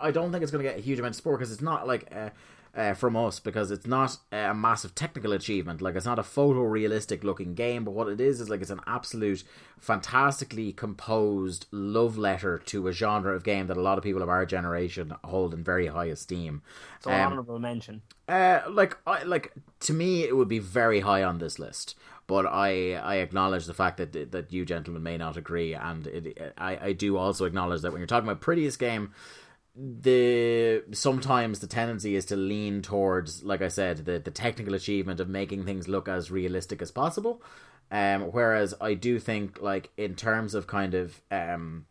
[0.00, 1.86] I don't think it's going to get a huge amount of support because it's not
[1.86, 2.30] like uh,
[2.76, 5.80] uh, from us because it's not a massive technical achievement.
[5.80, 8.80] Like it's not a photorealistic looking game, but what it is is like it's an
[8.86, 9.44] absolute
[9.78, 14.28] fantastically composed love letter to a genre of game that a lot of people of
[14.28, 16.62] our generation hold in very high esteem.
[17.00, 18.02] So Um, honorable mention.
[18.28, 21.96] uh, like, I like to me, it would be very high on this list.
[22.26, 26.54] But I, I acknowledge the fact that that you gentlemen may not agree, and it,
[26.56, 29.12] I, I do also acknowledge that when you're talking about prettiest game,
[29.76, 35.20] the sometimes the tendency is to lean towards, like I said, the the technical achievement
[35.20, 37.42] of making things look as realistic as possible.
[37.90, 41.86] Um, whereas I do think, like in terms of kind of um,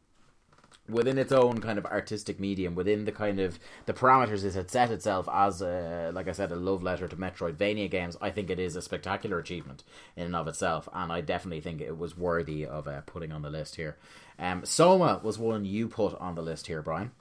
[0.90, 4.70] within its own kind of artistic medium, within the kind of the parameters it had
[4.70, 8.50] set itself as, a, like I said, a love letter to Metroidvania games, I think
[8.50, 9.84] it is a spectacular achievement
[10.18, 13.42] in and of itself, and I definitely think it was worthy of uh, putting on
[13.42, 13.98] the list here.
[14.38, 17.12] Um, Soma was one you put on the list here, Brian.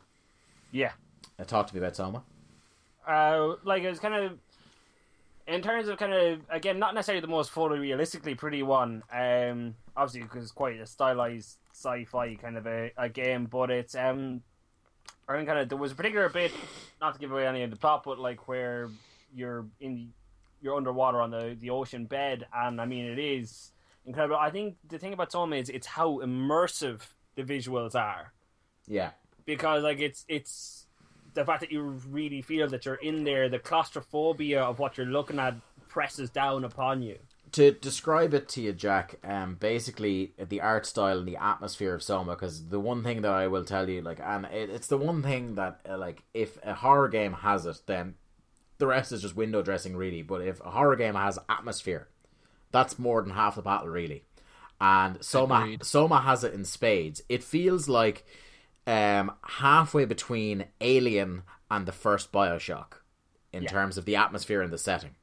[0.73, 0.93] Yeah.
[1.47, 2.23] Talk to me about Soma.
[3.07, 4.39] Uh, like it was kind of
[5.47, 9.03] in terms of kind of again not necessarily the most photorealistically pretty one.
[9.13, 13.95] Um, obviously because it's quite a stylized sci-fi kind of a, a game, but it's
[13.95, 14.43] um,
[15.29, 16.53] I think kind of there was a particular bit,
[17.01, 18.89] not to give away any of the plot, but like where
[19.35, 20.13] you're in
[20.61, 23.73] you're underwater on the the ocean bed, and I mean it is
[24.07, 24.37] incredible.
[24.37, 27.01] I think the thing about Soma is it's how immersive
[27.35, 28.33] the visuals are
[28.87, 29.11] Yeah.
[29.45, 30.87] Because like it's it's
[31.35, 35.07] the fact that you really feel that you're in there, the claustrophobia of what you're
[35.07, 35.55] looking at
[35.89, 37.19] presses down upon you.
[37.53, 42.03] to describe it to you, Jack, um, basically the art style and the atmosphere of
[42.03, 42.33] Soma.
[42.33, 45.23] Because the one thing that I will tell you, like, and it, it's the one
[45.23, 48.15] thing that, uh, like, if a horror game has it, then
[48.79, 50.23] the rest is just window dressing, really.
[50.23, 52.09] But if a horror game has atmosphere,
[52.71, 54.25] that's more than half the battle, really.
[54.81, 55.85] And Soma, Agreed.
[55.85, 57.23] Soma has it in spades.
[57.29, 58.25] It feels like
[58.87, 62.95] um, halfway between Alien and the first Bioshock
[63.53, 63.69] in Yeah.
[63.71, 65.15] terms of the atmosphere and the setting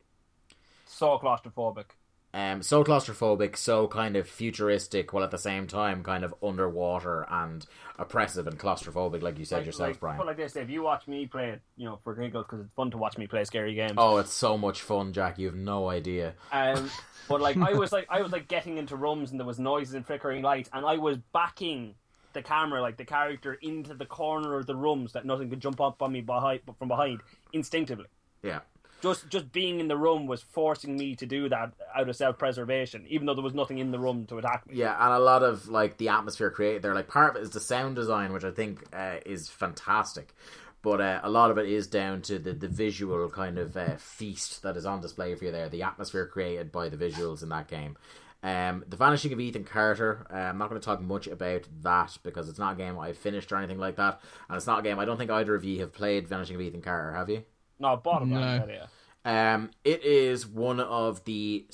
[0.85, 1.85] So claustrophobic.
[2.33, 7.25] um, so claustrophobic, so kind of futuristic, while at the same time kind of underwater
[7.29, 7.65] and
[7.97, 10.17] oppressive and claustrophobic, like you said Like- yourself, like, Brian.
[10.17, 12.73] Put like this: if you watch me play it, you know, for giggles, because it's
[12.75, 13.93] fun to watch me play scary games.
[13.97, 15.37] oh, it's so much fun, Jack.
[15.39, 16.35] You have no idea.
[16.51, 16.89] Um,
[17.27, 19.95] but like I was like I was like getting into rooms and there was noises
[19.95, 21.95] and flickering lights, and I was backing
[22.33, 25.81] the camera, like the character, into the corner of the rooms that nothing could jump
[25.81, 27.21] up on me behind from behind
[27.53, 28.05] instinctively.
[28.43, 28.59] Yeah,
[29.01, 32.37] Just just being in the room was forcing me to do that out of self
[32.37, 34.75] preservation, even though there was nothing in the room to attack me.
[34.77, 36.93] yeah, and a lot of like the atmosphere created there.
[36.95, 40.33] Like part of it is the sound design, which I think uh, is fantastic.
[40.81, 43.97] But uh, a lot of it is down to the, the visual kind of uh,
[43.97, 45.67] feast that is on display for you there.
[45.67, 47.97] The atmosphere created by the visuals in that game.
[48.41, 50.25] Um, the Vanishing of Ethan Carter.
[50.31, 53.17] Uh, I'm not going to talk much about that because it's not a game I've
[53.17, 55.65] finished or anything like that, and it's not a game I don't think either of
[55.65, 56.27] you have played.
[56.27, 57.43] Vanishing of Ethan Carter, have you?
[57.79, 58.73] No, bottom line, No.
[58.73, 58.85] yeah.
[59.25, 61.67] Um, it is one of the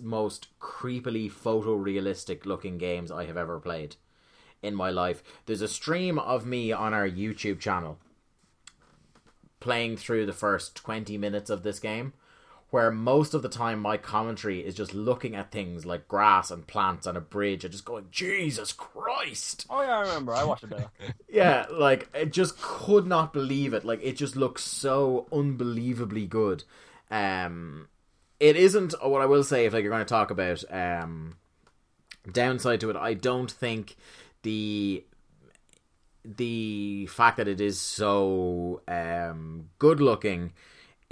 [0.00, 3.96] most creepily photorealistic looking games I have ever played
[4.62, 5.24] in my life.
[5.46, 7.98] There's a stream of me on our YouTube channel
[9.58, 12.12] playing through the first 20 minutes of this game
[12.72, 16.66] where most of the time my commentary is just looking at things like grass and
[16.66, 19.12] plants and a bridge and just going Jesus Christ
[19.70, 20.34] Oh yeah, I remember.
[20.34, 20.88] I watched it bit.
[21.28, 23.84] yeah, like I just could not believe it.
[23.84, 26.64] Like it just looks so unbelievably good.
[27.10, 27.88] Um,
[28.40, 31.36] it isn't what I will say if like you're going to talk about um
[32.30, 32.96] downside to it.
[32.96, 33.96] I don't think
[34.42, 35.04] the
[36.24, 40.52] the fact that it is so um good looking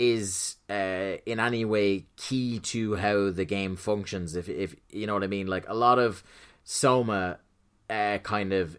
[0.00, 4.34] is uh, in any way key to how the game functions.
[4.34, 6.24] If if you know what I mean, like a lot of
[6.64, 7.38] Soma,
[7.90, 8.78] uh, kind of,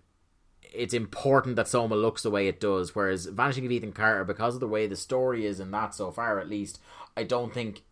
[0.73, 2.95] it's important that Soma looks the way it does.
[2.95, 6.09] Whereas Vanishing of Ethan Carter, because of the way the story is in that so
[6.09, 6.79] far, at least,
[7.15, 7.83] I don't think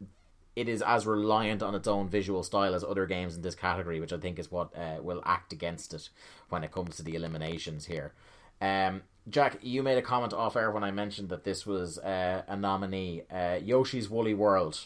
[0.56, 3.99] it is as reliant on its own visual style as other games in this category,
[3.99, 6.10] which I think is what uh, will act against it
[6.49, 8.14] when it comes to the eliminations here.
[8.60, 12.43] Um, Jack, you made a comment off air when I mentioned that this was uh,
[12.47, 13.23] a nominee.
[13.31, 14.80] Uh, Yoshi's Woolly World.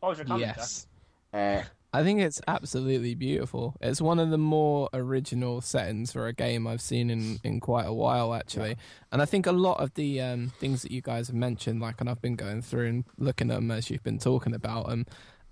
[0.00, 0.52] What was your comment?
[0.56, 0.86] Yes.
[1.32, 1.62] Uh,
[1.94, 3.76] I think it's absolutely beautiful.
[3.80, 7.84] It's one of the more original settings for a game I've seen in, in quite
[7.84, 8.76] a while, actually.
[9.10, 12.00] And I think a lot of the um, things that you guys have mentioned, like,
[12.00, 15.04] and I've been going through and looking at them as you've been talking about them,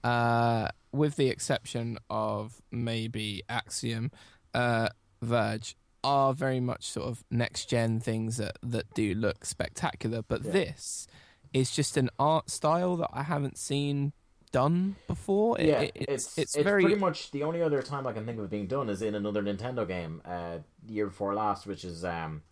[0.02, 4.10] uh, with the exception of maybe Axiom,
[4.54, 4.88] uh,
[5.20, 10.22] Verge, are very much sort of next gen things that, that do look spectacular.
[10.26, 11.06] But this
[11.52, 14.12] is just an art style that I haven't seen
[14.52, 15.60] done before.
[15.60, 18.24] It- yeah, it- it's, it's, it's very pretty much the only other time I can
[18.26, 20.58] think of it being done is in another Nintendo game, uh,
[20.88, 22.42] year before last, which is um,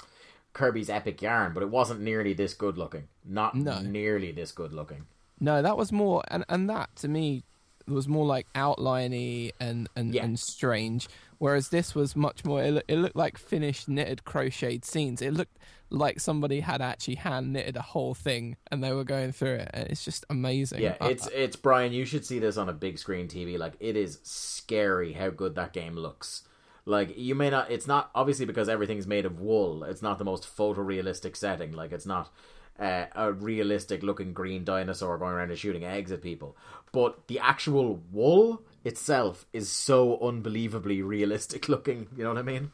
[0.53, 3.09] Kirby's Epic Yarn, but it wasn't nearly this good looking.
[3.25, 3.81] Not No.
[3.81, 5.07] nearly this good looking.
[5.41, 5.62] no.
[5.62, 7.45] That was more, and and that to me
[7.87, 10.25] was more like outliney and and, Yeah.
[10.25, 11.09] and strange.
[11.39, 12.62] Whereas this was much more.
[12.62, 15.23] It, it looked like finished knitted crocheted scenes.
[15.23, 15.59] It looked
[15.90, 19.70] like somebody had actually hand knitted a whole thing and they were going through it.
[19.73, 20.82] And it's just amazing.
[20.82, 21.93] Yeah, it's it's Brian.
[21.93, 23.59] You should see this on a big screen TV.
[23.59, 26.43] Like it is scary how good that game looks.
[26.85, 27.70] Like you may not.
[27.70, 29.85] It's not obviously because everything's made of wool.
[29.85, 31.73] It's not the most photorealistic setting.
[31.73, 32.32] Like it's not
[32.78, 36.56] uh, a realistic looking green dinosaur going around and shooting eggs at people.
[36.93, 42.09] But the actual wool itself is so unbelievably realistic looking.
[42.17, 42.71] You know what I mean?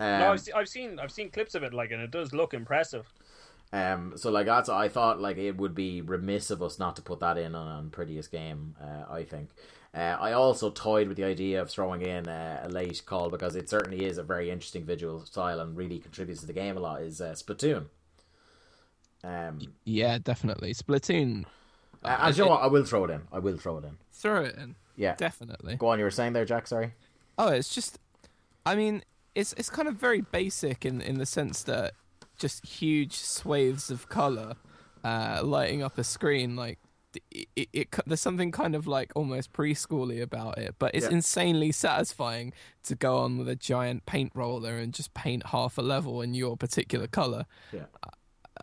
[0.00, 2.32] Um, no, I've, se- I've seen I've seen clips of it, like, and it does
[2.32, 3.06] look impressive.
[3.72, 7.02] Um, so like that's I thought like it would be remiss of us not to
[7.02, 8.74] put that in on, on prettiest game.
[8.80, 9.50] Uh, I think.
[9.94, 13.56] Uh, I also toyed with the idea of throwing in uh, a late call because
[13.56, 16.80] it certainly is a very interesting visual style and really contributes to the game a
[16.80, 17.02] lot.
[17.02, 17.86] Is uh, Splatoon.
[19.24, 20.74] Um, Yeah, definitely.
[20.74, 21.44] Splatoon.
[22.04, 22.62] Uh, and you know what?
[22.62, 23.22] I will throw it in.
[23.32, 23.96] I will throw it in.
[24.12, 24.74] Throw it in.
[24.96, 25.14] Yeah.
[25.16, 25.76] Definitely.
[25.76, 25.98] Go on.
[25.98, 26.66] You were saying there, Jack.
[26.66, 26.92] Sorry.
[27.38, 27.98] Oh, it's just.
[28.66, 29.02] I mean,
[29.34, 31.92] it's it's kind of very basic in in the sense that
[32.38, 34.56] just huge swathes of color
[35.04, 36.78] uh, lighting up a screen like.
[37.30, 41.12] It, it, it there's something kind of like almost preschooly about it, but it's Yeah.
[41.12, 42.54] insanely satisfying
[42.84, 46.32] to go on with a giant paint roller and just paint half a level in
[46.32, 47.44] your particular color.
[47.70, 47.84] Yeah.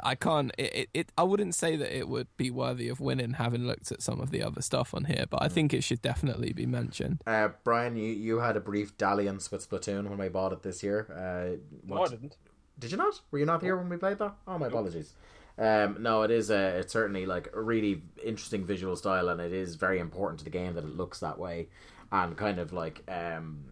[0.04, 0.52] I can't.
[0.58, 1.12] It, it, it.
[1.18, 4.32] I wouldn't say that it would be worthy of winning, having looked at some of
[4.32, 5.26] the other stuff on here.
[5.30, 7.22] But I think it should definitely be mentioned.
[7.26, 10.84] Uh, Brian, you, you had a brief dalliance with Splatoon when we bought it this
[10.84, 11.08] year.
[11.12, 12.38] Uh, No, I didn't.
[12.78, 13.20] Did you not?
[13.32, 14.36] Were you not here when we played that?
[14.48, 15.14] Oh, my apologies.
[15.58, 16.50] Um, no, it is.
[16.50, 20.46] Uh, it's certainly like a really interesting visual style, and it is very important to
[20.46, 21.68] the game that it looks that way,
[22.12, 23.66] and kind of like um,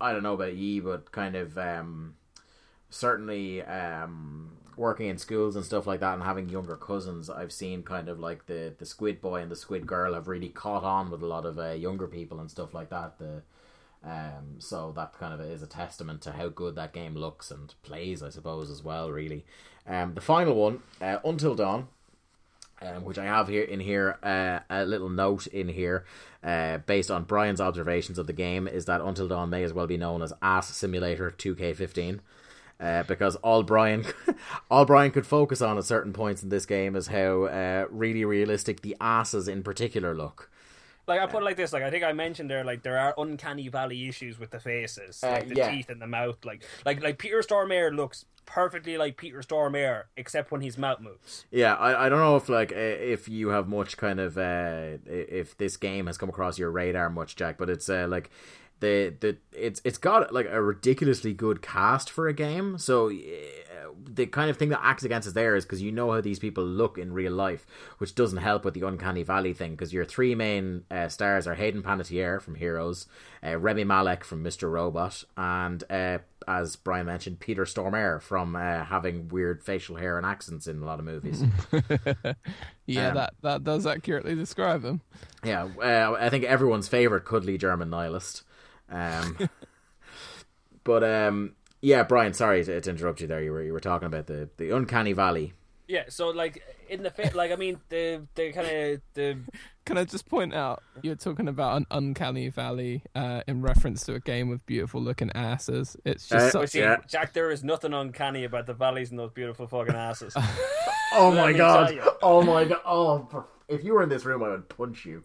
[0.00, 2.16] I don't know about ye, but kind of um,
[2.90, 7.82] certainly um, working in schools and stuff like that, and having younger cousins, I've seen
[7.82, 11.10] kind of like the the Squid Boy and the Squid Girl have really caught on
[11.10, 13.18] with a lot of uh, younger people and stuff like that.
[13.18, 13.42] The
[14.04, 17.74] um, so that kind of is a testament to how good that game looks and
[17.82, 19.10] plays, I suppose, as well.
[19.10, 19.44] Really,
[19.86, 21.88] um, the final one, uh, Until Dawn,
[22.82, 26.04] um, which I have here in here, uh, a little note in here,
[26.42, 29.86] uh, based on Brian's observations of the game, is that Until Dawn may as well
[29.86, 32.20] be known as Ass Simulator 2K15.
[32.80, 34.04] Uh, because all Brian,
[34.70, 38.24] all Brian could focus on at certain points in this game is how uh, really
[38.24, 40.50] realistic the asses in particular look.
[41.06, 43.14] Like I put it like this, like I think I mentioned there, like there are
[43.18, 45.70] uncanny valley issues with the faces, Uh, like the yeah.
[45.70, 50.50] teeth and the mouth, like like like Peter Stormare looks perfectly like Peter Stormare, except
[50.50, 51.44] when his mouth moves.
[51.50, 54.96] Yeah, I, I don't know if like uh, if you have much kind of uh,
[55.04, 58.30] if this game has come across your radar much, Jack, but it's uh, like
[58.84, 62.78] the the it's it's got like a ridiculously good cast for a game.
[62.78, 63.14] So uh,
[64.06, 66.38] the kind of thing that acts against us there is because you know how these
[66.38, 67.66] people look in real life,
[67.98, 69.72] which doesn't help with the uncanny valley thing.
[69.72, 73.06] Because your three main uh, stars are Hayden Panettiere from Heroes,
[73.42, 74.70] uh, Rami Malek from Mr.
[74.70, 80.26] Robot, and uh, as Brian mentioned, Peter Stormare from uh, having weird facial hair and
[80.26, 81.42] accents in a lot of movies.
[82.86, 85.00] Yeah, Um, that that does accurately describe them.
[85.42, 88.42] Yeah, uh, I think everyone's favorite cuddly German nihilist.
[88.90, 89.48] Um,
[90.84, 93.42] but um, yeah, Brian, sorry to, to interrupt you there.
[93.42, 95.52] You were you were talking about the the uncanny valley.
[95.86, 99.38] Yeah, so like in the fa- like I mean the the kind of the
[99.84, 104.14] Can I just point out you're talking about an uncanny valley uh, in reference to
[104.14, 105.94] a game with beautiful looking asses?
[106.06, 106.96] It's just Uh, such see, Yeah.
[107.06, 110.34] Jack, there is nothing uncanny about the valleys and those beautiful fucking asses.
[111.16, 112.00] Oh Let my god!
[112.22, 112.80] Oh my god!
[112.84, 115.22] Oh, if you were in this room, I would punch you.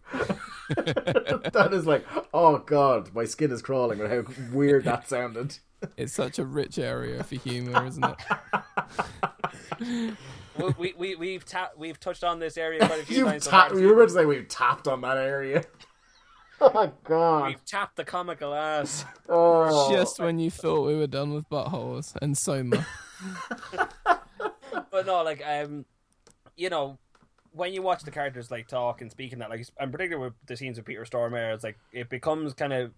[1.52, 5.58] that is like, oh god, my skin is crawling with how weird that sounded.
[5.96, 8.16] it's such a rich area for humor, isn't it?
[10.58, 13.44] we, we we we've ta- we've touched on this area quite a few You've times.
[13.44, 15.64] so You were about to say we've tapped on that area.
[16.60, 17.46] Oh my god!
[17.46, 19.06] We've tapped the comical ass.
[19.28, 19.90] Oh.
[19.90, 22.86] Just when you thought we were done with buttholes and Soma.
[24.90, 25.86] but no, like um,
[26.56, 26.98] you know,
[27.52, 30.34] when you watch the characters like talk and speak and that, like, and particularly with
[30.46, 32.92] the scenes with Peter Stormare, it's like it becomes kind of,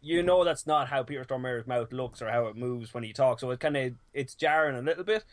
[0.00, 3.12] you know, that's not how Peter Stormare's mouth looks or how it moves when he
[3.12, 3.40] talks.
[3.40, 5.24] So it kind of it's jarring a little bit,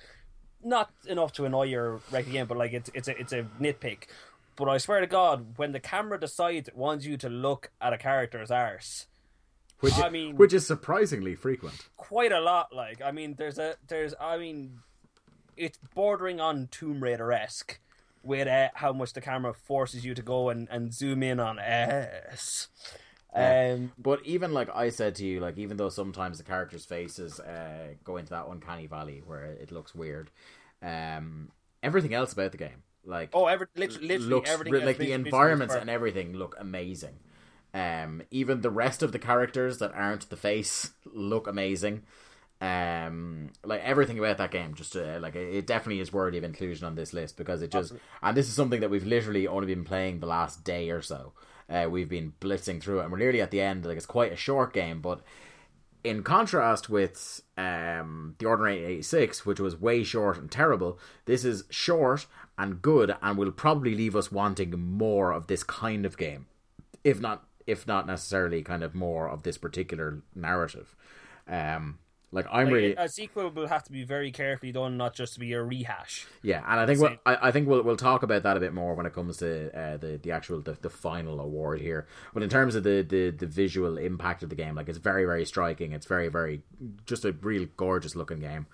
[0.64, 4.06] not enough to annoy your right again, but like it's it's a it's a nitpick.
[4.56, 7.92] But I swear to God, when the camera decides it wants you to look at
[7.92, 9.08] a character's arse,
[9.80, 11.88] which, I mean- which is surprisingly frequent.
[11.98, 12.74] quite a lot.
[12.74, 14.80] Like, I mean, there's a there's I mean,
[15.58, 17.80] it's bordering on Tomb Raider esque
[18.24, 21.60] with uh, how much the camera forces you to go and, and zoom in on
[21.60, 22.70] S.
[23.36, 27.40] Um, But even like I said to you, like even though sometimes the characters' faces
[27.40, 30.30] uh, go into that uncanny valley where it looks weird,
[30.82, 31.50] um,
[31.82, 34.86] everything else about the game, like oh, every, literally, literally looks everything.
[34.86, 37.20] like the environments and everything look amazing.
[37.74, 42.04] Um, even the rest of the characters that aren't the face look amazing.
[42.64, 46.46] Um, like everything about that game, just uh, like it it definitely is worthy of
[46.46, 47.92] inclusion on this list because it just
[48.22, 51.34] and this is something that we've literally only been playing the last day or so.
[51.70, 53.86] Uh, we've been blitzing through it, and we're nearly at the end.
[53.86, 55.20] Like it's quite a short game, but
[56.06, 61.66] in contrast with um, the Order 1886, which was way short and terrible, this is
[61.70, 62.28] short
[62.58, 66.46] and good and will probably leave us wanting more of this kind of game.
[67.04, 70.96] If not if not necessarily kind of more of this particular narrative.
[71.46, 72.00] Um,
[72.34, 75.36] Like I'm Like, really a sequel will have to be very carefully done, not just
[75.36, 76.26] to be a rehash.
[76.42, 78.74] yeah, and I think we'll, I, I think we'll we'll talk about that a bit
[78.74, 82.08] more when it comes to uh, the the actual the, the final award here.
[82.34, 85.26] But in terms of the, the the visual impact of the game, like it's very
[85.26, 85.92] very striking.
[85.94, 86.64] It's very very
[87.06, 88.66] just a real gorgeous looking game.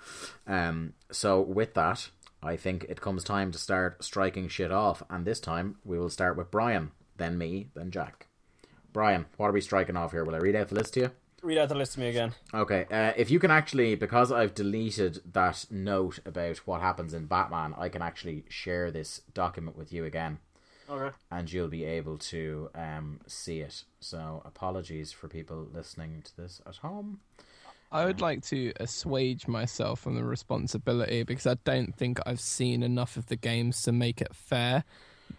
[0.47, 2.09] Um, so with that,
[2.41, 6.09] I think it comes time to start striking shit off, and this time we will
[6.09, 8.27] start with Brian, then me, then Jack.
[8.93, 10.23] Brian, what are we striking off here?
[10.23, 11.11] Will I read out the list to you?
[11.41, 12.33] Read out the list to me again.
[12.53, 17.27] Okay, uh, if you can actually, because I've deleted that note about what happens in
[17.27, 20.39] Batman, I can actually share this document with you again,
[20.89, 21.15] Okay.
[21.31, 23.83] and you'll be able to um, see it.
[24.01, 27.21] So, apologies for people listening to this at home.
[27.91, 32.83] I would like to assuage myself from the responsibility because I don't think I've seen
[32.83, 34.83] enough of the games to make it fair.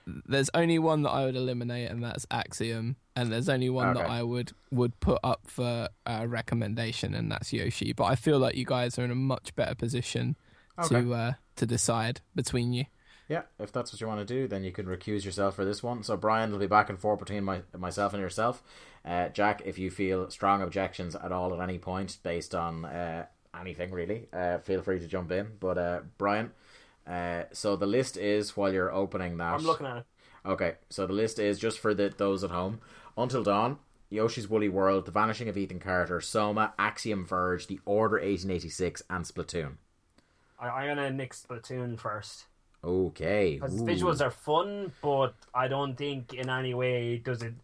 [0.07, 2.97] There's only one that I would eliminate, and that's Axiom.
[3.21, 7.53] And there's only one that I would would put up for a recommendation, and that's
[7.53, 7.93] Yoshi.
[7.93, 10.37] But I feel like you guys are in a much better position
[10.89, 12.87] to uh, to decide between you.
[13.29, 15.85] Yeah, if that's what you want to do, then you can recuse yourself for this
[15.85, 16.03] one.
[16.03, 18.61] So Brian will be back and forth between my, myself and yourself.
[19.05, 23.27] Uh, Jack, if you feel strong objections at all at any point based on uh,
[23.59, 25.47] anything really, uh, feel free to jump in.
[25.61, 26.51] But uh, Brian,
[27.07, 29.55] uh, so the list is while you're opening that.
[29.55, 30.07] I'm looking at it.
[30.45, 32.81] Okay, so the list is just for the those at home:
[33.17, 33.79] Until Dawn,
[34.09, 39.25] Yoshi's Woolly World, The Vanishing of Ethan Carter, Soma, Axiom Verge, The Order 1886, and
[39.25, 39.73] Splatoon.
[40.59, 42.45] I, I'm gonna nix Splatoon first
[42.83, 43.55] Okay.
[43.55, 47.55] because visuals are fun, but I don't think in any way does it.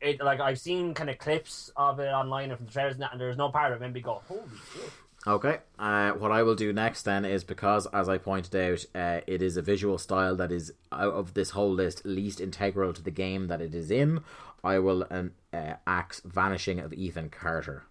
[0.00, 3.04] It like I've seen kind of clips of it online and from the trailers and,
[3.10, 4.42] and there's no part of it and we go, holy
[4.74, 4.90] shit.
[5.26, 5.58] Okay.
[5.78, 9.40] Uh, what I will do next then is because, as I pointed out, uh, it
[9.40, 13.10] is a visual style that is out of this whole list least integral to the
[13.10, 14.20] game that it is in.
[14.64, 17.84] I will um, uh, axe Vanishing of Ethan Carter,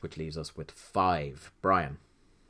[0.00, 1.50] which leaves us with five.
[1.62, 1.98] Brian.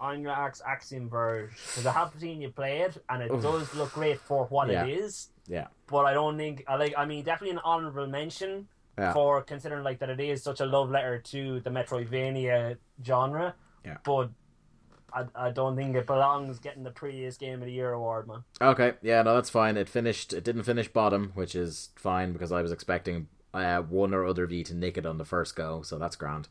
[0.01, 3.73] I'm gonna axe Axiom Verge because I have seen you play it and it does
[3.75, 4.85] look great for what Yeah.
[4.87, 5.29] it is.
[5.47, 5.67] Yeah.
[5.87, 6.95] But I don't think I like.
[6.97, 8.67] I mean, definitely an honorable mention
[8.99, 9.13] Yeah.
[9.13, 13.55] for considering like that it is such a love letter to the Metroidvania genre.
[13.85, 13.99] Yeah.
[14.05, 14.31] But
[15.13, 18.45] I, I don't think it belongs getting the prettiest game of the year award, man.
[18.61, 19.77] Okay, yeah, no, that's fine.
[19.77, 20.33] It finished.
[20.33, 24.45] It didn't finish bottom, which is fine because I was expecting uh, one or other
[24.45, 26.49] of you to nick it on the first go, so that's grand.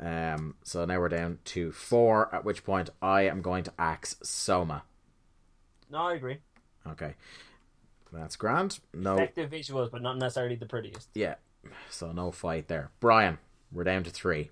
[0.00, 2.34] Um, so now we're down to four.
[2.34, 4.82] At which point I am going to axe Soma.
[5.90, 6.38] No, I agree.
[6.86, 7.14] Okay,
[8.12, 8.78] that's grand.
[8.92, 11.08] No, Effective visuals, but not necessarily the prettiest.
[11.14, 11.36] yeah,
[11.88, 12.90] so no fight there.
[13.00, 13.38] Brian,
[13.72, 14.50] we're down to three.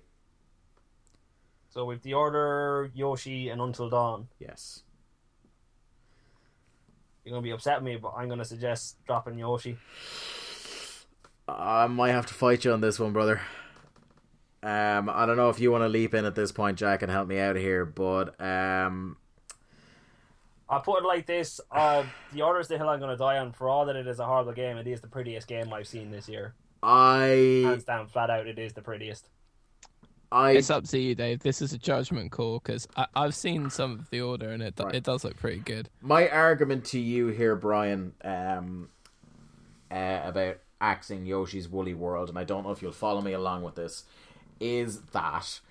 [1.75, 4.83] So with the order, Yoshi, and Until Dawn, Yes.
[7.25, 9.77] you're gonna be upset with me, but I'm gonna suggest dropping Yoshi.
[11.49, 13.41] I might have to fight you on this one, brother.
[14.63, 17.11] Um, I don't know if you want to leap in at this point, Jack, and
[17.11, 19.17] help me out here, but um,
[20.69, 23.51] I'll put it like this: uh, the order is the hill I'm gonna die on.
[23.51, 26.09] For all that it is a horrible game, it is the prettiest game I've seen
[26.09, 26.55] this year.
[26.81, 29.29] I Hands down, flat out, it is the prettiest.
[30.35, 31.39] I It's up to you, Dave.
[31.39, 34.93] This is a judgment call because I've seen some of the order and it Right.
[34.93, 35.89] it does look pretty good.
[36.01, 38.89] my argument to you here, Brian, um,
[39.89, 43.63] uh, about axing Yoshi's Woolly World, and I don't know if you'll follow me along
[43.63, 44.03] with this,
[44.59, 45.61] is that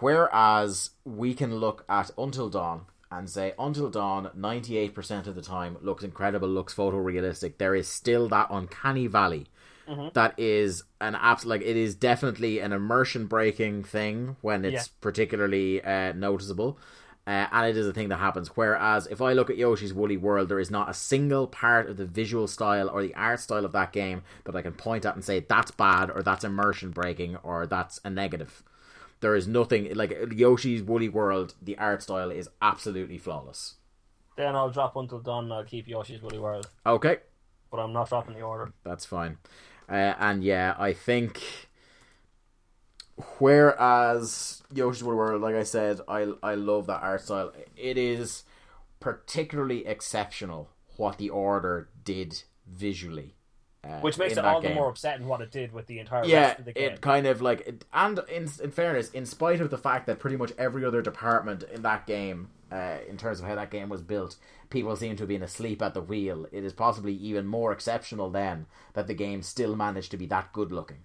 [0.00, 5.34] whereas we can look at Until Dawn and say Until Dawn, ninety eight percent of
[5.34, 7.56] the time looks incredible, looks photorealistic.
[7.56, 9.46] There is still that uncanny valley.
[10.14, 14.82] That is an abs like it is definitely an immersion breaking thing when it's Yeah.
[15.00, 16.78] particularly uh, noticeable.
[17.26, 18.48] Uh, and it is a thing that happens.
[18.56, 21.98] Whereas if I look at Yoshi's Woolly World, there is not a single part of
[21.98, 25.14] the visual style or the art style of that game that I can point at
[25.14, 28.62] and say that's bad or that's immersion breaking or that's a negative.
[29.20, 31.54] There is nothing like Yoshi's Woolly World.
[31.60, 33.74] The art style is absolutely flawless.
[34.36, 35.44] Then I'll drop Until Dawn.
[35.44, 37.18] and I'll keep Yoshi's Woolly World, Okay,
[37.70, 38.72] but I'm not dropping the order.
[38.84, 39.36] that's fine.
[39.88, 41.40] Uh, and yeah, I think
[43.38, 47.52] whereas Yoshi's World, like I said, I I love that art style.
[47.76, 48.44] It is
[49.00, 53.34] particularly exceptional what the order did visually.
[53.84, 54.76] Uh, Which makes it all the game.
[54.76, 56.92] more upsetting what it did with the entire yeah, rest of the game.
[56.92, 60.18] it kind of like, it, and in in fairness, in spite of the fact that
[60.18, 63.88] pretty much every other department in that game, uh, in terms of how that game
[63.88, 64.36] was built,
[64.68, 66.46] people seem to have been asleep at the wheel.
[66.50, 70.52] It is possibly even more exceptional then that the game still managed to be that
[70.52, 71.04] good looking,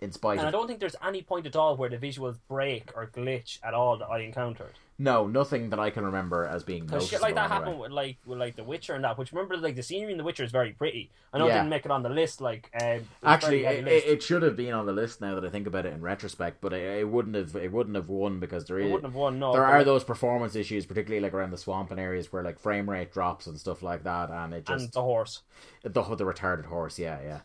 [0.00, 2.90] in spite and I don't think there's any point at all where the visuals break
[2.96, 4.72] or glitch at all that I encountered.
[4.96, 7.58] No, nothing that I can remember as being Because shit like that anyway.
[7.64, 9.18] happened with like with like The Witcher and that.
[9.18, 11.10] Which remember like the scenery in The Witcher is very pretty.
[11.32, 11.54] I know Yeah.
[11.54, 12.40] it didn't make it on the list.
[12.40, 14.06] Like um, it Actually, it, list.
[14.06, 16.00] it, it should have been on the list now that I think about it in
[16.00, 17.56] retrospect, but it, it wouldn't have.
[17.56, 19.40] It wouldn't have won because there It is wouldn't have won.
[19.40, 22.60] No, there are those performance issues, particularly like around the swamp and areas where like
[22.60, 25.42] frame rate drops and stuff like that, and it and just the horse.
[25.82, 27.00] the the retarded horse.
[27.00, 27.40] Yeah,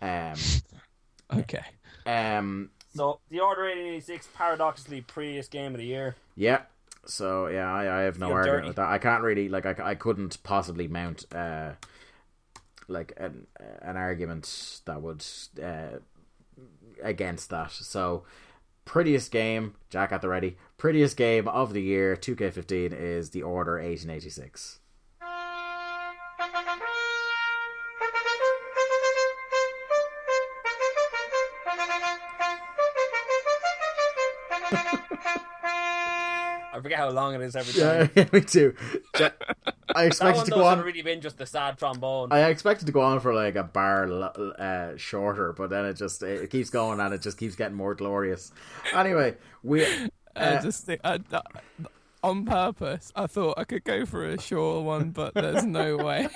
[0.00, 0.30] yeah.
[0.32, 0.38] Um,
[1.40, 1.62] Okay.
[2.06, 6.16] Um, So the Order eighty eighty six paradoxically prettiest game of the year.
[6.36, 6.62] yeah.
[7.06, 8.66] So yeah, I, I have no Feel argument dirty.
[8.68, 8.88] with that.
[8.88, 11.72] I can't really like I, I couldn't possibly mount uh
[12.88, 13.46] like an
[13.82, 15.24] an argument that would
[15.62, 15.98] uh
[17.02, 17.72] against that.
[17.72, 18.24] So
[18.84, 20.56] prettiest game, Jack at the ready.
[20.78, 24.80] Prettiest game of the year, 2K15 is The Order 1886.
[36.76, 38.10] I forget how long it is every time.
[38.14, 38.74] Yeah, me too.
[39.94, 40.80] I expected to go on.
[40.82, 42.28] really been just the sad trombone.
[42.32, 44.04] I expected to go on for like a bar
[44.58, 47.94] uh, shorter, but then it just it keeps going and it just keeps getting more
[47.94, 48.52] glorious.
[48.92, 49.86] Anyway, we
[50.36, 51.40] I uh, just think I, I-
[52.22, 56.28] on purpose, I thought I could go for a short one, but there's no way.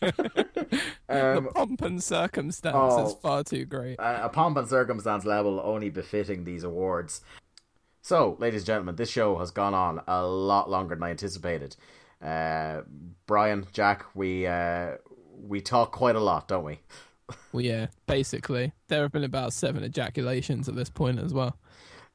[0.00, 3.06] the um, pomp and circumstance Oh.
[3.08, 3.98] is far too great.
[3.98, 7.22] a a pomp and circumstance level only befitting these awards.
[8.06, 11.74] So, ladies and gentlemen, this show has gone on a lot longer than I anticipated.
[12.22, 12.82] Uh,
[13.26, 14.92] Brian, Jack, we uh,
[15.42, 16.78] we talk quite a lot, don't we?
[17.52, 21.56] Well, yeah, basically, there have been about seven ejaculations at this point as well.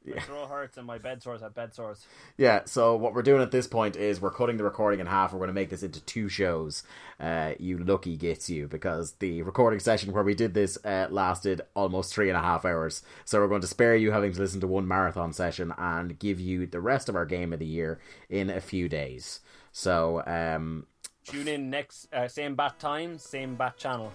[0.05, 2.05] My throat hurts and my bed sores have bed sores.
[2.37, 5.31] Yeah, so what we're doing at this point is we're cutting the recording in half.
[5.31, 6.83] We're going to make this into two shows.
[7.19, 11.61] Uh, you lucky gets you because the recording session where we did this uh, lasted
[11.75, 13.03] almost three and a half hours.
[13.25, 16.39] So we're going to spare you having to listen to one marathon session and give
[16.39, 17.99] you the rest of our game of the year
[18.29, 19.41] in a few days.
[19.71, 20.87] So um,
[21.25, 24.11] Tune in next uh, same bat time, same bat channel.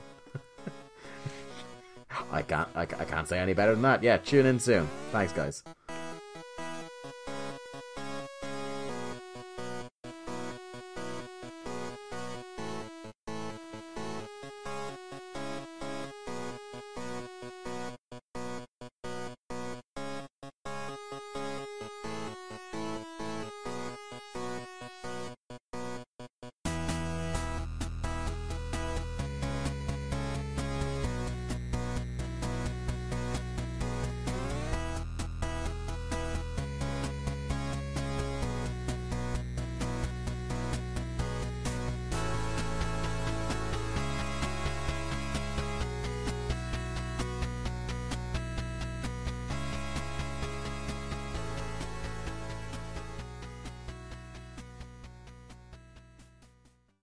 [2.31, 4.03] I can't I, I can't say any better than that.
[4.03, 4.89] Yeah, tune in soon.
[5.13, 5.63] Thanks, guys.